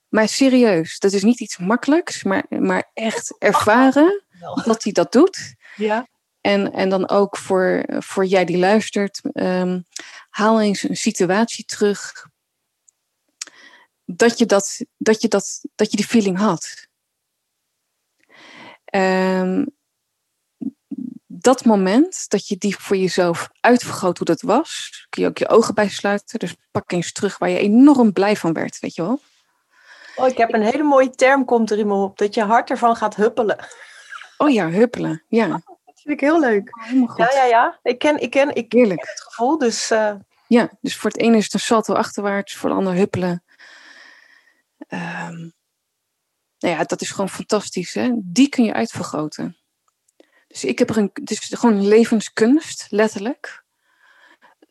Maar 0.08 0.28
serieus, 0.28 1.00
dat 1.00 1.14
is 1.14 1.24
niet 1.24 1.40
iets 1.40 1.58
makkelijks, 1.58 2.24
maar, 2.24 2.46
maar 2.50 2.92
echt 2.94 3.36
ervaren 3.38 4.24
dat 4.66 4.84
hij 4.84 4.92
dat 4.92 5.12
doet. 5.12 5.56
Ja. 5.76 6.08
En, 6.42 6.74
en 6.74 6.90
dan 6.90 7.10
ook 7.10 7.38
voor, 7.38 7.84
voor 7.88 8.26
jij 8.26 8.46
die 8.46 8.58
luistert, 8.58 9.22
um, 9.34 9.86
haal 10.30 10.62
eens 10.62 10.84
een 10.84 10.98
situatie 10.98 11.66
terug 11.66 12.28
dat 14.06 14.38
je, 14.38 14.46
dat, 14.46 14.86
dat, 14.98 15.22
je 15.22 15.28
dat, 15.28 15.62
dat 15.76 15.92
je 15.92 15.98
die 15.98 16.08
feeling 16.08 16.38
had. 16.38 16.89
Um, 18.96 19.78
dat 21.28 21.66
moment 21.66 22.30
dat 22.30 22.48
je 22.48 22.58
die 22.58 22.78
voor 22.78 22.98
jezelf 22.98 23.50
uitvergroot 23.60 24.18
hoe 24.18 24.28
dat 24.28 24.42
was, 24.42 24.92
kun 25.10 25.22
je 25.22 25.28
ook 25.28 25.38
je 25.38 25.50
ogen 25.50 25.74
bij 25.74 25.90
sluiten. 25.90 26.40
Dus 26.40 26.56
pak 26.72 26.92
eens 26.92 27.12
terug 27.12 27.38
waar 27.38 27.50
je 27.50 27.60
enorm 27.60 28.14
blij 28.14 28.36
van 28.36 28.54
werd, 28.54 28.80
weet 28.80 28.96
je 28.96 29.02
wel. 29.02 29.20
Oh, 30.16 30.28
ik 30.28 30.38
heb 30.38 30.54
een 30.54 30.62
hele 30.62 30.84
mooie 30.84 31.10
term 31.10 31.46
komt 31.46 31.72
er 31.72 31.80
in 31.80 31.88
me 31.88 31.94
op, 31.94 32.18
dat 32.18 32.34
je 32.34 32.44
hart 32.44 32.70
ervan 32.70 32.96
gaat 32.96 33.16
huppelen. 33.16 33.66
Oh 34.38 34.50
ja, 34.50 34.70
huppelen, 34.70 35.24
ja. 35.28 35.46
Oh, 35.46 35.52
dat 35.86 36.02
vind 36.02 36.14
ik 36.14 36.20
heel 36.20 36.40
leuk. 36.40 36.76
Oh, 36.94 37.18
ja, 37.18 37.32
ja, 37.34 37.44
ja. 37.44 37.80
Ik 37.84 38.00
ken, 38.00 38.22
ik 38.22 38.30
ken, 38.30 38.56
ik 38.56 38.70
ken 38.70 38.90
het 38.90 39.22
gevoel, 39.28 39.58
dus... 39.58 39.92
Uh... 39.92 40.14
Ja, 40.48 40.70
dus 40.82 40.96
voor 40.98 41.10
het 41.10 41.20
ene 41.20 41.38
is 41.38 41.44
het 41.44 41.54
een 41.54 41.60
salto 41.60 41.94
achterwaarts, 41.94 42.56
voor 42.56 42.70
het 42.70 42.78
ander 42.78 42.94
huppelen. 42.94 43.44
Um, 44.88 45.54
nou 46.60 46.76
ja, 46.76 46.84
dat 46.84 47.02
is 47.02 47.10
gewoon 47.10 47.30
fantastisch. 47.30 47.94
Hè? 47.94 48.12
Die 48.16 48.50
kun 48.50 48.64
je 48.64 48.74
uitvergroten. 48.74 49.58
Dus 50.48 50.64
ik 50.64 50.80
heb 50.80 50.90
er 50.90 50.98
een, 50.98 51.10
het 51.14 51.32
is 51.32 51.54
gewoon 51.54 51.88
levenskunst, 51.88 52.88
letterlijk. 52.90 53.64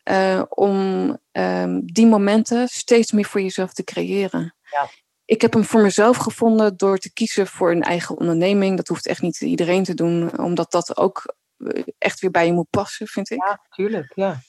Uh, 0.03 0.43
om 0.49 1.17
um, 1.31 1.85
die 1.85 2.05
momenten 2.05 2.67
steeds 2.67 3.11
meer 3.11 3.25
voor 3.25 3.41
jezelf 3.41 3.73
te 3.73 3.83
creëren. 3.83 4.55
Ja. 4.71 4.89
Ik 5.25 5.41
heb 5.41 5.53
hem 5.53 5.63
voor 5.63 5.81
mezelf 5.81 6.17
gevonden 6.17 6.77
door 6.77 6.97
te 6.97 7.13
kiezen 7.13 7.47
voor 7.47 7.71
een 7.71 7.83
eigen 7.83 8.17
onderneming. 8.17 8.77
Dat 8.77 8.87
hoeft 8.87 9.07
echt 9.07 9.21
niet 9.21 9.41
iedereen 9.41 9.83
te 9.83 9.93
doen, 9.93 10.39
omdat 10.39 10.71
dat 10.71 10.97
ook 10.97 11.35
eh, 11.57 11.83
echt 11.97 12.19
weer 12.19 12.31
bij 12.31 12.45
je 12.45 12.53
moet 12.53 12.69
passen, 12.69 13.07
vind 13.07 13.29
ik. 13.29 13.45
Ja, 13.45 13.65
tuurlijk, 13.69 14.11
ja. 14.15 14.41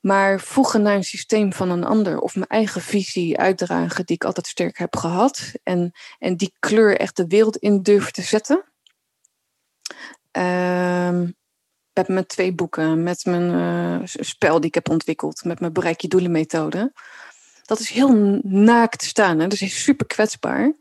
Maar 0.00 0.40
voegen 0.40 0.82
naar 0.82 0.94
een 0.94 1.04
systeem 1.04 1.52
van 1.52 1.70
een 1.70 1.84
ander 1.84 2.18
of 2.18 2.34
mijn 2.34 2.46
eigen 2.46 2.80
visie 2.80 3.38
uitdragen, 3.38 4.06
die 4.06 4.16
ik 4.16 4.24
altijd 4.24 4.46
sterk 4.46 4.78
heb 4.78 4.96
gehad. 4.96 5.52
En, 5.62 5.92
en 6.18 6.36
die 6.36 6.52
kleur 6.58 6.96
echt 6.98 7.16
de 7.16 7.26
wereld 7.26 7.56
in 7.56 7.82
durven 7.82 8.12
te 8.12 8.22
zetten. 8.22 8.64
Um, 10.32 11.38
met 11.92 12.08
mijn 12.08 12.26
twee 12.26 12.54
boeken, 12.54 13.02
met 13.02 13.24
mijn 13.24 13.50
uh, 13.50 14.00
spel 14.04 14.56
die 14.56 14.68
ik 14.68 14.74
heb 14.74 14.88
ontwikkeld, 14.88 15.44
met 15.44 15.60
mijn 15.60 15.72
bereik 15.72 16.00
je 16.00 16.08
doelen 16.08 16.30
methode. 16.30 16.92
Dat 17.62 17.78
is 17.78 17.90
heel 17.90 18.40
naakt 18.42 19.02
staan, 19.02 19.38
hè? 19.38 19.46
dat 19.46 19.60
is 19.60 19.82
super 19.82 20.06
kwetsbaar. 20.06 20.72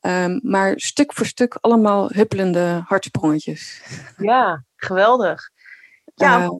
Um, 0.00 0.40
maar 0.42 0.72
stuk 0.76 1.12
voor 1.12 1.26
stuk 1.26 1.58
allemaal 1.60 2.10
huppelende 2.10 2.82
hartsprongetjes. 2.86 3.82
Ja, 4.16 4.64
geweldig. 4.76 5.50
Ja, 6.14 6.42
uh, 6.42 6.50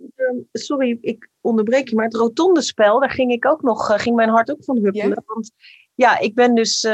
sorry, 0.52 0.98
ik 1.00 1.28
onderbreek 1.42 1.88
je, 1.88 1.94
maar 1.94 2.04
het 2.04 2.14
rotonde 2.14 2.62
spel, 2.62 3.00
daar 3.00 3.10
ging 3.10 3.32
ik 3.32 3.46
ook 3.46 3.62
nog, 3.62 3.90
uh, 3.90 3.98
ging 3.98 4.16
mijn 4.16 4.28
hart 4.28 4.50
ook 4.50 4.64
van 4.64 4.76
huppelen. 4.76 5.08
Yeah. 5.08 5.18
Want 5.26 5.50
ja, 5.94 6.18
ik 6.18 6.34
ben 6.34 6.54
dus 6.54 6.84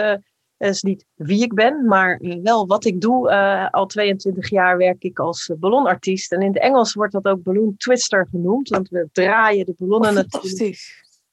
dat 0.59 0.71
is 0.71 0.83
niet 0.83 1.05
wie 1.15 1.43
ik 1.43 1.55
ben, 1.55 1.85
maar 1.85 2.21
wel 2.43 2.67
wat 2.67 2.85
ik 2.85 3.01
doe. 3.01 3.31
Uh, 3.31 3.71
al 3.71 3.87
22 3.87 4.51
jaar 4.51 4.77
werk 4.77 5.03
ik 5.03 5.19
als 5.19 5.51
ballonartiest. 5.59 6.33
En 6.33 6.41
in 6.41 6.47
het 6.47 6.59
Engels 6.59 6.95
wordt 6.95 7.13
dat 7.13 7.25
ook 7.25 7.43
balloon 7.43 7.77
twister 7.77 8.27
genoemd. 8.31 8.69
Want 8.69 8.89
we 8.89 9.09
draaien 9.13 9.67
de 9.67 9.75
ballonnen 9.79 10.11
oh, 10.11 10.17
natuurlijk. 10.17 10.77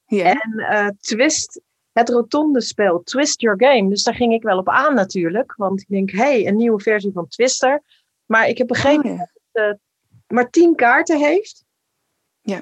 Yeah. 0.05 0.27
En 0.27 0.59
uh, 0.59 0.87
twist, 0.99 1.61
het 1.91 2.09
rotonde 2.09 2.61
spel, 2.61 3.03
Twist 3.03 3.41
Your 3.41 3.63
Game. 3.65 3.89
Dus 3.89 4.03
daar 4.03 4.15
ging 4.15 4.33
ik 4.33 4.43
wel 4.43 4.57
op 4.57 4.69
aan 4.69 4.93
natuurlijk. 4.93 5.53
Want 5.55 5.81
ik 5.81 5.87
denk, 5.87 6.11
hé, 6.11 6.17
hey, 6.17 6.47
een 6.47 6.55
nieuwe 6.55 6.81
versie 6.81 7.11
van 7.11 7.27
Twister. 7.27 7.83
Maar 8.25 8.47
ik 8.47 8.57
heb 8.57 8.67
begrepen 8.67 9.11
oh, 9.11 9.17
dat 9.17 9.29
het 9.51 9.63
uh, 9.63 9.73
maar 10.27 10.49
10 10.49 10.75
kaarten 10.75 11.19
heeft. 11.19 11.63
Ja. 12.41 12.61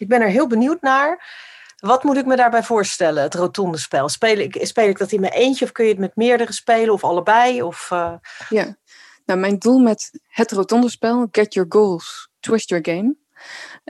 Ik 0.00 0.08
ben 0.08 0.20
er 0.20 0.28
heel 0.28 0.46
benieuwd 0.46 0.80
naar. 0.80 1.38
Wat 1.76 2.04
moet 2.04 2.16
ik 2.16 2.26
me 2.26 2.36
daarbij 2.36 2.62
voorstellen, 2.62 3.22
het 3.22 3.34
rotonde 3.34 3.78
spel? 3.78 4.08
Speel 4.08 4.36
ik, 4.36 4.58
speel 4.60 4.88
ik 4.88 4.98
dat 4.98 5.12
in 5.12 5.20
mijn 5.20 5.32
eentje 5.32 5.64
of 5.64 5.72
kun 5.72 5.84
je 5.84 5.90
het 5.90 6.00
met 6.00 6.16
meerdere 6.16 6.52
spelen 6.52 6.94
of 6.94 7.04
allebei? 7.04 7.62
Of, 7.62 7.90
uh... 7.92 8.14
Ja, 8.48 8.76
nou 9.24 9.38
mijn 9.38 9.58
doel 9.58 9.78
met 9.78 10.10
het 10.28 10.52
rotonde 10.52 10.88
spel, 10.88 11.28
Get 11.30 11.54
Your 11.54 11.72
Goals, 11.72 12.30
Twist 12.40 12.68
Your 12.68 12.84
Game, 12.84 13.16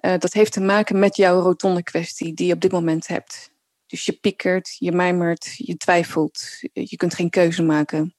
uh, 0.05 0.19
dat 0.19 0.33
heeft 0.33 0.53
te 0.53 0.61
maken 0.61 0.99
met 0.99 1.17
jouw 1.17 1.41
rotonde 1.41 1.83
kwestie 1.83 2.35
die 2.35 2.47
je 2.47 2.55
op 2.55 2.61
dit 2.61 2.73
moment 2.73 3.07
hebt. 3.07 3.51
Dus 3.87 4.05
je 4.05 4.13
piekert, 4.13 4.77
je 4.79 4.93
mijmert, 4.93 5.55
je 5.57 5.77
twijfelt, 5.77 6.43
je 6.73 6.97
kunt 6.97 7.15
geen 7.15 7.31
keuze 7.31 7.63
maken. 7.63 8.15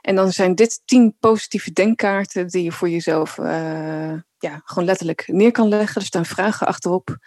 En 0.00 0.14
dan 0.14 0.32
zijn 0.32 0.54
dit 0.54 0.82
tien 0.84 1.16
positieve 1.20 1.72
denkkaarten 1.72 2.48
die 2.48 2.62
je 2.62 2.72
voor 2.72 2.88
jezelf 2.88 3.38
uh, 3.38 4.12
ja, 4.40 4.60
gewoon 4.64 4.84
letterlijk 4.84 5.24
neer 5.26 5.50
kan 5.50 5.68
leggen. 5.68 6.00
Er 6.00 6.06
staan 6.06 6.26
vragen 6.26 6.66
achterop. 6.66 7.18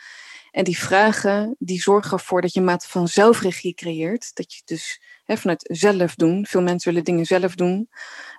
En 0.52 0.64
die 0.64 0.78
vragen 0.78 1.56
die 1.60 1.82
zorgen 1.82 2.12
ervoor 2.12 2.42
dat 2.42 2.54
je 2.54 2.60
een 2.60 2.66
mate 2.66 2.88
van 2.88 3.08
zelfregie 3.08 3.74
creëert. 3.74 4.36
Dat 4.36 4.54
je 4.54 4.62
dus 4.66 5.02
hè, 5.24 5.38
vanuit 5.38 5.70
zelf 5.72 6.16
doen. 6.16 6.46
Veel 6.46 6.62
mensen 6.62 6.90
willen 6.90 7.06
dingen 7.06 7.26
zelf 7.26 7.56
doen. 7.56 7.90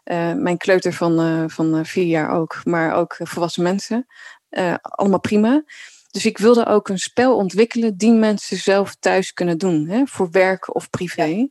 Uh, 0.04 0.32
mijn 0.32 0.56
kleuter 0.56 0.92
van, 0.92 1.20
uh, 1.20 1.44
van 1.46 1.86
vier 1.86 2.04
jaar 2.04 2.30
ook, 2.30 2.60
maar 2.64 2.94
ook 2.94 3.16
volwassen 3.18 3.62
mensen. 3.62 4.06
Uh, 4.50 4.74
allemaal 4.80 5.20
prima. 5.20 5.64
Dus 6.10 6.26
ik 6.26 6.38
wilde 6.38 6.66
ook 6.66 6.88
een 6.88 6.98
spel 6.98 7.36
ontwikkelen 7.36 7.96
die 7.96 8.12
mensen 8.12 8.56
zelf 8.56 8.94
thuis 8.94 9.32
kunnen 9.32 9.58
doen. 9.58 9.88
Hè, 9.88 10.02
voor 10.06 10.30
werk 10.30 10.74
of 10.74 10.90
privé. 10.90 11.24
Ja. 11.24 11.48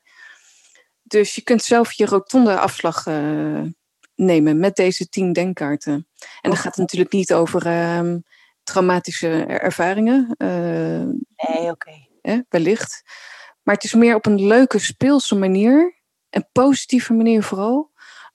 Dus 1.04 1.36
je 1.36 1.42
kunt 1.42 1.64
zelf 1.64 1.92
je 1.92 2.06
rotonde 2.06 2.60
afslag 2.60 3.06
nemen 4.26 4.60
met 4.60 4.76
deze 4.76 5.10
tien 5.10 5.34
denkkaarten. 5.34 5.94
En 5.94 6.06
oh. 6.20 6.42
dan 6.42 6.58
gaat 6.58 6.78
natuurlijk 6.78 7.12
niet 7.12 7.34
over 7.34 7.66
ehm, 7.66 8.20
traumatische 8.64 9.46
ervaringen. 9.46 10.36
Uh, 10.38 10.50
nee, 11.48 11.70
oké. 11.70 12.08
Okay. 12.22 12.46
wellicht. 12.50 13.04
Maar 13.64 13.76
het 13.76 13.84
is 13.84 13.94
meer 13.94 14.16
op 14.16 14.26
een 14.26 14.48
leuke, 14.48 14.80
speelse 14.80 15.36
manier. 15.36 16.02
En 16.30 16.50
positieve 16.52 17.14
manier 17.14 17.44
vooral. 17.44 17.92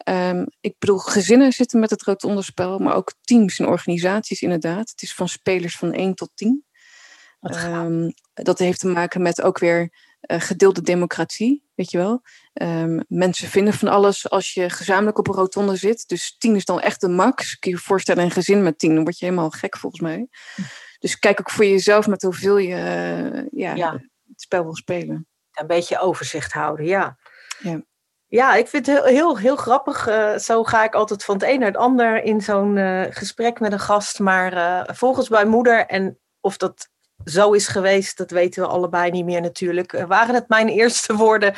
Um, 0.08 0.46
ik 0.60 0.74
bedoel, 0.78 0.98
gezinnen 0.98 1.52
zitten 1.52 1.80
met 1.80 1.90
het 1.90 2.02
rotonderspel, 2.02 2.78
maar 2.78 2.94
ook 2.94 3.14
teams 3.20 3.58
en 3.58 3.66
organisaties 3.66 4.42
inderdaad. 4.42 4.90
Het 4.90 5.02
is 5.02 5.14
van 5.14 5.28
spelers 5.28 5.76
van 5.76 5.92
1 5.92 6.14
tot 6.14 6.30
10. 6.34 6.64
Um, 7.40 8.12
dat 8.34 8.58
heeft 8.58 8.80
te 8.80 8.88
maken 8.88 9.22
met 9.22 9.42
ook 9.42 9.58
weer 9.58 9.92
uh, 10.26 10.40
gedeelde 10.40 10.82
democratie, 10.82 11.64
weet 11.74 11.90
je 11.90 11.98
wel. 11.98 12.22
Um, 12.52 13.04
mensen 13.08 13.48
vinden 13.48 13.74
van 13.74 13.88
alles 13.88 14.30
als 14.30 14.52
je 14.52 14.70
gezamenlijk 14.70 15.18
op 15.18 15.28
een 15.28 15.34
rotonde 15.34 15.76
zit. 15.76 16.08
Dus 16.08 16.36
tien 16.38 16.56
is 16.56 16.64
dan 16.64 16.80
echt 16.80 17.00
de 17.00 17.08
max. 17.08 17.58
Kun 17.58 17.70
je 17.70 17.76
je 17.76 17.82
voorstellen, 17.82 18.24
een 18.24 18.30
gezin 18.30 18.62
met 18.62 18.78
tien, 18.78 18.94
dan 18.94 19.02
word 19.02 19.18
je 19.18 19.24
helemaal 19.24 19.50
gek 19.50 19.76
volgens 19.76 20.02
mij. 20.02 20.28
Dus 20.98 21.18
kijk 21.18 21.40
ook 21.40 21.50
voor 21.50 21.64
jezelf 21.64 22.06
met 22.06 22.22
hoeveel 22.22 22.56
je 22.56 22.74
uh, 22.74 23.46
ja, 23.50 23.74
ja, 23.74 23.92
het 23.92 24.40
spel 24.40 24.62
wil 24.62 24.76
spelen. 24.76 25.26
Een 25.52 25.66
beetje 25.66 25.98
overzicht 25.98 26.52
houden, 26.52 26.86
ja. 26.86 27.18
Ja. 27.58 27.82
Ja, 28.26 28.54
ik 28.54 28.68
vind 28.68 28.86
het 28.86 28.96
heel, 28.96 29.04
heel, 29.04 29.38
heel 29.38 29.56
grappig. 29.56 30.08
Uh, 30.08 30.36
zo 30.36 30.64
ga 30.64 30.84
ik 30.84 30.94
altijd 30.94 31.24
van 31.24 31.34
het 31.34 31.44
een 31.44 31.58
naar 31.58 31.68
het 31.68 31.76
ander 31.76 32.22
in 32.22 32.40
zo'n 32.40 32.76
gesprek 33.10 33.60
met 33.60 33.72
een 33.72 33.80
gast. 33.80 34.18
Maar 34.18 34.86
volgens 34.94 35.28
mijn 35.28 35.48
moeder, 35.48 35.86
en 35.86 36.18
of 36.40 36.56
dat 36.56 36.88
zo 37.24 37.52
is 37.52 37.68
geweest, 37.68 38.16
dat 38.16 38.30
weten 38.30 38.62
we 38.62 38.68
allebei 38.68 39.10
niet 39.10 39.24
meer 39.24 39.40
natuurlijk. 39.40 39.92
Uh, 39.92 40.04
waren 40.04 40.34
het 40.34 40.48
mijn 40.48 40.68
eerste 40.78 41.14
woorden? 41.14 41.54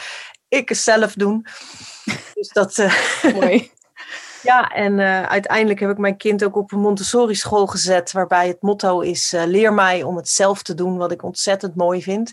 Ik 0.49 0.69
het 0.69 0.79
zelf 0.79 1.13
doen. 1.13 1.47
dus 2.35 2.49
dat. 2.49 2.79
Uh, 2.79 2.95
Mooi. 3.33 3.71
ja, 4.43 4.69
en 4.69 4.99
uh, 4.99 5.23
uiteindelijk 5.23 5.81
heb 5.81 5.91
ik 5.91 5.99
mijn 5.99 6.17
kind 6.17 6.45
ook 6.45 6.57
op 6.57 6.73
een 6.73 6.81
Montessori 6.81 7.35
school 7.35 7.67
gezet, 7.67 8.13
waarbij 8.13 8.49
het 8.49 8.63
motto 8.63 9.01
is: 9.01 9.31
leer 9.31 9.73
mij 9.73 10.03
om 10.03 10.17
het 10.17 10.29
zelf 10.29 10.63
te 10.63 10.75
doen, 10.75 10.97
wat 10.97 11.13
ik 11.13 11.23
ontzettend 11.23 11.75
mooi 11.75 12.03
vind. 12.03 12.33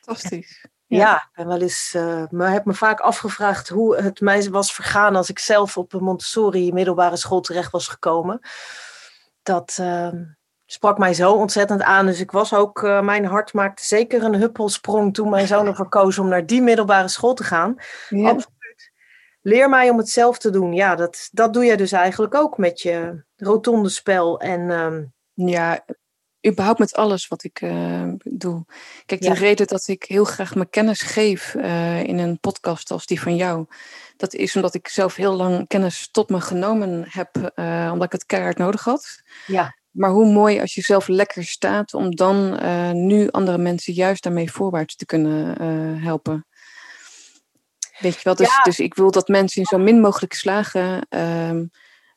Fantastisch. 0.00 0.66
Ja, 0.86 1.30
ben 1.34 1.46
wel 1.46 1.60
eens, 1.60 1.92
me 2.30 2.44
heb 2.44 2.64
me 2.64 2.74
vaak 2.74 3.00
afgevraagd 3.00 3.68
hoe 3.68 3.96
het 3.96 4.20
mij 4.20 4.50
was 4.50 4.72
vergaan 4.72 5.16
als 5.16 5.28
ik 5.28 5.38
zelf 5.38 5.76
op 5.76 5.92
een 5.92 6.02
Montessori 6.02 6.72
middelbare 6.72 7.16
school 7.16 7.40
terecht 7.40 7.70
was 7.70 7.88
gekomen. 7.88 8.40
Dat, 9.42 9.76
ehm, 9.80 10.24
sprak 10.70 10.98
mij 10.98 11.14
zo 11.14 11.32
ontzettend 11.32 11.82
aan. 11.82 12.06
Dus 12.06 12.20
ik 12.20 12.30
was 12.30 12.54
ook, 12.54 12.82
uh, 12.82 13.00
mijn 13.00 13.24
hart 13.24 13.52
maakte 13.52 13.84
zeker 13.84 14.22
een 14.22 14.34
huppelsprong 14.34 15.14
toen 15.14 15.30
mijn 15.30 15.46
zoon 15.46 15.66
ervoor 15.66 15.88
koos 15.88 16.18
om 16.18 16.28
naar 16.28 16.46
die 16.46 16.62
middelbare 16.62 17.08
school 17.08 17.34
te 17.34 17.44
gaan. 17.44 17.76
Ja. 18.08 18.28
Absoluut. 18.28 18.92
Leer 19.42 19.68
mij 19.68 19.90
om 19.90 19.98
het 19.98 20.08
zelf 20.08 20.38
te 20.38 20.50
doen. 20.50 20.72
Ja, 20.72 20.94
dat, 20.94 21.28
dat 21.32 21.52
doe 21.52 21.64
jij 21.64 21.76
dus 21.76 21.92
eigenlijk 21.92 22.34
ook 22.34 22.58
met 22.58 22.80
je 22.80 23.24
rotonde 23.36 23.88
spel. 23.88 24.40
En, 24.40 24.70
um... 24.70 25.12
Ja, 25.34 25.84
überhaupt 26.46 26.78
met 26.78 26.94
alles 26.94 27.28
wat 27.28 27.44
ik 27.44 27.60
uh, 27.60 28.12
doe. 28.24 28.64
Kijk, 29.06 29.20
de 29.20 29.26
ja. 29.26 29.32
reden 29.32 29.66
dat 29.66 29.88
ik 29.88 30.04
heel 30.04 30.24
graag 30.24 30.54
mijn 30.54 30.70
kennis 30.70 31.02
geef 31.02 31.54
uh, 31.54 32.02
in 32.02 32.18
een 32.18 32.40
podcast 32.40 32.90
als 32.90 33.06
die 33.06 33.20
van 33.20 33.36
jou, 33.36 33.66
dat 34.16 34.34
is 34.34 34.56
omdat 34.56 34.74
ik 34.74 34.88
zelf 34.88 35.14
heel 35.14 35.34
lang 35.34 35.66
kennis 35.66 36.08
tot 36.10 36.28
me 36.28 36.40
genomen 36.40 37.04
heb, 37.08 37.52
uh, 37.54 37.88
omdat 37.92 38.06
ik 38.06 38.12
het 38.12 38.26
keihard 38.26 38.58
nodig 38.58 38.84
had. 38.84 39.22
Ja. 39.46 39.76
Maar 39.98 40.10
hoe 40.10 40.32
mooi 40.32 40.60
als 40.60 40.74
je 40.74 40.80
zelf 40.80 41.08
lekker 41.08 41.44
staat 41.44 41.94
om 41.94 42.14
dan 42.14 42.58
uh, 42.62 42.90
nu 42.90 43.30
andere 43.30 43.58
mensen 43.58 43.92
juist 43.92 44.22
daarmee 44.22 44.52
voorwaarts 44.52 44.96
te 44.96 45.06
kunnen 45.06 45.62
uh, 45.62 46.04
helpen. 46.04 46.46
Weet 47.98 48.14
je 48.14 48.20
wel, 48.22 48.34
dus, 48.34 48.48
ja. 48.48 48.62
dus 48.62 48.78
ik 48.78 48.94
wil 48.94 49.10
dat 49.10 49.28
mensen 49.28 49.60
in 49.60 49.66
zo 49.66 49.78
min 49.78 50.00
mogelijk 50.00 50.32
slagen 50.32 51.06
uh, 51.10 51.60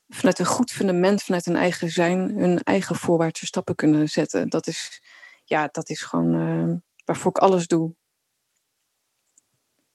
vanuit 0.09 0.39
een 0.39 0.45
goed 0.45 0.71
fundament, 0.71 1.23
vanuit 1.23 1.45
een 1.45 1.55
eigen 1.55 1.89
zijn, 1.89 2.37
hun 2.37 2.63
eigen 2.63 2.95
voorwaartse 2.95 3.45
stappen 3.45 3.75
kunnen 3.75 4.07
zetten. 4.07 4.49
Dat 4.49 4.67
is, 4.67 5.01
ja, 5.43 5.69
dat 5.71 5.89
is 5.89 6.01
gewoon 6.01 6.33
uh, 6.35 6.75
waarvoor 7.05 7.31
ik 7.31 7.37
alles 7.37 7.67
doe. 7.67 7.93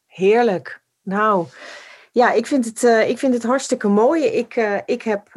Heerlijk. 0.07 0.83
Nou, 1.03 1.47
ja, 2.13 2.33
ik 2.33 2.47
vind 2.47 2.65
het, 2.65 2.83
ik 3.09 3.19
vind 3.19 3.35
het 3.35 3.43
hartstikke 3.43 3.89
mooi. 3.89 4.25
Ik, 4.25 4.83
ik 4.87 5.03
heb 5.03 5.29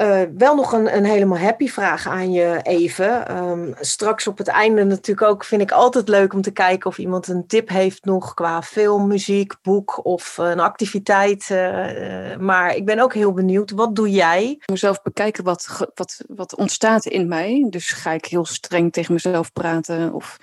uh, 0.00 0.22
wel 0.36 0.54
nog 0.54 0.72
een, 0.72 0.96
een 0.96 1.04
helemaal 1.04 1.38
happy 1.38 1.68
vraag 1.68 2.06
aan 2.06 2.32
je 2.32 2.60
even. 2.62 3.36
Um, 3.36 3.74
straks 3.80 4.26
op 4.26 4.38
het 4.38 4.48
einde 4.48 4.84
natuurlijk 4.84 5.28
ook 5.28 5.44
vind 5.44 5.62
ik 5.62 5.70
altijd 5.70 6.08
leuk 6.08 6.32
om 6.32 6.42
te 6.42 6.50
kijken 6.50 6.90
of 6.90 6.98
iemand 6.98 7.28
een 7.28 7.46
tip 7.46 7.68
heeft 7.68 8.04
nog 8.04 8.34
qua 8.34 8.62
film, 8.62 9.06
muziek, 9.06 9.54
boek 9.62 10.04
of 10.04 10.38
een 10.38 10.60
activiteit. 10.60 11.48
Uh, 11.52 12.36
maar 12.36 12.76
ik 12.76 12.84
ben 12.84 12.98
ook 12.98 13.14
heel 13.14 13.32
benieuwd, 13.32 13.70
wat 13.70 13.96
doe 13.96 14.10
jij? 14.10 14.62
Mezelf 14.66 15.02
bekijken 15.02 15.44
wat, 15.44 15.88
wat, 15.94 16.24
wat 16.26 16.54
ontstaat 16.54 17.06
in 17.06 17.28
mij. 17.28 17.66
Dus 17.70 17.92
ga 17.92 18.12
ik 18.12 18.24
heel 18.24 18.44
streng 18.44 18.92
tegen 18.92 19.12
mezelf 19.12 19.52
praten 19.52 20.12
of 20.12 20.36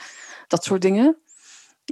dat 0.48 0.64
soort 0.64 0.82
dingen. 0.82 1.18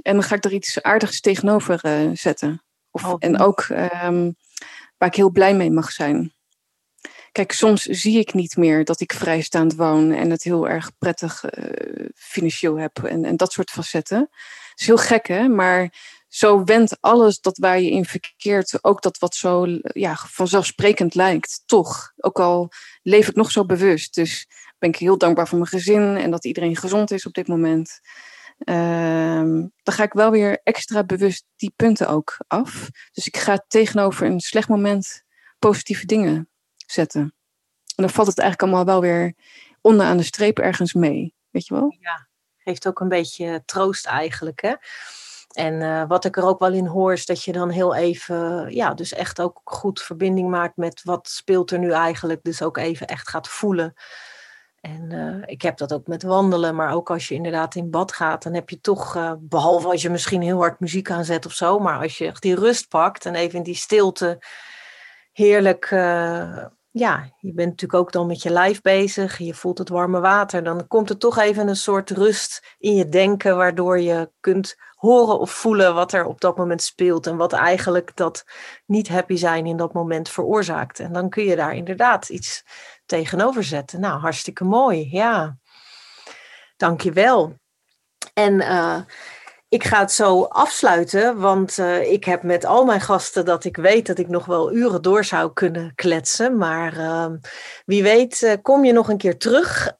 En 0.02 0.12
dan 0.12 0.22
ga 0.22 0.34
ik 0.34 0.44
er 0.44 0.52
iets 0.52 0.82
aardigs 0.82 1.20
tegenover 1.20 1.80
zetten. 2.12 2.62
Of, 2.90 3.04
oh, 3.04 3.14
en 3.18 3.38
ook 3.38 3.66
um, 4.04 4.36
waar 4.98 5.08
ik 5.08 5.14
heel 5.14 5.30
blij 5.30 5.54
mee 5.54 5.70
mag 5.70 5.92
zijn. 5.92 6.34
Kijk, 7.36 7.52
soms 7.52 7.82
zie 7.82 8.18
ik 8.18 8.34
niet 8.34 8.56
meer 8.56 8.84
dat 8.84 9.00
ik 9.00 9.12
vrijstaand 9.12 9.74
woon 9.74 10.12
en 10.12 10.30
het 10.30 10.42
heel 10.42 10.68
erg 10.68 10.90
prettig 10.98 11.44
uh, 11.44 12.08
financieel 12.14 12.78
heb 12.78 12.98
en, 12.98 13.24
en 13.24 13.36
dat 13.36 13.52
soort 13.52 13.70
facetten. 13.70 14.18
Het 14.70 14.80
is 14.80 14.86
heel 14.86 14.96
gek, 14.96 15.26
hè? 15.26 15.48
Maar 15.48 15.92
zo 16.28 16.64
wendt 16.64 16.96
alles 17.00 17.40
dat 17.40 17.58
waar 17.58 17.80
je 17.80 17.90
in 17.90 18.04
verkeert, 18.04 18.84
ook 18.84 19.02
dat 19.02 19.18
wat 19.18 19.34
zo 19.34 19.66
ja, 19.82 20.14
vanzelfsprekend 20.14 21.14
lijkt, 21.14 21.62
toch. 21.66 22.12
Ook 22.16 22.40
al 22.40 22.68
leef 23.02 23.28
ik 23.28 23.34
nog 23.34 23.50
zo 23.50 23.64
bewust. 23.64 24.14
Dus 24.14 24.46
ben 24.78 24.88
ik 24.88 24.96
heel 24.96 25.18
dankbaar 25.18 25.48
voor 25.48 25.58
mijn 25.58 25.70
gezin 25.70 26.16
en 26.16 26.30
dat 26.30 26.44
iedereen 26.44 26.76
gezond 26.76 27.10
is 27.10 27.26
op 27.26 27.34
dit 27.34 27.48
moment. 27.48 28.00
Ehm, 28.58 29.66
dan 29.82 29.94
ga 29.94 30.02
ik 30.02 30.12
wel 30.12 30.30
weer 30.30 30.60
extra 30.62 31.04
bewust 31.04 31.44
die 31.56 31.72
punten 31.76 32.08
ook 32.08 32.36
af. 32.46 32.88
Dus 33.12 33.26
ik 33.26 33.36
ga 33.36 33.64
tegenover 33.68 34.26
een 34.26 34.40
slecht 34.40 34.68
moment 34.68 35.22
positieve 35.58 36.06
dingen 36.06 36.48
zetten. 36.86 37.20
En 37.96 38.04
dan 38.04 38.10
valt 38.10 38.26
het 38.26 38.38
eigenlijk 38.38 38.72
allemaal 38.72 38.92
wel 38.94 39.00
weer 39.00 39.34
onderaan 39.80 40.16
de 40.16 40.22
streep 40.22 40.58
ergens 40.58 40.92
mee. 40.92 41.34
Weet 41.50 41.66
je 41.66 41.74
wel? 41.74 41.96
Ja, 42.00 42.28
geeft 42.56 42.86
ook 42.86 43.00
een 43.00 43.08
beetje 43.08 43.62
troost 43.64 44.06
eigenlijk. 44.06 44.62
Hè? 44.62 44.74
En 45.52 45.80
uh, 45.80 46.04
wat 46.08 46.24
ik 46.24 46.36
er 46.36 46.44
ook 46.44 46.58
wel 46.58 46.72
in 46.72 46.86
hoor, 46.86 47.12
is 47.12 47.26
dat 47.26 47.42
je 47.42 47.52
dan 47.52 47.70
heel 47.70 47.94
even, 47.94 48.74
ja, 48.74 48.94
dus 48.94 49.12
echt 49.12 49.40
ook 49.40 49.60
goed 49.64 50.02
verbinding 50.02 50.50
maakt 50.50 50.76
met 50.76 51.02
wat 51.04 51.28
speelt 51.28 51.70
er 51.70 51.78
nu 51.78 51.92
eigenlijk. 51.92 52.42
Dus 52.42 52.62
ook 52.62 52.76
even 52.76 53.06
echt 53.06 53.28
gaat 53.28 53.48
voelen. 53.48 53.94
En 54.80 55.10
uh, 55.12 55.42
ik 55.46 55.62
heb 55.62 55.76
dat 55.76 55.92
ook 55.92 56.06
met 56.06 56.22
wandelen, 56.22 56.74
maar 56.74 56.92
ook 56.92 57.10
als 57.10 57.28
je 57.28 57.34
inderdaad 57.34 57.74
in 57.74 57.90
bad 57.90 58.12
gaat, 58.12 58.42
dan 58.42 58.54
heb 58.54 58.70
je 58.70 58.80
toch, 58.80 59.16
uh, 59.16 59.32
behalve 59.38 59.88
als 59.88 60.02
je 60.02 60.10
misschien 60.10 60.42
heel 60.42 60.58
hard 60.58 60.80
muziek 60.80 61.10
aanzet 61.10 61.46
of 61.46 61.52
zo, 61.52 61.78
maar 61.78 62.00
als 62.00 62.18
je 62.18 62.26
echt 62.26 62.42
die 62.42 62.54
rust 62.54 62.88
pakt 62.88 63.26
en 63.26 63.34
even 63.34 63.58
in 63.58 63.64
die 63.64 63.74
stilte 63.74 64.42
heerlijk 65.32 65.90
ja, 66.98 67.30
je 67.40 67.52
bent 67.52 67.70
natuurlijk 67.70 68.00
ook 68.00 68.12
dan 68.12 68.26
met 68.26 68.42
je 68.42 68.50
lijf 68.50 68.80
bezig. 68.80 69.38
Je 69.38 69.54
voelt 69.54 69.78
het 69.78 69.88
warme 69.88 70.20
water. 70.20 70.64
Dan 70.64 70.86
komt 70.86 71.10
er 71.10 71.18
toch 71.18 71.38
even 71.38 71.68
een 71.68 71.76
soort 71.76 72.10
rust 72.10 72.76
in 72.78 72.94
je 72.94 73.08
denken, 73.08 73.56
waardoor 73.56 74.00
je 74.00 74.30
kunt 74.40 74.76
horen 74.94 75.38
of 75.38 75.50
voelen 75.50 75.94
wat 75.94 76.12
er 76.12 76.24
op 76.24 76.40
dat 76.40 76.56
moment 76.56 76.82
speelt. 76.82 77.26
En 77.26 77.36
wat 77.36 77.52
eigenlijk 77.52 78.16
dat 78.16 78.44
niet 78.86 79.08
happy 79.08 79.36
zijn 79.36 79.66
in 79.66 79.76
dat 79.76 79.92
moment 79.92 80.28
veroorzaakt. 80.28 81.00
En 81.00 81.12
dan 81.12 81.28
kun 81.28 81.44
je 81.44 81.56
daar 81.56 81.74
inderdaad 81.74 82.28
iets 82.28 82.64
tegenover 83.06 83.64
zetten. 83.64 84.00
Nou, 84.00 84.20
hartstikke 84.20 84.64
mooi. 84.64 85.08
Ja, 85.10 85.58
dank 86.76 87.00
je 87.00 87.12
wel. 87.12 87.58
En 88.34 88.52
uh, 88.52 88.98
ik 89.76 89.84
ga 89.84 90.00
het 90.00 90.12
zo 90.12 90.42
afsluiten, 90.42 91.38
want 91.38 91.78
uh, 91.78 92.12
ik 92.12 92.24
heb 92.24 92.42
met 92.42 92.64
al 92.64 92.84
mijn 92.84 93.00
gasten 93.00 93.44
dat 93.44 93.64
ik 93.64 93.76
weet 93.76 94.06
dat 94.06 94.18
ik 94.18 94.28
nog 94.28 94.44
wel 94.46 94.72
uren 94.72 95.02
door 95.02 95.24
zou 95.24 95.52
kunnen 95.52 95.92
kletsen. 95.94 96.56
Maar 96.56 96.96
uh, 96.96 97.26
wie 97.84 98.02
weet, 98.02 98.42
uh, 98.42 98.52
kom 98.62 98.84
je 98.84 98.92
nog 98.92 99.08
een 99.08 99.16
keer 99.16 99.38
terug 99.38 99.94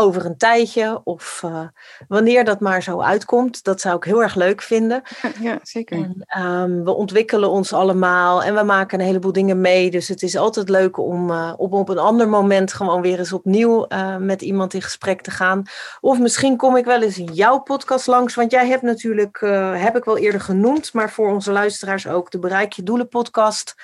over 0.00 0.24
een 0.24 0.36
tijdje 0.36 1.00
of 1.04 1.42
uh, 1.44 1.60
wanneer 2.08 2.44
dat 2.44 2.60
maar 2.60 2.82
zo 2.82 3.00
uitkomt. 3.00 3.64
Dat 3.64 3.80
zou 3.80 3.96
ik 3.96 4.04
heel 4.04 4.22
erg 4.22 4.34
leuk 4.34 4.62
vinden. 4.62 5.02
Ja, 5.22 5.30
ja 5.40 5.58
zeker. 5.62 5.96
En, 6.26 6.42
um, 6.42 6.84
we 6.84 6.92
ontwikkelen 6.92 7.50
ons 7.50 7.72
allemaal 7.72 8.42
en 8.42 8.54
we 8.54 8.62
maken 8.62 9.00
een 9.00 9.06
heleboel 9.06 9.32
dingen 9.32 9.60
mee. 9.60 9.90
Dus 9.90 10.08
het 10.08 10.22
is 10.22 10.36
altijd 10.36 10.68
leuk 10.68 10.98
om 10.98 11.30
uh, 11.30 11.52
op, 11.56 11.72
op 11.72 11.88
een 11.88 11.98
ander 11.98 12.28
moment 12.28 12.72
gewoon 12.72 13.00
weer 13.00 13.18
eens 13.18 13.32
opnieuw 13.32 13.86
uh, 13.88 14.16
met 14.16 14.42
iemand 14.42 14.74
in 14.74 14.82
gesprek 14.82 15.20
te 15.20 15.30
gaan. 15.30 15.62
Of 16.00 16.18
misschien 16.18 16.56
kom 16.56 16.76
ik 16.76 16.84
wel 16.84 17.02
eens 17.02 17.18
in 17.18 17.32
jouw 17.32 17.58
podcast 17.58 18.06
langs. 18.06 18.34
Want 18.34 18.50
jij 18.50 18.66
hebt 18.66 18.82
natuurlijk, 18.82 19.40
heb 19.74 19.96
ik 19.96 20.04
wel 20.04 20.18
eerder 20.18 20.40
genoemd, 20.40 20.92
maar 20.92 21.10
voor 21.10 21.32
onze 21.32 21.52
luisteraars 21.52 22.06
ook 22.06 22.30
de 22.30 22.38
Bereik 22.38 22.72
Je 22.72 22.82
Doelen 22.82 23.08
podcast 23.08 23.74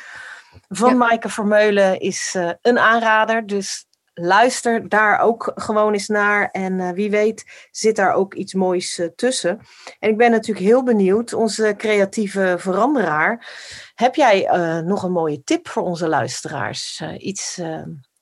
van 0.69 0.91
ja. 0.91 0.97
Maaike 0.97 1.29
Vermeulen 1.29 2.01
is 2.01 2.37
een 2.63 2.79
aanrader. 2.79 3.47
Dus 3.47 3.86
luister 4.19 4.89
daar 4.89 5.19
ook 5.19 5.53
gewoon 5.55 5.93
eens 5.93 6.09
naar. 6.09 6.51
En 6.51 6.73
uh, 6.73 6.91
wie 6.91 7.11
weet 7.11 7.69
zit 7.71 7.97
daar 7.97 8.13
ook 8.13 8.35
iets 8.35 8.55
moois 8.55 8.99
uh, 8.99 9.07
tussen. 9.17 9.61
En 9.99 10.11
ik 10.11 10.17
ben 10.17 10.31
natuurlijk 10.31 10.67
heel 10.67 10.83
benieuwd, 10.83 11.33
onze 11.33 11.75
creatieve 11.77 12.55
veranderaar. 12.59 13.47
Heb 13.95 14.15
jij 14.15 14.45
uh, 14.45 14.79
nog 14.79 15.03
een 15.03 15.13
mooie 15.13 15.45
tip 15.45 15.69
voor 15.69 15.83
onze 15.83 16.09
luisteraars? 16.09 17.03
iets 17.19 17.61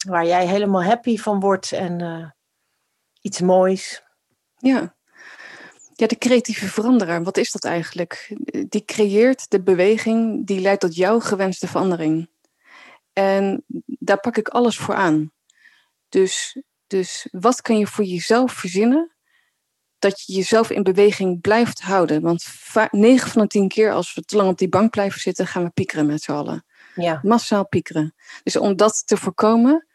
waar 0.07 0.27
jij 0.27 0.47
helemaal 0.47 0.85
happy 0.85 1.19
van 1.19 1.41
wordt 1.41 1.73
en 1.73 2.35
iets 3.21 3.41
moois? 3.41 4.03
Ja. 4.57 4.95
Ja, 5.93 6.07
de 6.07 6.19
creatieve 6.19 6.67
veranderaar, 6.67 7.23
wat 7.23 7.37
is 7.37 7.53
dat 7.53 7.65
eigenlijk? 7.65 8.37
Die 8.69 8.85
creëert 8.85 9.51
de 9.51 9.63
beweging 9.63 10.47
die 10.47 10.61
leidt 10.61 10.81
tot 10.81 10.97
jouw 10.97 11.21
gewenste 11.21 11.67
verandering. 11.67 12.31
En 13.13 13.65
daar 13.85 14.21
pak 14.21 14.37
ik 14.37 14.49
alles 14.49 14.79
voor 14.79 14.95
aan. 14.95 15.33
Dus, 16.15 16.57
dus 16.87 17.29
wat 17.31 17.61
kan 17.61 17.79
je 17.79 17.87
voor 17.87 18.05
jezelf 18.05 18.53
verzinnen 18.53 19.15
dat 19.99 20.23
je 20.27 20.33
jezelf 20.33 20.71
in 20.71 20.83
beweging 20.83 21.41
blijft 21.41 21.81
houden? 21.81 22.23
Want 22.23 22.47
9 22.91 23.31
van 23.31 23.43
de 23.43 23.49
10 23.49 23.69
keer 23.69 23.93
als 23.93 24.15
we 24.15 24.23
te 24.23 24.37
lang 24.37 24.49
op 24.49 24.59
die 24.59 24.69
bank 24.69 24.91
blijven 24.91 25.21
zitten, 25.21 25.47
gaan 25.47 25.65
we 25.65 25.71
piekeren 25.71 26.07
met 26.07 26.23
z'n 26.23 26.33
allen. 26.33 26.65
Ja. 26.95 27.21
Massaal 27.23 27.69
piekeren. 27.69 28.15
Dus 28.43 28.57
om 28.57 28.77
dat 28.77 29.07
te 29.07 29.17
voorkomen, 29.17 29.87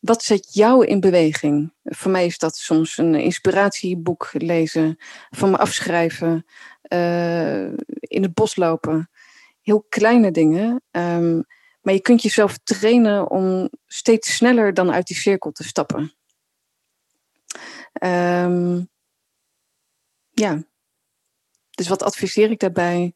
wat 0.00 0.22
zet 0.22 0.54
jou 0.54 0.86
in 0.86 1.00
beweging? 1.00 1.72
Voor 1.82 2.10
mij 2.10 2.26
is 2.26 2.38
dat 2.38 2.56
soms 2.56 2.98
een 2.98 3.14
inspiratieboek 3.14 4.30
lezen, 4.32 4.96
van 5.30 5.50
me 5.50 5.56
afschrijven, 5.56 6.46
uh, 6.88 7.64
in 8.00 8.22
het 8.22 8.34
bos 8.34 8.56
lopen. 8.56 9.10
Heel 9.60 9.86
kleine 9.88 10.30
dingen. 10.30 10.82
Um, 10.90 11.44
maar 11.84 11.94
je 11.94 12.00
kunt 12.00 12.22
jezelf 12.22 12.58
trainen 12.58 13.30
om 13.30 13.70
steeds 13.86 14.34
sneller 14.34 14.74
dan 14.74 14.92
uit 14.92 15.06
die 15.06 15.16
cirkel 15.16 15.52
te 15.52 15.64
stappen. 15.64 16.12
Um, 18.02 18.88
ja. 20.30 20.62
Dus 21.70 21.88
wat 21.88 22.02
adviseer 22.02 22.50
ik 22.50 22.58
daarbij? 22.58 23.14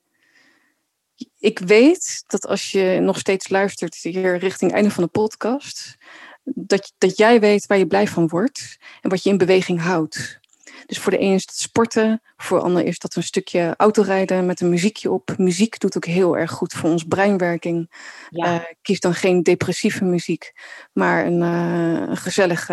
Ik 1.38 1.58
weet 1.58 2.24
dat 2.26 2.46
als 2.46 2.70
je 2.70 2.98
nog 3.00 3.18
steeds 3.18 3.48
luistert 3.48 3.94
hier 3.94 4.36
richting 4.36 4.70
het 4.70 4.80
einde 4.80 4.94
van 4.94 5.04
de 5.04 5.10
podcast, 5.10 5.96
dat, 6.44 6.92
dat 6.98 7.16
jij 7.16 7.40
weet 7.40 7.66
waar 7.66 7.78
je 7.78 7.86
blij 7.86 8.08
van 8.08 8.28
wordt 8.28 8.78
en 9.00 9.10
wat 9.10 9.22
je 9.22 9.30
in 9.30 9.38
beweging 9.38 9.80
houdt. 9.80 10.40
Dus 10.86 10.98
voor 10.98 11.12
de 11.12 11.20
een 11.20 11.32
is 11.32 11.46
dat 11.46 11.56
sporten, 11.56 12.22
voor 12.36 12.58
de 12.58 12.64
ander 12.64 12.84
is 12.84 12.98
dat 12.98 13.16
een 13.16 13.22
stukje 13.22 13.74
autorijden 13.76 14.46
met 14.46 14.60
een 14.60 14.68
muziekje 14.68 15.10
op. 15.10 15.34
Muziek 15.36 15.80
doet 15.80 15.96
ook 15.96 16.04
heel 16.04 16.36
erg 16.36 16.50
goed 16.50 16.72
voor 16.72 16.90
ons 16.90 17.04
breinwerking. 17.04 17.90
Ja. 18.30 18.54
Uh, 18.54 18.64
kies 18.82 19.00
dan 19.00 19.14
geen 19.14 19.42
depressieve 19.42 20.04
muziek, 20.04 20.52
maar 20.92 21.26
een, 21.26 21.40
uh, 21.40 22.08
een 22.08 22.16
gezellig 22.16 22.66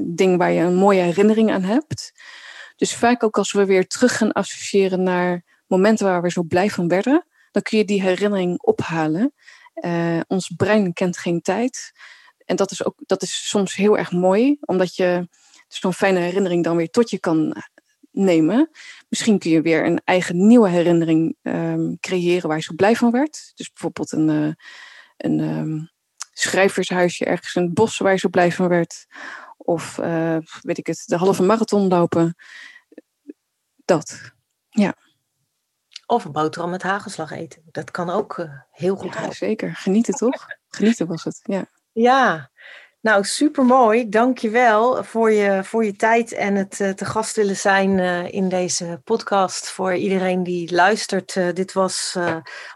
ding 0.00 0.36
waar 0.36 0.50
je 0.50 0.60
een 0.60 0.74
mooie 0.74 1.00
herinnering 1.00 1.50
aan 1.50 1.62
hebt. 1.62 2.12
Dus 2.76 2.94
vaak 2.94 3.22
ook 3.22 3.38
als 3.38 3.52
we 3.52 3.64
weer 3.64 3.86
terug 3.86 4.16
gaan 4.16 4.32
associëren 4.32 5.02
naar 5.02 5.44
momenten 5.66 6.06
waar 6.06 6.22
we 6.22 6.30
zo 6.30 6.42
blij 6.42 6.70
van 6.70 6.88
werden, 6.88 7.24
dan 7.50 7.62
kun 7.62 7.78
je 7.78 7.84
die 7.84 8.02
herinnering 8.02 8.60
ophalen. 8.62 9.34
Uh, 9.74 10.20
ons 10.26 10.52
brein 10.56 10.92
kent 10.92 11.18
geen 11.18 11.40
tijd. 11.40 11.92
En 12.44 12.56
dat 12.56 12.70
is, 12.70 12.84
ook, 12.84 12.94
dat 13.06 13.22
is 13.22 13.48
soms 13.48 13.74
heel 13.74 13.98
erg 13.98 14.12
mooi, 14.12 14.56
omdat 14.60 14.96
je 14.96 15.28
zo'n 15.78 15.92
fijne 15.94 16.18
herinnering 16.18 16.64
dan 16.64 16.76
weer 16.76 16.90
tot 16.90 17.10
je 17.10 17.18
kan 17.18 17.54
nemen. 18.10 18.70
Misschien 19.08 19.38
kun 19.38 19.50
je 19.50 19.62
weer 19.62 19.84
een 19.84 20.00
eigen 20.04 20.46
nieuwe 20.46 20.68
herinnering 20.68 21.36
um, 21.42 21.98
creëren 22.00 22.48
waar 22.48 22.56
je 22.56 22.62
zo 22.62 22.74
blij 22.74 22.96
van 22.96 23.10
werd. 23.10 23.52
Dus 23.54 23.72
bijvoorbeeld 23.72 24.12
een, 24.12 24.28
uh, 24.28 24.52
een 25.16 25.38
um, 25.38 25.90
schrijvershuisje 26.32 27.24
ergens 27.24 27.54
in 27.54 27.62
het 27.62 27.74
bos 27.74 27.98
waar 27.98 28.12
je 28.12 28.18
zo 28.18 28.28
blij 28.28 28.52
van 28.52 28.68
werd. 28.68 29.06
Of 29.56 29.98
uh, 29.98 30.36
weet 30.60 30.78
ik 30.78 30.86
het, 30.86 31.02
de 31.06 31.16
halve 31.16 31.42
marathon 31.42 31.88
lopen. 31.88 32.34
Dat, 33.84 34.32
ja. 34.68 34.94
Of 36.06 36.24
een 36.24 36.32
boterham 36.32 36.70
met 36.70 36.82
hagelslag 36.82 37.30
eten. 37.30 37.62
Dat 37.70 37.90
kan 37.90 38.10
ook 38.10 38.38
uh, 38.38 38.52
heel 38.70 38.96
goed. 38.96 39.14
Ja, 39.14 39.32
zeker. 39.32 39.74
Genieten 39.74 40.14
toch? 40.14 40.46
Genieten 40.68 41.06
was 41.06 41.24
het, 41.24 41.40
ja. 41.42 41.66
Ja, 41.92 42.49
nou, 43.00 43.24
supermooi. 43.24 44.08
Dank 44.08 44.38
je 44.38 44.50
wel 44.50 45.04
voor 45.04 45.30
je, 45.32 45.64
voor 45.64 45.84
je 45.84 45.96
tijd 45.96 46.32
en 46.32 46.54
het 46.54 46.80
uh, 46.80 46.90
te 46.90 47.04
gast 47.04 47.36
willen 47.36 47.56
zijn 47.56 47.98
uh, 47.98 48.32
in 48.32 48.48
deze 48.48 49.00
podcast. 49.04 49.70
Voor 49.70 49.94
iedereen 49.94 50.42
die 50.42 50.74
luistert. 50.74 51.34
Uh, 51.34 51.52
dit 51.52 51.72
was 51.72 52.18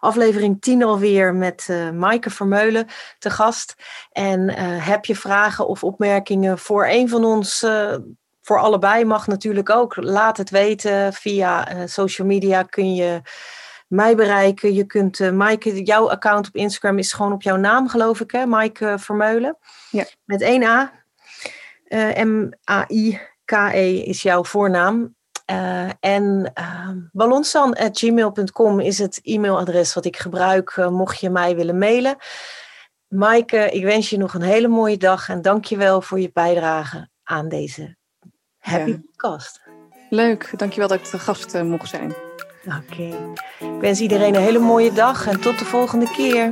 aflevering 0.01 0.61
10 0.61 0.83
alweer 0.83 1.35
met 1.35 1.69
Maaike 1.95 2.31
Vermeulen 2.31 2.87
te 3.19 3.31
gast. 3.31 3.75
En 4.13 4.51
heb 4.81 5.05
je 5.05 5.17
vragen 5.17 5.69
of 5.69 5.85
opmerkingen 5.85 6.59
voor 6.59 6.87
een 6.87 7.09
van 7.09 7.25
ons 7.25 7.67
voor 8.43 8.61
allebei 8.61 9.05
mag 9.05 9.27
natuurlijk 9.27 9.71
ook. 9.71 9.97
Laat 9.97 10.37
het 10.37 10.51
weten 10.51 11.13
via 11.13 11.87
social 11.87 12.27
media 12.27 12.63
kun 12.63 12.95
je 12.95 13.21
mij 13.95 14.17
bereiken. 14.17 14.75
Je 14.75 14.85
kunt, 14.85 15.19
uh, 15.19 15.31
Maaike, 15.31 15.83
jouw 15.83 16.11
account 16.11 16.47
op 16.47 16.55
Instagram 16.55 16.99
is 16.99 17.13
gewoon 17.13 17.33
op 17.33 17.43
jouw 17.43 17.57
naam, 17.57 17.89
geloof 17.89 18.21
ik, 18.21 18.31
hè? 18.31 18.47
Maaike 18.47 18.95
Vermeulen. 18.99 19.57
Ja. 19.91 20.05
Met 20.25 20.43
één 20.43 20.63
A. 20.63 20.93
Uh, 21.89 22.23
M-A-I-K-E 22.23 23.97
is 23.97 24.23
jouw 24.23 24.45
voornaam. 24.45 25.15
Uh, 25.51 25.89
en 26.01 26.53
uh, 26.59 26.89
ballonsan.gmail.com 27.13 28.81
is 28.81 28.99
het 28.99 29.21
e-mailadres 29.23 29.95
wat 29.95 30.05
ik 30.05 30.17
gebruik, 30.17 30.77
mocht 30.77 31.21
je 31.21 31.31
mij 31.31 31.57
willen 31.57 31.79
mailen. 31.79 32.17
Maaike, 33.09 33.71
ik 33.71 33.85
wens 33.85 34.11
je 34.11 34.17
nog 34.17 34.35
een 34.35 34.43
hele 34.43 34.69
mooie 34.69 34.97
dag 34.97 35.29
en 35.29 35.43
dank 35.43 35.65
je 35.65 35.77
wel 35.77 36.01
voor 36.01 36.21
je 36.21 36.31
bijdrage 36.33 37.09
aan 37.23 37.49
deze 37.49 37.97
Happy 38.59 38.91
ja. 38.91 38.97
Podcast. 39.07 39.61
Leuk, 40.11 40.53
dankjewel 40.57 40.89
dat 40.89 40.99
ik 40.99 41.11
de 41.11 41.19
gast 41.19 41.63
mocht 41.63 41.89
zijn. 41.89 42.24
Oké. 42.67 43.35
Ik 43.61 43.81
wens 43.81 44.01
iedereen 44.01 44.35
een 44.35 44.43
hele 44.43 44.59
mooie 44.59 44.93
dag 44.93 45.27
en 45.27 45.41
tot 45.41 45.59
de 45.59 45.65
volgende 45.65 46.11
keer. 46.11 46.51